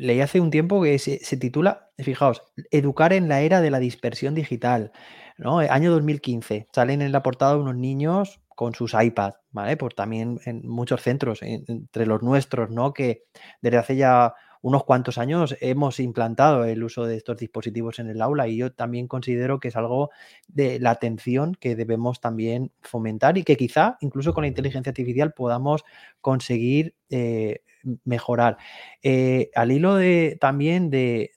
leí 0.00 0.20
hace 0.20 0.40
un 0.40 0.50
tiempo 0.50 0.82
que 0.82 0.98
se, 0.98 1.36
titula, 1.36 1.90
fijaos, 1.98 2.42
Educar 2.70 3.12
en 3.12 3.28
la 3.28 3.40
era 3.40 3.60
de 3.60 3.70
la 3.70 3.78
dispersión 3.78 4.34
digital. 4.34 4.92
¿no? 5.38 5.58
Año 5.58 5.90
2015, 5.92 6.68
salen 6.72 7.02
en 7.02 7.12
la 7.12 7.22
portada 7.22 7.56
unos 7.56 7.76
niños 7.76 8.40
con 8.54 8.74
sus 8.74 8.94
iPads, 8.94 9.38
¿vale? 9.50 9.76
Pues 9.76 9.94
también 9.94 10.38
en 10.44 10.68
muchos 10.68 11.02
centros, 11.02 11.40
entre 11.42 12.06
los 12.06 12.22
nuestros, 12.22 12.70
¿no? 12.70 12.92
Que 12.92 13.24
desde 13.60 13.78
hace 13.78 13.96
ya 13.96 14.34
unos 14.62 14.84
cuantos 14.84 15.18
años 15.18 15.56
hemos 15.60 15.98
implantado 15.98 16.64
el 16.64 16.82
uso 16.84 17.04
de 17.04 17.16
estos 17.16 17.36
dispositivos 17.36 17.98
en 17.98 18.08
el 18.08 18.22
aula 18.22 18.46
y 18.46 18.56
yo 18.56 18.72
también 18.72 19.08
considero 19.08 19.58
que 19.58 19.68
es 19.68 19.76
algo 19.76 20.10
de 20.46 20.78
la 20.78 20.90
atención 20.90 21.56
que 21.58 21.74
debemos 21.74 22.20
también 22.20 22.70
fomentar 22.80 23.36
y 23.36 23.42
que 23.42 23.56
quizá 23.56 23.96
incluso 24.00 24.32
con 24.32 24.42
la 24.42 24.48
inteligencia 24.48 24.90
artificial 24.90 25.32
podamos 25.32 25.84
conseguir 26.20 26.94
eh, 27.10 27.62
mejorar. 28.04 28.58
Eh, 29.02 29.50
al 29.54 29.72
hilo 29.72 29.96
de 29.96 30.38
también 30.40 30.90
de, 30.90 31.30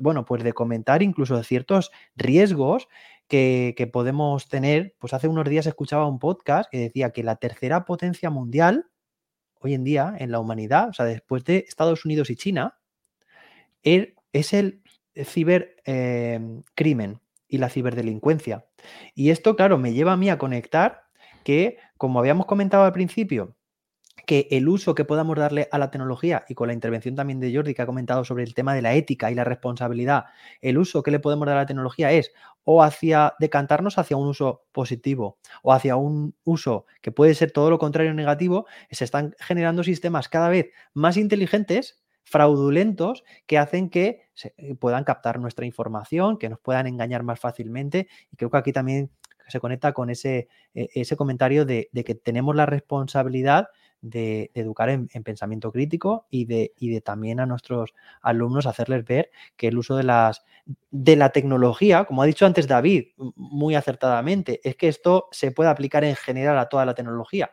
bueno, 0.00 0.24
pues 0.24 0.42
de 0.42 0.52
comentar 0.52 1.02
incluso 1.02 1.42
ciertos 1.42 1.90
riesgos 2.16 2.88
que, 3.28 3.88
podemos 3.92 4.48
tener, 4.48 4.96
pues 4.98 5.14
hace 5.14 5.28
unos 5.28 5.48
días 5.48 5.66
escuchaba 5.66 6.06
un 6.06 6.18
podcast 6.18 6.68
que 6.70 6.78
decía 6.78 7.10
que 7.10 7.22
la 7.22 7.36
tercera 7.36 7.84
potencia 7.84 8.28
mundial 8.28 8.90
hoy 9.60 9.74
en 9.74 9.84
día 9.84 10.14
en 10.18 10.32
la 10.32 10.40
humanidad, 10.40 10.88
o 10.88 10.92
sea, 10.92 11.04
después 11.04 11.44
de 11.44 11.64
Estados 11.68 12.04
Unidos 12.04 12.30
y 12.30 12.36
China, 12.36 12.78
er, 13.82 14.14
es 14.32 14.52
el 14.52 14.82
cibercrimen 15.14 17.10
em, 17.10 17.18
y 17.46 17.58
la 17.58 17.68
ciberdelincuencia. 17.68 18.66
Y 19.14 19.30
esto, 19.30 19.54
claro, 19.56 19.78
me 19.78 19.92
lleva 19.92 20.12
a 20.14 20.16
mí 20.16 20.30
a 20.30 20.38
conectar 20.38 21.02
que, 21.44 21.78
como 21.96 22.18
habíamos 22.18 22.46
comentado 22.46 22.84
al 22.84 22.92
principio, 22.92 23.56
que 24.30 24.46
el 24.52 24.68
uso 24.68 24.94
que 24.94 25.04
podamos 25.04 25.36
darle 25.36 25.66
a 25.72 25.78
la 25.78 25.90
tecnología 25.90 26.44
y 26.48 26.54
con 26.54 26.68
la 26.68 26.72
intervención 26.72 27.16
también 27.16 27.40
de 27.40 27.52
Jordi 27.52 27.74
que 27.74 27.82
ha 27.82 27.86
comentado 27.86 28.24
sobre 28.24 28.44
el 28.44 28.54
tema 28.54 28.76
de 28.76 28.80
la 28.80 28.94
ética 28.94 29.28
y 29.28 29.34
la 29.34 29.42
responsabilidad, 29.42 30.26
el 30.60 30.78
uso 30.78 31.02
que 31.02 31.10
le 31.10 31.18
podemos 31.18 31.48
dar 31.48 31.56
a 31.56 31.62
la 31.62 31.66
tecnología 31.66 32.12
es 32.12 32.32
o 32.62 32.84
hacia 32.84 33.34
decantarnos 33.40 33.98
hacia 33.98 34.16
un 34.16 34.28
uso 34.28 34.66
positivo 34.70 35.40
o 35.64 35.72
hacia 35.72 35.96
un 35.96 36.36
uso 36.44 36.86
que 37.02 37.10
puede 37.10 37.34
ser 37.34 37.50
todo 37.50 37.70
lo 37.70 37.80
contrario 37.80 38.14
negativo, 38.14 38.66
se 38.92 39.02
están 39.02 39.34
generando 39.40 39.82
sistemas 39.82 40.28
cada 40.28 40.48
vez 40.48 40.70
más 40.94 41.16
inteligentes 41.16 42.00
fraudulentos 42.22 43.24
que 43.48 43.58
hacen 43.58 43.90
que 43.90 44.28
se 44.34 44.54
eh, 44.58 44.76
puedan 44.76 45.02
captar 45.02 45.40
nuestra 45.40 45.66
información, 45.66 46.38
que 46.38 46.48
nos 46.48 46.60
puedan 46.60 46.86
engañar 46.86 47.24
más 47.24 47.40
fácilmente. 47.40 48.06
Y 48.30 48.36
creo 48.36 48.48
que 48.52 48.58
aquí 48.58 48.72
también 48.72 49.10
se 49.48 49.58
conecta 49.58 49.92
con 49.92 50.08
ese, 50.08 50.46
e, 50.72 50.88
ese 50.94 51.16
comentario 51.16 51.64
de 51.64 51.88
que 51.92 52.14
tenemos 52.14 52.54
la 52.54 52.66
responsabilidad 52.66 53.70
de, 54.02 54.50
educar 54.54 54.88
en, 54.88 55.08
pensamiento 55.24 55.72
crítico 55.72 56.26
y 56.30 56.46
de, 56.46 56.72
y 56.78 56.90
de 56.90 57.00
también 57.00 57.40
a 57.40 57.46
nuestros 57.46 57.94
alumnos 58.22 58.66
hacerles 58.66 59.04
ver 59.04 59.30
que 59.56 59.68
el 59.68 59.78
uso 59.78 59.96
de, 59.96 60.04
las, 60.04 60.44
de 60.90 61.16
la 61.16 61.30
tecnología, 61.30 62.04
como 62.04 62.22
ha 62.22 62.26
dicho 62.26 62.46
antes 62.46 62.66
David 62.66 63.08
muy 63.36 63.74
acertadamente, 63.74 64.60
es 64.64 64.76
que 64.76 64.88
esto 64.88 65.28
se 65.30 65.52
puede 65.52 65.70
aplicar 65.70 66.04
en 66.04 66.16
general 66.16 66.58
a 66.58 66.68
toda 66.68 66.86
la 66.86 66.94
tecnología 66.94 67.50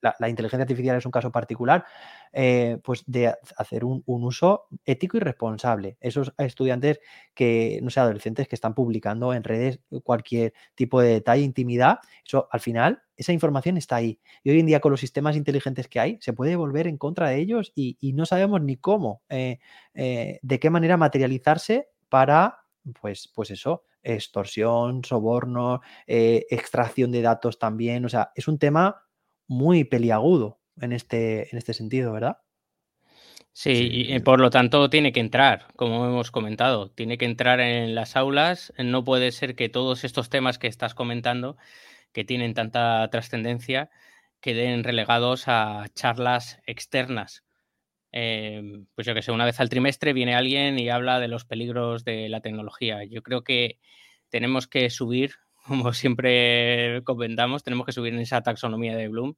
la, 0.00 0.28
inteligencia 0.28 0.62
artificial 0.62 0.96
es 0.96 1.06
un 1.06 1.12
caso 1.12 1.30
particular, 1.30 1.84
eh, 2.32 2.78
pues 2.82 3.04
de 3.06 3.34
hacer 3.56 3.84
un, 3.84 4.02
uso 4.06 4.66
ético 4.84 5.16
y 5.16 5.20
responsable. 5.20 5.96
Esos 6.00 6.32
estudiantes 6.38 7.00
que, 7.34 7.80
no 7.82 7.90
sé, 7.90 8.00
adolescentes 8.00 8.48
que 8.48 8.54
están 8.54 8.74
publicando 8.74 9.32
en 9.34 9.44
redes 9.44 9.80
cualquier 10.02 10.52
tipo 10.74 11.00
de 11.00 11.08
detalle, 11.08 11.42
intimidad, 11.42 11.98
eso 12.24 12.48
al 12.50 12.60
final, 12.60 13.02
esa 13.16 13.32
información 13.32 13.76
está 13.76 13.96
ahí. 13.96 14.20
Y 14.42 14.50
hoy 14.50 14.60
en 14.60 14.66
día 14.66 14.80
con 14.80 14.90
los 14.90 15.00
sistemas 15.00 15.36
inteligentes 15.36 15.88
que 15.88 16.00
hay, 16.00 16.18
se 16.20 16.32
puede 16.32 16.56
volver 16.56 16.86
en 16.86 16.98
contra 16.98 17.28
de 17.28 17.36
ellos 17.36 17.72
y, 17.74 17.96
no 18.14 18.26
sabemos 18.26 18.62
ni 18.62 18.76
cómo, 18.76 19.22
eh, 19.28 19.58
eh, 19.94 20.38
de 20.42 20.58
qué 20.60 20.70
manera 20.70 20.96
materializarse 20.96 21.88
para 22.08 22.63
pues, 23.00 23.30
pues 23.34 23.50
eso, 23.50 23.84
extorsión, 24.02 25.04
soborno, 25.04 25.80
eh, 26.06 26.46
extracción 26.50 27.12
de 27.12 27.22
datos 27.22 27.58
también. 27.58 28.04
O 28.04 28.08
sea, 28.08 28.32
es 28.34 28.48
un 28.48 28.58
tema 28.58 29.02
muy 29.46 29.84
peliagudo 29.84 30.60
en 30.80 30.92
este, 30.92 31.48
en 31.50 31.58
este 31.58 31.74
sentido, 31.74 32.12
¿verdad? 32.12 32.38
Sí, 33.56 33.88
y 33.92 34.18
por 34.18 34.40
lo 34.40 34.50
tanto 34.50 34.90
tiene 34.90 35.12
que 35.12 35.20
entrar, 35.20 35.68
como 35.76 36.04
hemos 36.06 36.32
comentado, 36.32 36.90
tiene 36.90 37.18
que 37.18 37.24
entrar 37.24 37.60
en 37.60 37.94
las 37.94 38.16
aulas. 38.16 38.72
No 38.78 39.04
puede 39.04 39.30
ser 39.30 39.54
que 39.54 39.68
todos 39.68 40.02
estos 40.02 40.28
temas 40.28 40.58
que 40.58 40.66
estás 40.66 40.96
comentando, 40.96 41.56
que 42.12 42.24
tienen 42.24 42.52
tanta 42.54 43.08
trascendencia, 43.10 43.90
queden 44.40 44.82
relegados 44.82 45.44
a 45.46 45.86
charlas 45.94 46.60
externas. 46.66 47.44
Em, 48.16 48.86
pues 48.94 49.08
yo 49.08 49.12
que 49.12 49.22
sé, 49.22 49.32
una 49.32 49.44
vez 49.44 49.58
al 49.58 49.68
trimestre 49.68 50.12
viene 50.12 50.36
alguien 50.36 50.78
y 50.78 50.88
habla 50.88 51.18
de 51.18 51.26
los 51.26 51.44
peligros 51.44 52.04
de 52.04 52.28
la 52.28 52.40
tecnología. 52.40 53.02
Yo 53.02 53.24
creo 53.24 53.42
que 53.42 53.80
tenemos 54.28 54.68
que 54.68 54.88
subir, 54.88 55.34
como 55.66 55.92
siempre 55.92 57.02
comentamos, 57.02 57.64
tenemos 57.64 57.86
que 57.86 57.92
subir 57.92 58.14
en 58.14 58.20
esa 58.20 58.40
taxonomía 58.40 58.96
de 58.96 59.08
Bloom 59.08 59.34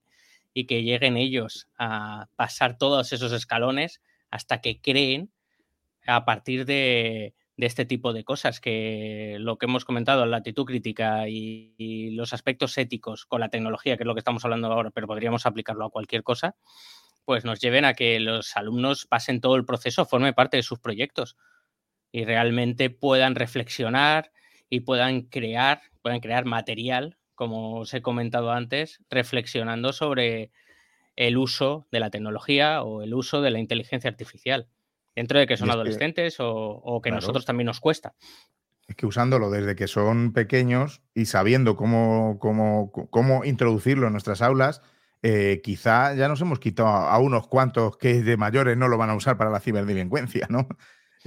y 0.52 0.66
que 0.66 0.82
lleguen 0.82 1.16
ellos 1.16 1.68
a 1.78 2.28
pasar 2.36 2.76
todos 2.76 3.14
esos 3.14 3.32
escalones 3.32 4.02
hasta 4.30 4.60
que 4.60 4.78
creen 4.82 5.30
a 6.06 6.26
partir 6.26 6.66
de, 6.66 7.34
este 7.56 7.86
tipo 7.86 8.12
de 8.12 8.24
cosas, 8.24 8.60
que 8.60 9.38
lo 9.40 9.56
que 9.56 9.64
hemos 9.64 9.86
comentado, 9.86 10.26
la 10.26 10.36
actitud 10.36 10.66
crítica 10.66 11.30
y, 11.30 12.10
los 12.10 12.34
aspectos 12.34 12.76
éticos 12.76 13.24
con 13.24 13.40
la 13.40 13.48
tecnología, 13.48 13.96
que 13.96 14.02
es 14.02 14.06
lo 14.06 14.14
que 14.14 14.20
estamos 14.20 14.44
hablando 14.44 14.70
ahora, 14.70 14.90
pero 14.90 15.06
podríamos 15.06 15.46
aplicarlo 15.46 15.86
a 15.86 15.90
cualquier 15.90 16.22
cosa, 16.22 16.56
pues 17.26 17.44
nos 17.44 17.60
lleven 17.60 17.84
a 17.84 17.92
que 17.92 18.20
los 18.20 18.56
alumnos 18.56 19.04
pasen 19.04 19.40
todo 19.40 19.56
el 19.56 19.66
proceso, 19.66 20.06
forme 20.06 20.32
parte 20.32 20.56
de 20.56 20.62
sus 20.62 20.78
proyectos 20.78 21.36
y 22.12 22.24
realmente 22.24 22.88
puedan 22.88 23.34
reflexionar 23.34 24.32
y 24.70 24.80
puedan 24.80 25.22
crear, 25.22 25.82
puedan 26.02 26.20
crear 26.20 26.44
material 26.46 27.18
como 27.34 27.80
os 27.80 27.92
he 27.92 28.00
comentado 28.00 28.52
antes, 28.52 29.00
reflexionando 29.10 29.92
sobre 29.92 30.52
el 31.16 31.36
uso 31.36 31.88
de 31.90 32.00
la 32.00 32.10
tecnología 32.10 32.82
o 32.82 33.02
el 33.02 33.12
uso 33.12 33.42
de 33.42 33.50
la 33.50 33.58
inteligencia 33.58 34.08
artificial, 34.08 34.68
dentro 35.14 35.38
de 35.38 35.46
que 35.46 35.56
son 35.56 35.70
adolescentes 35.70 36.36
o, 36.38 37.00
que 37.02 37.10
a 37.10 37.12
nosotros 37.12 37.44
también 37.44 37.66
nos 37.66 37.80
cuesta. 37.80 38.14
Es 38.86 38.94
que 38.94 39.04
usándolo 39.04 39.50
desde 39.50 39.74
que 39.74 39.88
son 39.88 40.32
pequeños 40.32 41.02
y 41.12 41.26
sabiendo 41.26 41.74
cómo, 41.74 42.38
cómo, 42.38 42.92
cómo 42.92 43.44
introducirlo 43.44 44.06
en 44.06 44.12
nuestras 44.12 44.42
aulas, 44.42 44.80
eh, 45.22 45.60
quizá 45.62 46.14
ya 46.14 46.28
nos 46.28 46.40
hemos 46.40 46.58
quitado 46.58 46.88
a 46.88 47.18
unos 47.18 47.48
cuantos 47.48 47.96
que 47.96 48.22
de 48.22 48.36
mayores 48.36 48.76
no 48.76 48.88
lo 48.88 48.98
van 48.98 49.10
a 49.10 49.14
usar 49.14 49.36
para 49.36 49.50
la 49.50 49.60
ciberdelincuencia, 49.60 50.46
¿no? 50.48 50.68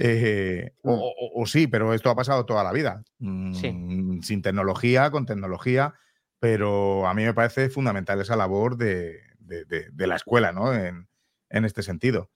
Eh, 0.02 0.72
mm. 0.82 0.88
o, 0.88 1.44
sí, 1.44 1.66
pero 1.66 1.92
esto 1.92 2.08
ha 2.08 2.16
pasado 2.16 2.46
toda 2.46 2.64
la 2.64 2.72
vida. 2.72 3.02
Mm, 3.18 4.20
sin 4.22 4.40
tecnología, 4.40 5.10
con 5.10 5.26
tecnología, 5.26 5.92
pero 6.38 7.06
a 7.06 7.12
mí 7.12 7.22
me 7.22 7.34
parece 7.34 7.68
fundamental 7.68 8.18
esa 8.18 8.34
labor 8.34 8.78
de, 8.78 9.20
la 9.98 10.16
escuela, 10.16 10.52
¿no? 10.52 10.72
En, 10.74 11.06
este 11.50 11.82
sentido. 11.82 12.30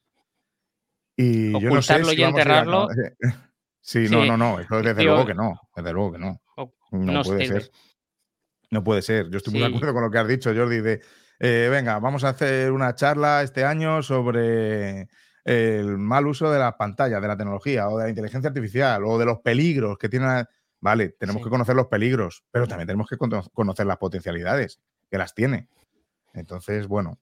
Y 1.17 1.53
yo 1.59 1.71
no 1.71 1.81
sé 1.81 2.03
y 2.15 2.23
enterrarlo. 2.23 2.89
sí, 3.81 4.09
no, 4.11 4.27
no, 4.27 4.37
no. 4.37 4.59
desde 4.83 5.03
luego 5.03 5.25
que 5.25 5.35
no. 5.35 5.59
Desde 5.75 5.93
luego 5.93 6.13
que 6.13 6.19
no. 6.19 6.43
No, 6.91 7.23
puede 7.23 7.47
ser. 7.47 7.71
No 8.71 8.85
puede 8.85 9.01
ser. 9.01 9.31
Yo 9.31 9.39
estoy 9.39 9.55
muy 9.55 9.63
de 9.63 9.69
acuerdo 9.69 9.95
con 9.95 10.03
lo 10.03 10.11
que 10.11 10.19
has 10.19 10.29
dicho, 10.29 10.55
Jordi, 10.55 10.83
de 10.83 11.01
eh, 11.39 11.69
venga, 11.71 11.99
vamos 11.99 12.25
a 12.25 12.31
hacer 12.31 12.73
una 12.73 12.95
charla 12.95 13.43
este 13.43 13.65
año 13.65 14.03
sobre 14.03 15.09
el 15.45 15.99
mal 15.99 16.27
uso 16.27 16.51
de 16.51 16.59
las 16.59 16.75
pantallas, 16.75 17.21
de 17.21 17.29
la 17.29 17.37
tecnología 17.37 17.89
o 17.89 17.99
de 17.99 18.05
la 18.05 18.11
inteligencia 18.11 18.49
artificial 18.49 19.05
o 19.05 19.19
de 19.19 19.27
los 19.27 19.41
peligros 19.41 19.99
que 19.99 20.09
tiene. 20.09 20.45
Vale, 20.81 21.11
tenemos 21.19 21.43
que 21.43 21.51
conocer 21.51 21.75
los 21.75 21.87
peligros, 21.87 22.45
pero 22.51 22.67
también 22.67 22.87
tenemos 22.87 23.09
que 23.09 23.17
conocer 23.17 23.87
las 23.87 23.97
potencialidades 23.97 24.81
que 25.11 25.19
las 25.19 25.35
tiene. 25.35 25.69
Entonces, 26.35 26.87
bueno, 26.89 27.19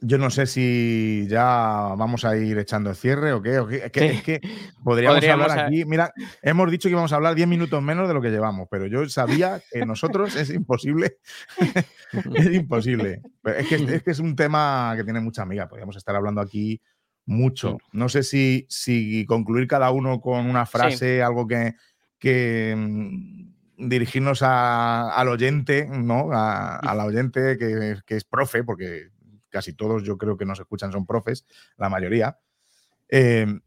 yo 0.00 0.18
no 0.18 0.30
sé 0.30 0.46
si 0.46 1.26
ya 1.28 1.94
vamos 1.96 2.24
a 2.24 2.36
ir 2.36 2.58
echando 2.58 2.90
el 2.90 2.96
cierre 2.96 3.32
o 3.32 3.42
qué. 3.42 3.56
Es, 3.84 4.22
que, 4.22 4.40
podríamos, 4.84 5.24
hablar 5.24 5.58
aquí. 5.58 5.84
Mira, 5.84 6.12
hemos 6.42 6.70
dicho 6.70 6.88
que 6.88 6.92
íbamos 6.92 7.12
a 7.12 7.16
hablar 7.16 7.34
10 7.34 7.48
minutos 7.48 7.82
menos 7.82 8.08
de 8.08 8.14
lo 8.14 8.22
que 8.22 8.30
llevamos, 8.30 8.68
pero 8.70 8.86
yo 8.86 9.08
sabía 9.08 9.60
que 9.70 9.84
nosotros 9.84 10.36
es 10.36 10.50
imposible. 10.50 11.18
es 12.34 12.52
imposible. 12.52 13.22
es, 13.44 13.68
que, 13.68 13.74
es 13.74 14.02
que 14.02 14.10
es 14.10 14.18
un 14.18 14.36
tema 14.36 14.94
que 14.96 15.04
tiene 15.04 15.20
mucha 15.20 15.42
amiga. 15.42 15.68
Podríamos 15.68 15.96
estar 15.96 16.16
hablando 16.16 16.40
aquí 16.40 16.80
mucho. 17.26 17.78
No 17.92 18.08
sé 18.08 18.22
si, 18.22 18.66
si 18.68 19.24
concluir 19.26 19.66
cada 19.66 19.90
uno 19.90 20.20
con 20.20 20.46
una 20.46 20.66
frase, 20.66 21.22
algo 21.22 21.46
que, 21.46 21.74
que 22.18 22.74
mm, 22.76 23.88
dirigirnos 23.88 24.42
al 24.42 25.28
oyente, 25.28 25.86
¿no? 25.86 26.32
A, 26.32 26.76
al 26.76 27.00
oyente 27.00 27.56
que, 27.58 27.96
que, 28.04 28.16
es 28.16 28.24
profe, 28.24 28.64
porque 28.64 29.08
casi 29.50 29.74
todos 29.74 30.02
yo 30.02 30.16
creo 30.16 30.36
que 30.36 30.46
nos 30.46 30.60
escuchan 30.60 30.92
son 30.92 31.06
profes, 31.06 31.46
la 31.76 31.88
mayoría. 31.88 32.38
Em, 33.08 33.60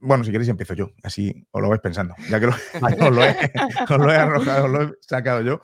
bueno, 0.00 0.22
si 0.24 0.30
queréis 0.30 0.48
empiezo 0.48 0.74
yo, 0.74 0.90
así 1.02 1.46
os 1.50 1.62
lo 1.62 1.68
vais 1.68 1.80
pensando, 1.80 2.14
ya 2.30 2.38
que 2.38 2.46
lo, 2.46 2.52
os, 2.80 3.10
lo 3.10 4.10
he, 4.10 4.16
arrojado, 4.16 4.64
os 4.66 4.70
lo 4.70 4.82
he 4.82 4.92
sacado 5.00 5.42
yo. 5.42 5.62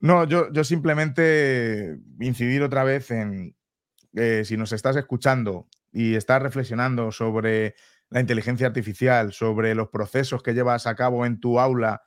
No, 0.00 0.24
yo, 0.24 0.52
yo 0.52 0.64
simplemente 0.64 1.98
incidir 2.20 2.62
otra 2.62 2.84
vez 2.84 3.10
en, 3.10 3.56
eh, 4.14 4.42
si 4.44 4.56
nos 4.56 4.72
estás 4.72 4.96
escuchando 4.96 5.68
y 5.92 6.14
estás 6.14 6.42
reflexionando 6.42 7.10
sobre 7.10 7.74
la 8.10 8.20
inteligencia 8.20 8.66
artificial, 8.66 9.32
sobre 9.32 9.74
los 9.74 9.88
procesos 9.88 10.42
que 10.42 10.54
llevas 10.54 10.86
a 10.86 10.94
cabo 10.94 11.26
en 11.26 11.40
tu 11.40 11.58
aula 11.58 12.02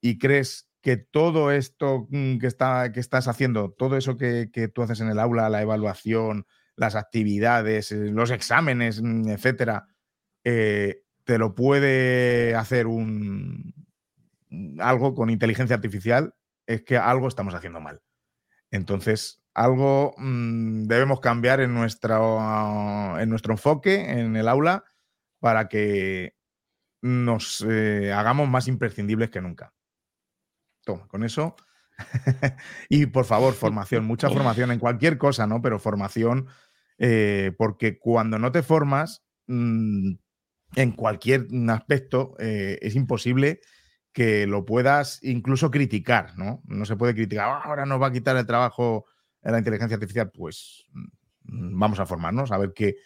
y 0.00 0.18
crees 0.18 0.67
que 0.80 0.96
todo 0.96 1.50
esto 1.50 2.06
mm, 2.10 2.38
que, 2.38 2.46
está, 2.46 2.92
que 2.92 3.00
estás 3.00 3.28
haciendo, 3.28 3.70
todo 3.72 3.96
eso 3.96 4.16
que, 4.16 4.70
tú 4.74 4.82
haces 4.82 5.00
en 5.00 5.08
el 5.08 5.18
aula, 5.18 5.48
la 5.48 5.62
evaluación, 5.62 6.46
las 6.76 6.94
actividades, 6.94 7.92
eh, 7.92 8.10
los 8.10 8.30
exámenes, 8.30 9.02
mm, 9.02 9.28
etcétera, 9.28 9.88
eh, 10.44 11.02
te 11.24 11.38
lo 11.38 11.54
puede 11.54 12.54
hacer 12.54 12.86
un 12.86 13.74
algo 14.80 15.14
con 15.14 15.30
inteligencia 15.30 15.76
artificial, 15.76 16.34
es 16.66 16.82
que 16.82 16.96
algo 16.96 17.28
estamos 17.28 17.54
haciendo 17.54 17.80
mal. 17.80 18.00
Entonces, 18.70 19.42
algo 19.54 20.14
mm, 20.18 20.84
debemos 20.84 21.20
cambiar 21.20 21.60
en, 21.60 21.74
nuestra, 21.74 23.20
en 23.20 23.28
nuestro 23.28 23.54
enfoque 23.54 24.10
en 24.20 24.36
el 24.36 24.48
aula 24.48 24.84
para 25.40 25.68
que 25.68 26.34
nos 27.02 27.64
eh, 27.68 28.12
hagamos 28.12 28.48
más 28.48 28.68
imprescindibles 28.68 29.30
que 29.30 29.40
nunca. 29.40 29.72
Toma, 30.88 31.06
con 31.06 31.22
eso. 31.22 31.54
y 32.88 33.04
por 33.04 33.26
favor, 33.26 33.52
formación, 33.52 34.06
mucha 34.06 34.30
formación 34.30 34.70
en 34.70 34.78
cualquier 34.78 35.18
cosa, 35.18 35.46
¿no? 35.46 35.60
Pero 35.60 35.78
formación, 35.78 36.46
eh, 36.96 37.52
porque 37.58 37.98
cuando 37.98 38.38
no 38.38 38.50
te 38.52 38.62
formas 38.62 39.22
mm, 39.48 40.12
en 40.76 40.92
cualquier 40.92 41.46
aspecto, 41.68 42.36
eh, 42.38 42.78
es 42.80 42.94
imposible 42.94 43.60
que 44.14 44.46
lo 44.46 44.64
puedas 44.64 45.22
incluso 45.22 45.70
criticar, 45.70 46.38
¿no? 46.38 46.62
No 46.64 46.86
se 46.86 46.96
puede 46.96 47.12
criticar, 47.14 47.50
ah, 47.50 47.60
ahora 47.64 47.84
nos 47.84 48.00
va 48.00 48.06
a 48.06 48.12
quitar 48.12 48.34
el 48.38 48.46
trabajo 48.46 49.04
en 49.42 49.52
la 49.52 49.58
inteligencia 49.58 49.96
artificial, 49.96 50.30
pues 50.30 50.86
mm, 51.42 51.78
vamos 51.78 52.00
a 52.00 52.06
formarnos, 52.06 52.50
a 52.50 52.56
ver 52.56 52.72
qué, 52.74 52.96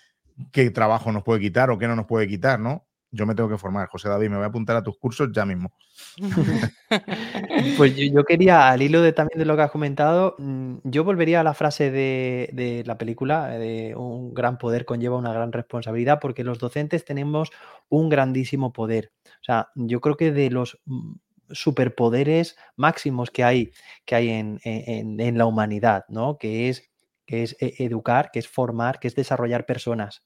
qué 0.53 0.71
trabajo 0.71 1.11
nos 1.11 1.25
puede 1.25 1.41
quitar 1.41 1.69
o 1.71 1.79
qué 1.79 1.89
no 1.89 1.97
nos 1.97 2.07
puede 2.07 2.29
quitar, 2.29 2.61
¿no? 2.61 2.87
Yo 3.15 3.27
me 3.27 3.35
tengo 3.35 3.51
que 3.51 3.59
formar, 3.59 3.89
José 3.89 4.09
David, 4.09 4.31
me 4.31 4.37
voy 4.37 4.45
a 4.45 4.49
apuntar 4.49 4.75
a 4.75 4.83
tus 4.83 4.97
cursos 4.97 5.29
ya 5.33 5.45
mismo. 5.45 5.75
pues 7.77 7.95
yo, 7.95 8.25
quería, 8.25 8.71
al 8.71 8.81
hilo 8.81 9.03
de 9.03 9.13
también 9.13 9.39
de 9.39 9.45
lo 9.45 9.55
que 9.55 9.63
has 9.63 9.71
comentado, 9.71 10.35
mm, 10.39 10.77
yo 10.85 11.05
volvería 11.05 11.41
a 11.41 11.45
la 11.45 11.53
frase 11.53 11.91
de, 11.91 12.49
de, 12.55 12.85
la 12.87 12.97
película, 12.97 13.51
de 13.51 13.95
un 13.95 14.33
gran 14.33 14.57
poder 14.57 14.87
conlleva 14.87 15.19
una 15.19 15.35
gran 15.35 15.53
responsabilidad, 15.53 16.21
porque 16.21 16.43
los 16.43 16.59
docentes 16.59 17.05
tenemos 17.05 17.51
un 17.91 18.09
grandísimo 18.09 18.73
poder. 18.73 19.13
O 19.27 19.45
sea, 19.45 19.69
yo 19.75 20.01
creo 20.01 20.17
que 20.17 20.33
de 20.33 20.49
los 20.49 20.81
mm, 20.87 21.13
superpoderes 21.51 22.57
máximos 22.77 23.31
que 23.31 23.45
hay, 23.45 23.73
que 24.07 24.15
hay 24.15 24.31
en, 24.31 25.37
la 25.37 25.45
humanidad, 25.45 26.07
¿no? 26.09 26.39
Que 26.39 26.71
es, 26.71 26.91
que 27.27 27.43
es 27.43 27.57
e, 27.61 27.75
educar, 27.85 28.31
que 28.33 28.39
es 28.39 28.49
formar, 28.49 29.01
que 29.01 29.09
es 29.09 29.15
desarrollar 29.15 29.67
personas 29.67 30.23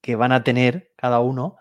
que 0.00 0.16
van 0.16 0.32
a 0.32 0.44
tener 0.44 0.92
cada 0.96 1.20
uno, 1.20 1.56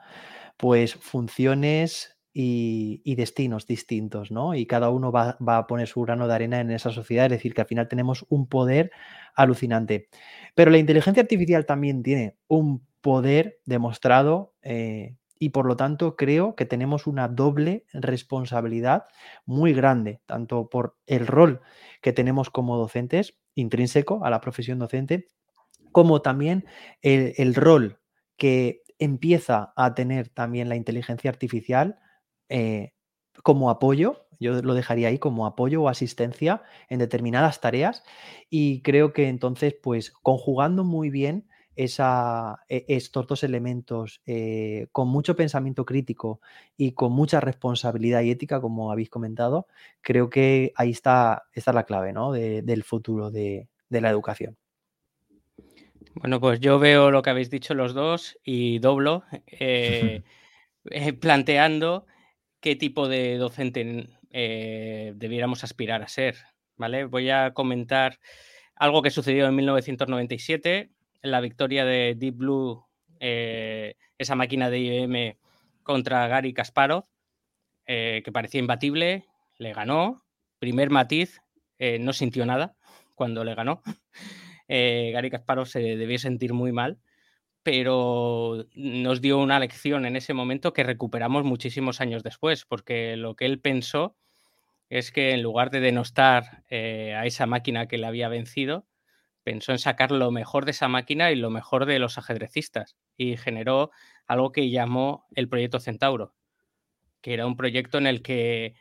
pues 0.57 0.95
funciones 0.95 2.17
y, 2.33 3.15
destinos 3.15 3.67
distintos, 3.67 4.31
¿no? 4.31 4.55
Y 4.55 4.65
cada 4.65 4.89
uno 4.89 5.11
va, 5.11 5.37
a 5.45 5.67
poner 5.67 5.87
su 5.87 6.01
grano 6.01 6.27
de 6.27 6.35
arena 6.35 6.59
en 6.61 6.71
esa 6.71 6.91
sociedad, 6.91 7.25
es 7.25 7.31
decir, 7.31 7.53
que 7.53 7.61
al 7.61 7.67
final 7.67 7.87
tenemos 7.87 8.25
un 8.29 8.47
poder 8.47 8.91
alucinante. 9.35 10.09
Pero 10.55 10.71
la 10.71 10.77
inteligencia 10.77 11.21
artificial 11.21 11.65
también 11.65 12.03
tiene 12.03 12.37
un 12.47 12.85
poder 13.01 13.59
demostrado 13.65 14.53
eh, 14.61 15.15
y 15.39 15.49
por 15.49 15.65
lo 15.65 15.77
tanto 15.77 16.17
creo 16.17 16.55
que 16.55 16.65
tenemos 16.65 17.07
una 17.07 17.29
doble 17.29 17.85
responsabilidad 17.93 19.05
muy 19.45 19.73
grande, 19.73 20.21
tanto 20.25 20.69
por 20.69 20.97
el 21.07 21.25
rol 21.25 21.61
que 22.01 22.11
tenemos 22.11 22.49
como 22.49 22.77
docentes, 22.77 23.37
intrínseco 23.55 24.23
a 24.25 24.29
la 24.29 24.41
profesión 24.41 24.79
docente, 24.79 25.27
como 25.91 26.21
también 26.21 26.65
el, 27.01 27.55
rol 27.55 27.99
que 28.39 28.81
empieza 28.97 29.73
a 29.75 29.93
tener 29.93 30.29
también 30.29 30.69
la 30.69 30.75
inteligencia 30.75 31.29
artificial 31.29 31.99
eh, 32.49 32.93
como 33.43 33.69
apoyo, 33.69 34.25
yo 34.39 34.61
lo 34.61 34.73
dejaría 34.73 35.09
ahí 35.09 35.19
como 35.19 35.45
apoyo 35.45 35.83
o 35.83 35.89
asistencia 35.89 36.63
en 36.89 36.99
determinadas 36.99 37.61
tareas 37.61 38.03
y 38.49 38.81
creo 38.81 39.13
que 39.13 39.27
entonces, 39.29 39.75
pues 39.81 40.11
conjugando 40.11 40.83
muy 40.83 41.09
bien 41.09 41.47
esa, 41.75 42.59
e, 42.67 42.85
estos 42.89 43.27
dos 43.27 43.43
elementos 43.43 44.21
eh, 44.25 44.87
con 44.91 45.07
mucho 45.07 45.35
pensamiento 45.35 45.85
crítico 45.85 46.41
y 46.77 46.93
con 46.93 47.13
mucha 47.13 47.39
responsabilidad 47.39 48.21
y 48.21 48.31
ética, 48.31 48.59
como 48.61 48.91
habéis 48.91 49.09
comentado, 49.09 49.67
creo 50.01 50.29
que 50.29 50.73
ahí 50.75 50.91
está, 50.91 51.43
la 51.73 51.83
clave 51.85 52.13
¿no? 52.13 52.31
del 52.33 52.83
futuro 52.83 53.31
de, 53.31 53.69
la 53.89 54.09
educación. 54.09 54.57
Bueno, 56.15 56.39
pues 56.39 56.59
yo 56.59 56.79
veo 56.79 57.11
lo 57.11 57.21
que 57.21 57.29
habéis 57.29 57.49
dicho 57.49 57.73
los 57.73 57.93
dos 57.93 58.37
y 58.43 58.79
doblo, 58.79 59.23
eh, 59.47 60.23
eh, 60.91 61.13
planteando 61.13 62.05
qué 62.59 62.75
tipo 62.75 63.07
de 63.07 63.37
docente 63.37 64.09
debiéramos 64.31 65.63
aspirar 65.63 66.03
a 66.03 66.07
ser. 66.07 66.35
¿vale? 66.79 67.05
Voy 67.05 67.29
a 67.29 67.53
comentar 67.53 68.19
algo 68.75 69.03
que 69.03 69.11
sucedió 69.11 69.47
en 69.47 69.55
1997 69.55 70.89
la 71.21 71.41
victoria 71.41 71.85
de 71.85 72.15
Deep 72.17 72.37
Blue, 72.37 72.85
eh, 73.19 73.95
esa 74.17 74.35
máquina 74.35 74.69
de 74.69 74.79
IBM 74.79 75.37
contra 75.83 76.27
Gary 76.27 76.53
Kasparov, 76.53 77.05
eh, 77.85 78.21
que 78.23 78.31
parecía 78.31 78.59
imbatible, 78.59 79.25
le 79.57 79.73
ganó. 79.73 80.23
Primer 80.59 80.89
matiz, 80.89 81.41
eh, 81.77 81.99
no 81.99 82.13
sintió 82.13 82.45
nada 82.45 82.75
cuando 83.15 83.43
le 83.43 83.53
ganó. 83.53 83.81
Gary 84.69 85.29
Kasparov 85.29 85.65
se 85.65 85.79
debió 85.79 86.19
sentir 86.19 86.53
muy 86.53 86.71
mal, 86.71 86.99
pero 87.63 88.65
nos 88.75 89.19
dio 89.19 89.39
una 89.39 89.59
lección 89.59 90.05
en 90.05 90.15
ese 90.15 90.33
momento 90.33 90.73
que 90.73 90.83
recuperamos 90.83 91.43
muchísimos 91.43 91.99
años 91.99 92.23
después, 92.23 92.65
porque 92.65 93.17
lo 93.17 93.35
que 93.35 93.45
él 93.45 93.59
pensó 93.59 94.15
es 94.89 95.11
que 95.11 95.31
en 95.31 95.43
lugar 95.43 95.69
de 95.69 95.79
denostar 95.81 96.63
a 96.71 97.25
esa 97.25 97.45
máquina 97.45 97.87
que 97.87 97.97
le 97.97 98.07
había 98.07 98.29
vencido, 98.29 98.87
pensó 99.43 99.71
en 99.71 99.79
sacar 99.79 100.11
lo 100.11 100.31
mejor 100.31 100.65
de 100.65 100.71
esa 100.71 100.87
máquina 100.87 101.31
y 101.31 101.35
lo 101.35 101.49
mejor 101.49 101.85
de 101.85 101.99
los 101.99 102.17
ajedrecistas 102.17 102.97
y 103.17 103.37
generó 103.37 103.91
algo 104.27 104.51
que 104.51 104.69
llamó 104.69 105.25
el 105.35 105.49
proyecto 105.49 105.79
Centauro, 105.79 106.35
que 107.21 107.33
era 107.33 107.47
un 107.47 107.57
proyecto 107.57 107.97
en 107.97 108.07
el 108.07 108.21
que 108.21 108.75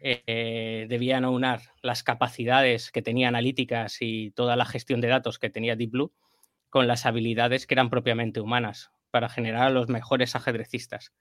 eh, 0.00 0.86
debían 0.88 1.24
aunar 1.24 1.60
las 1.82 2.02
capacidades 2.02 2.90
que 2.90 3.02
tenía 3.02 3.28
analíticas 3.28 3.98
y 4.00 4.30
toda 4.32 4.56
la 4.56 4.64
gestión 4.64 5.00
de 5.00 5.08
datos 5.08 5.38
que 5.38 5.50
tenía 5.50 5.76
Deep 5.76 5.90
Blue 5.90 6.12
con 6.70 6.86
las 6.86 7.06
habilidades 7.06 7.66
que 7.66 7.74
eran 7.74 7.90
propiamente 7.90 8.40
humanas 8.40 8.90
para 9.10 9.28
generar 9.28 9.64
a 9.64 9.70
los 9.70 9.88
mejores 9.88 10.34
ajedrecistas. 10.36 11.12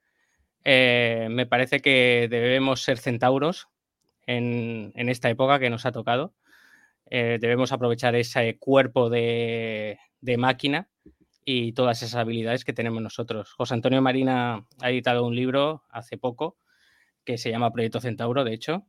Eh, 0.63 1.27
me 1.29 1.45
parece 1.45 1.81
que 1.81 2.27
debemos 2.29 2.81
ser 2.81 2.97
centauros 2.97 3.67
en 4.25 5.09
esta 5.09 5.29
época 5.29 5.59
que 5.59 5.69
nos 5.69 5.85
ha 5.85 5.91
tocado 5.91 6.33
eh, 7.15 7.37
debemos 7.39 7.71
aprovechar 7.71 8.15
ese 8.15 8.57
cuerpo 8.57 9.09
de, 9.09 9.99
máquina 10.37 10.87
y 11.45 11.73
todas 11.73 12.01
esas 12.01 12.15
habilidades 12.15 12.65
que 12.65 12.73
tenemos 12.73 13.03
nosotros. 13.03 13.53
José 13.53 13.75
Antonio 13.75 14.01
Marina 14.01 14.65
ha 14.81 14.89
editado 14.89 15.23
un 15.25 15.35
libro 15.35 15.83
hace 15.89 16.17
poco 16.17 16.57
que 17.25 17.37
se 17.37 17.49
llama 17.49 17.71
Proyecto 17.71 17.99
Centauro, 17.99 18.43
de 18.43 18.53
hecho, 18.53 18.85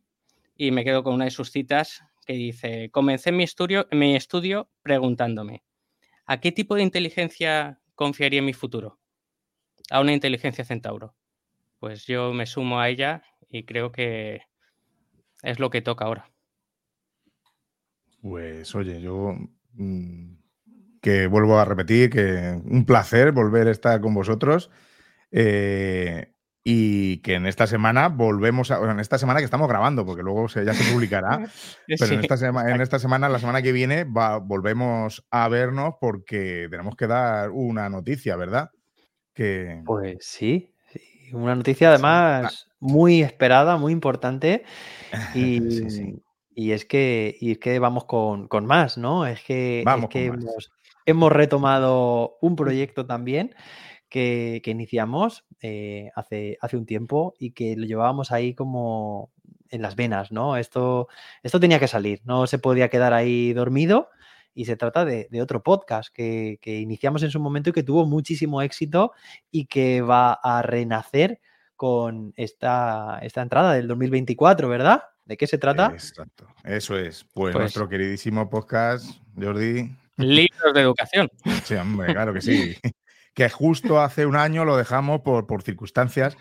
y 0.57 0.71
me 0.71 0.85
quedo 0.85 1.03
con 1.03 1.15
una 1.15 1.25
de 1.25 1.31
sus 1.31 1.51
citas 1.51 2.03
que 2.27 2.35
dice, 2.35 2.91
comencé 2.91 3.33
mi 3.33 3.45
estudio, 3.45 3.87
mi 3.93 4.17
estudio 4.17 4.71
preguntándome, 4.83 5.63
¿a 6.27 6.41
qué 6.41 6.53
tipo 6.53 6.75
de 6.75 6.83
inteligencia 6.83 7.81
confiaría 7.95 8.39
en 8.39 8.47
mi 8.47 8.53
futuro? 8.53 8.99
A 9.91 10.01
una 10.01 10.13
inteligencia 10.13 10.65
centauro. 10.65 11.15
Pues 11.79 12.07
yo 12.07 12.33
me 12.33 12.47
sumo 12.47 12.81
a 12.81 12.89
ella 12.89 13.23
y 13.49 13.65
creo 13.65 13.93
que 13.93 14.43
es 15.43 15.59
lo 15.59 15.69
que 15.71 15.83
toca 15.83 16.07
ahora. 16.07 16.31
Pues 18.23 18.75
oye, 18.75 19.03
yo 19.03 19.37
mm, 19.75 20.37
que 21.03 21.27
vuelvo 21.27 21.59
a 21.59 21.67
repetir 21.67 22.09
que 22.09 22.59
un 22.65 22.87
placer 22.87 23.33
volver 23.33 23.69
a 23.69 23.73
estar 23.73 24.01
con 24.01 24.15
vosotros. 24.15 24.71
Eh, 25.31 26.34
y 26.67 27.19
que 27.19 27.35
en 27.35 27.45
esta 27.45 27.67
semana 27.67 28.09
volvemos 28.09 28.71
a. 28.71 28.79
en 28.91 28.99
esta 28.99 29.19
semana 29.19 29.41
que 29.41 29.45
estamos 29.45 29.69
grabando, 29.69 30.07
porque 30.07 30.23
luego 30.23 30.49
ya 30.49 30.73
se 30.73 30.93
publicará. 30.93 31.47
pero 31.87 32.13
en, 32.13 32.21
esta 32.21 32.71
en, 32.71 32.81
esta 32.81 32.99
semana, 32.99 33.29
la 33.29 33.39
semana 33.39 33.61
que 33.61 33.73
viene, 33.73 34.05
volvemos 34.05 35.27
a 35.31 35.47
vernos 35.49 35.97
porque 36.01 36.67
tenemos 36.71 36.97
que 36.97 37.07
dar 37.07 37.51
una 37.51 37.91
noticia, 37.91 38.37
¿verdad? 38.37 38.71
Que... 39.35 39.83
Pues 39.85 40.17
sí, 40.21 40.73
una 41.33 41.55
noticia 41.55 41.91
además 41.91 42.69
muy 42.81 43.23
esperada, 43.23 43.77
muy 43.77 43.93
importante. 43.93 44.65
Y, 45.35 45.61
sí, 45.91 46.23
y 46.55 46.73
es 46.73 46.85
que, 46.85 47.37
y 47.41 47.53
es 47.53 47.59
que 47.59 47.79
vamos 47.79 48.05
con, 48.05 48.49
más, 48.67 48.97
¿no? 48.97 49.27
Es 49.27 49.43
que, 49.43 49.85
hemos, 51.05 51.33
retomado 51.33 52.39
un 52.41 52.57
proyecto 52.57 53.07
también 53.07 53.55
que, 54.15 54.63
iniciamos 54.67 55.45
eh, 55.61 56.13
hace, 56.15 56.57
hace 56.61 56.77
un 56.77 56.87
tiempo 56.87 57.35
y 57.37 57.51
que 57.51 57.75
lo 57.75 57.85
llevábamos 57.85 58.31
ahí 58.31 58.55
como 58.55 59.33
en 59.71 59.83
las 59.83 59.97
venas, 59.97 60.31
¿no? 60.31 60.57
Esto, 60.57 61.09
esto 61.43 61.59
tenía 61.59 61.81
que 61.81 61.89
salir, 61.89 62.21
no 62.25 62.47
se 62.47 62.61
podía 62.61 62.89
quedar 62.89 63.13
ahí 63.13 63.53
dormido 63.53 64.11
y 64.55 64.67
se 64.67 64.77
trata 64.77 65.05
de, 65.05 65.29
otro 65.43 65.65
podcast 65.65 66.15
que, 66.15 66.61
que, 66.63 66.79
iniciamos 66.79 67.25
en 67.25 67.33
su 67.33 67.41
momento 67.41 67.71
y 67.71 67.73
que 67.73 67.83
tuvo 67.83 68.07
muchísimo 68.07 68.63
éxito 68.63 69.11
y 69.51 69.67
que 69.67 70.01
va 70.01 70.35
a 70.35 70.63
renacer 70.63 71.41
con 71.75 72.33
esta, 72.37 73.19
esta 73.21 73.43
entrada 73.43 73.73
del 73.73 73.89
2024, 73.89 74.69
¿verdad? 74.69 75.03
¿De 75.25 75.37
qué 75.37 75.49
se 75.49 75.59
trata? 75.59 75.91
Exacto, 75.93 76.47
eso 76.63 76.97
es. 76.97 77.25
Pues, 77.25 77.53
pues, 77.53 77.57
nuestro 77.57 77.89
queridísimo 77.89 78.49
podcast, 78.49 79.11
Jordi. 79.37 79.91
Libros 80.19 80.73
de 80.73 80.81
educación. 80.81 81.29
Sí, 81.65 81.75
hombre, 81.75 82.13
claro 82.13 82.33
que 82.33 82.43
sí. 82.43 82.77
que 83.35 83.49
justo 83.51 84.01
hace 84.01 84.27
un 84.27 84.37
año 84.37 84.65
lo 84.65 84.77
dejamos 84.77 85.21
por, 85.21 85.47
por 85.47 85.63
circunstancias 85.63 86.37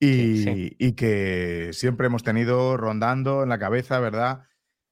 y, 0.00 0.92
que 0.92 1.70
siempre 1.72 2.06
hemos 2.06 2.22
tenido 2.22 2.76
rondando 2.76 3.42
en 3.42 3.48
la 3.48 3.58
cabeza, 3.58 3.98
¿verdad? 4.00 4.44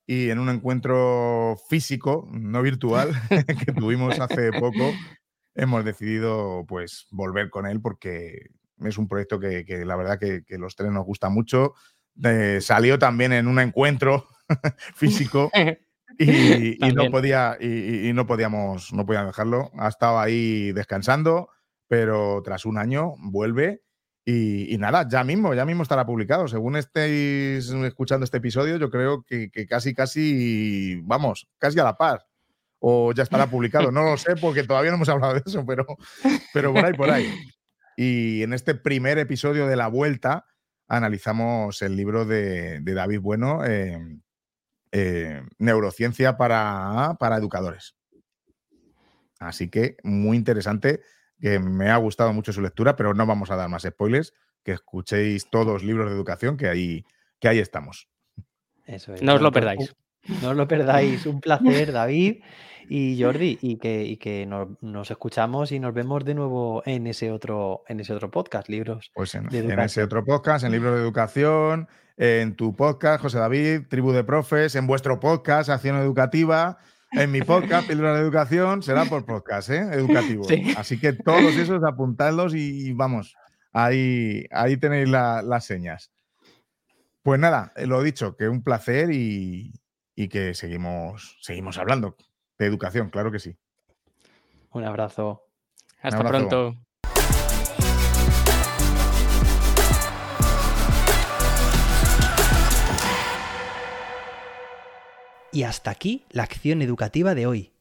Y 0.07 0.31
en 0.31 0.39
un 0.39 0.49
encuentro 0.49 1.57
físico, 1.69 2.29
no 2.33 2.63
virtual, 2.63 3.11
que 3.65 3.73
tuvimos 3.73 4.19
hace 4.21 4.53
poco, 4.53 4.93
hemos 5.55 5.85
decidido 5.85 6.65
pues 6.69 7.07
volver 7.11 7.51
con 7.51 7.67
él 7.67 7.81
porque 7.81 8.51
es 8.85 8.99
un 8.99 9.09
proyecto 9.09 9.41
que, 9.41 9.65
la 9.85 9.97
verdad 9.97 10.19
que, 10.19 10.45
que 10.45 10.59
los 10.59 10.77
tres 10.77 10.93
nos 10.93 11.05
gusta 11.05 11.29
mucho 11.29 11.75
salió 12.61 12.99
también 12.99 13.33
en 13.33 13.47
un 13.47 13.59
encuentro 13.59 14.27
físico 14.95 15.51
y, 16.79 16.93
no 16.95 17.11
podía, 17.11 17.57
y, 17.61 18.13
no 18.13 18.27
podíamos, 18.27 18.93
no 18.93 19.05
podíamos 19.05 19.31
dejarlo. 19.31 19.71
Ha 19.79 19.89
estado 19.89 20.19
ahí 20.19 20.73
descansando, 20.73 21.51
pero 21.89 22.43
tras 22.43 22.65
un 22.65 22.79
año 22.79 23.15
vuelve. 23.19 23.83
Y, 24.25 24.77
nada, 24.79 25.07
ya 25.09 25.23
mismo, 25.23 25.55
ya 25.55 25.65
mismo 25.65 25.83
estará 25.83 26.05
publicado. 26.05 26.49
Según 26.49 26.77
estéis 26.77 27.71
escuchando 27.71 28.25
este 28.25 28.39
episodio, 28.39 28.77
yo 28.77 28.91
creo 28.91 29.25
que, 29.25 29.51
casi, 29.69 29.95
casi, 29.95 31.01
vamos, 31.03 31.49
casi 31.59 31.79
a 31.79 31.85
la 31.85 31.97
par. 31.97 32.27
O 32.79 33.13
ya 33.13 33.23
estará 33.23 33.47
publicado. 33.47 33.93
No 33.93 34.03
lo 34.03 34.17
sé 34.17 34.37
porque 34.37 34.65
todavía 34.65 34.91
no 34.91 34.97
hemos 34.97 35.09
hablado 35.09 35.35
de 35.35 35.43
eso, 35.47 35.65
pero, 35.65 35.87
pero 36.53 36.73
por 36.73 36.85
ahí, 36.85 36.93
por 36.95 37.11
ahí. 37.11 37.33
Y 37.97 38.43
en 38.43 38.53
este 38.53 38.75
primer 38.75 39.19
episodio 39.19 39.67
de 39.67 39.77
la 39.77 39.89
vuelta, 39.89 40.45
analizamos 40.89 41.81
el 41.83 41.97
libro 41.97 42.25
de, 42.25 42.81
David 42.81 43.21
Bueno, 43.21 43.65
em, 43.65 44.21
eh, 44.99 45.43
Neurociencia 45.59 46.39
para, 46.39 47.17
para 47.21 47.37
educadores. 47.37 47.97
Así 49.39 49.69
que 49.69 49.99
muy 50.03 50.39
interesante, 50.39 51.03
que 51.39 51.59
me 51.59 51.91
ha 51.91 51.99
gustado 51.99 52.33
mucho 52.33 52.51
su 52.51 52.63
lectura, 52.63 52.97
pero 52.97 53.13
no 53.13 53.27
vamos 53.27 53.51
a 53.51 53.57
dar 53.57 53.69
más 53.69 53.83
spoilers, 53.83 54.33
que 54.63 54.73
escuchéis 54.73 55.51
todos 55.51 55.67
los 55.67 55.85
libros 55.85 56.09
de 56.09 56.17
educación 56.17 56.57
que 56.57 56.69
ahí, 56.69 57.05
que 57.39 57.49
ahí 57.49 57.59
estamos. 57.59 58.09
No 59.21 59.35
os 59.35 59.43
lo 59.43 59.53
perdáis. 59.53 59.95
No 60.43 60.51
os 60.51 60.57
lo 60.57 60.69
perdáis. 60.69 61.27
Un 61.27 61.41
placer, 61.41 61.93
David 61.93 62.37
y 62.89 63.21
Jordi, 63.21 63.59
y 63.61 63.77
que, 63.79 64.19
que 64.21 64.47
nos, 64.47 65.11
escuchamos 65.11 65.73
y 65.73 65.81
nos 65.81 65.93
vemos 65.93 66.25
de 66.25 66.35
nuevo 66.35 66.83
en 66.87 67.07
ese 67.07 67.31
otro, 67.31 67.83
en 67.89 68.01
ese 68.01 68.13
otro 68.13 68.31
podcast, 68.31 68.69
libros. 68.69 69.11
Pues 69.15 69.35
en, 69.35 69.49
ese 69.53 70.03
otro 70.03 70.25
podcast, 70.25 70.65
en 70.65 70.73
libros 70.73 70.95
de 70.95 71.01
educación, 71.01 71.89
en 72.17 72.55
tu 72.55 72.75
podcast, 72.77 73.23
José 73.23 73.39
David, 73.39 73.83
Tribu 73.89 74.13
de 74.13 74.25
Profes, 74.25 74.75
en 74.77 74.87
vuestro 74.87 75.21
podcast, 75.21 75.69
Acción 75.69 75.97
Educativa. 75.97 76.79
En 77.13 77.31
mi 77.31 77.41
podcast, 77.41 77.89
Píldora 77.89 78.15
de 78.15 78.21
Educación, 78.21 78.83
será 78.83 79.05
por 79.05 79.25
podcast, 79.25 79.71
¿eh? 79.71 79.89
Educativo. 79.93 80.45
Así 80.77 80.99
que 80.99 81.13
todos 81.13 81.57
esos 81.57 81.83
apuntadlos 81.85 82.53
y, 82.55 82.93
vamos, 82.93 83.37
ahí, 83.73 84.45
ahí 84.51 84.77
tenéis 84.77 85.09
las 85.09 85.65
señas. 85.65 86.11
Pues 87.23 87.41
nada, 87.41 87.73
lo 87.77 88.03
dicho, 88.03 88.37
que 88.37 88.49
un 88.49 88.63
placer 88.63 89.11
y, 89.13 89.73
y 90.17 90.29
que 90.29 90.55
seguimos, 90.55 91.37
seguimos 91.43 91.79
hablando 91.79 92.17
de 92.59 92.67
educación, 92.67 93.11
claro 93.11 93.31
que 93.31 93.39
sí. 93.39 93.57
Un 94.71 94.85
abrazo. 94.85 95.43
Hasta 96.01 96.25
pronto. 96.25 96.75
Y 105.53 105.63
hasta 105.63 105.91
aquí 105.91 106.25
la 106.31 106.43
acción 106.43 106.83
educativa 106.83 107.35
de 107.35 107.47
hoy. 107.47 107.73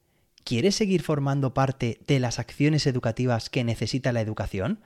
¿Quieres 0.44 0.76
seguir 0.76 1.02
formando 1.02 1.52
parte 1.52 2.00
de 2.06 2.20
las 2.20 2.38
acciones 2.38 2.86
educativas 2.86 3.50
que 3.50 3.64
necesita 3.64 4.12
la 4.12 4.20
educación? 4.20 4.80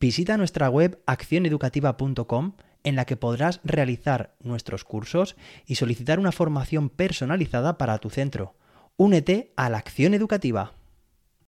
Visita 0.00 0.36
nuestra 0.36 0.68
web 0.68 1.00
accioneducativa.com 1.06 2.54
en 2.84 2.96
la 2.96 3.06
que 3.06 3.16
podrás 3.16 3.60
realizar 3.64 4.36
nuestros 4.40 4.84
cursos 4.84 5.36
y 5.66 5.74
solicitar 5.74 6.20
una 6.20 6.32
formación 6.32 6.90
personalizada 6.90 7.76
para 7.78 7.98
tu 7.98 8.10
centro. 8.10 8.54
Únete 8.96 9.52
a 9.56 9.68
la 9.68 9.78
acción 9.78 10.14
educativa. 10.14 10.72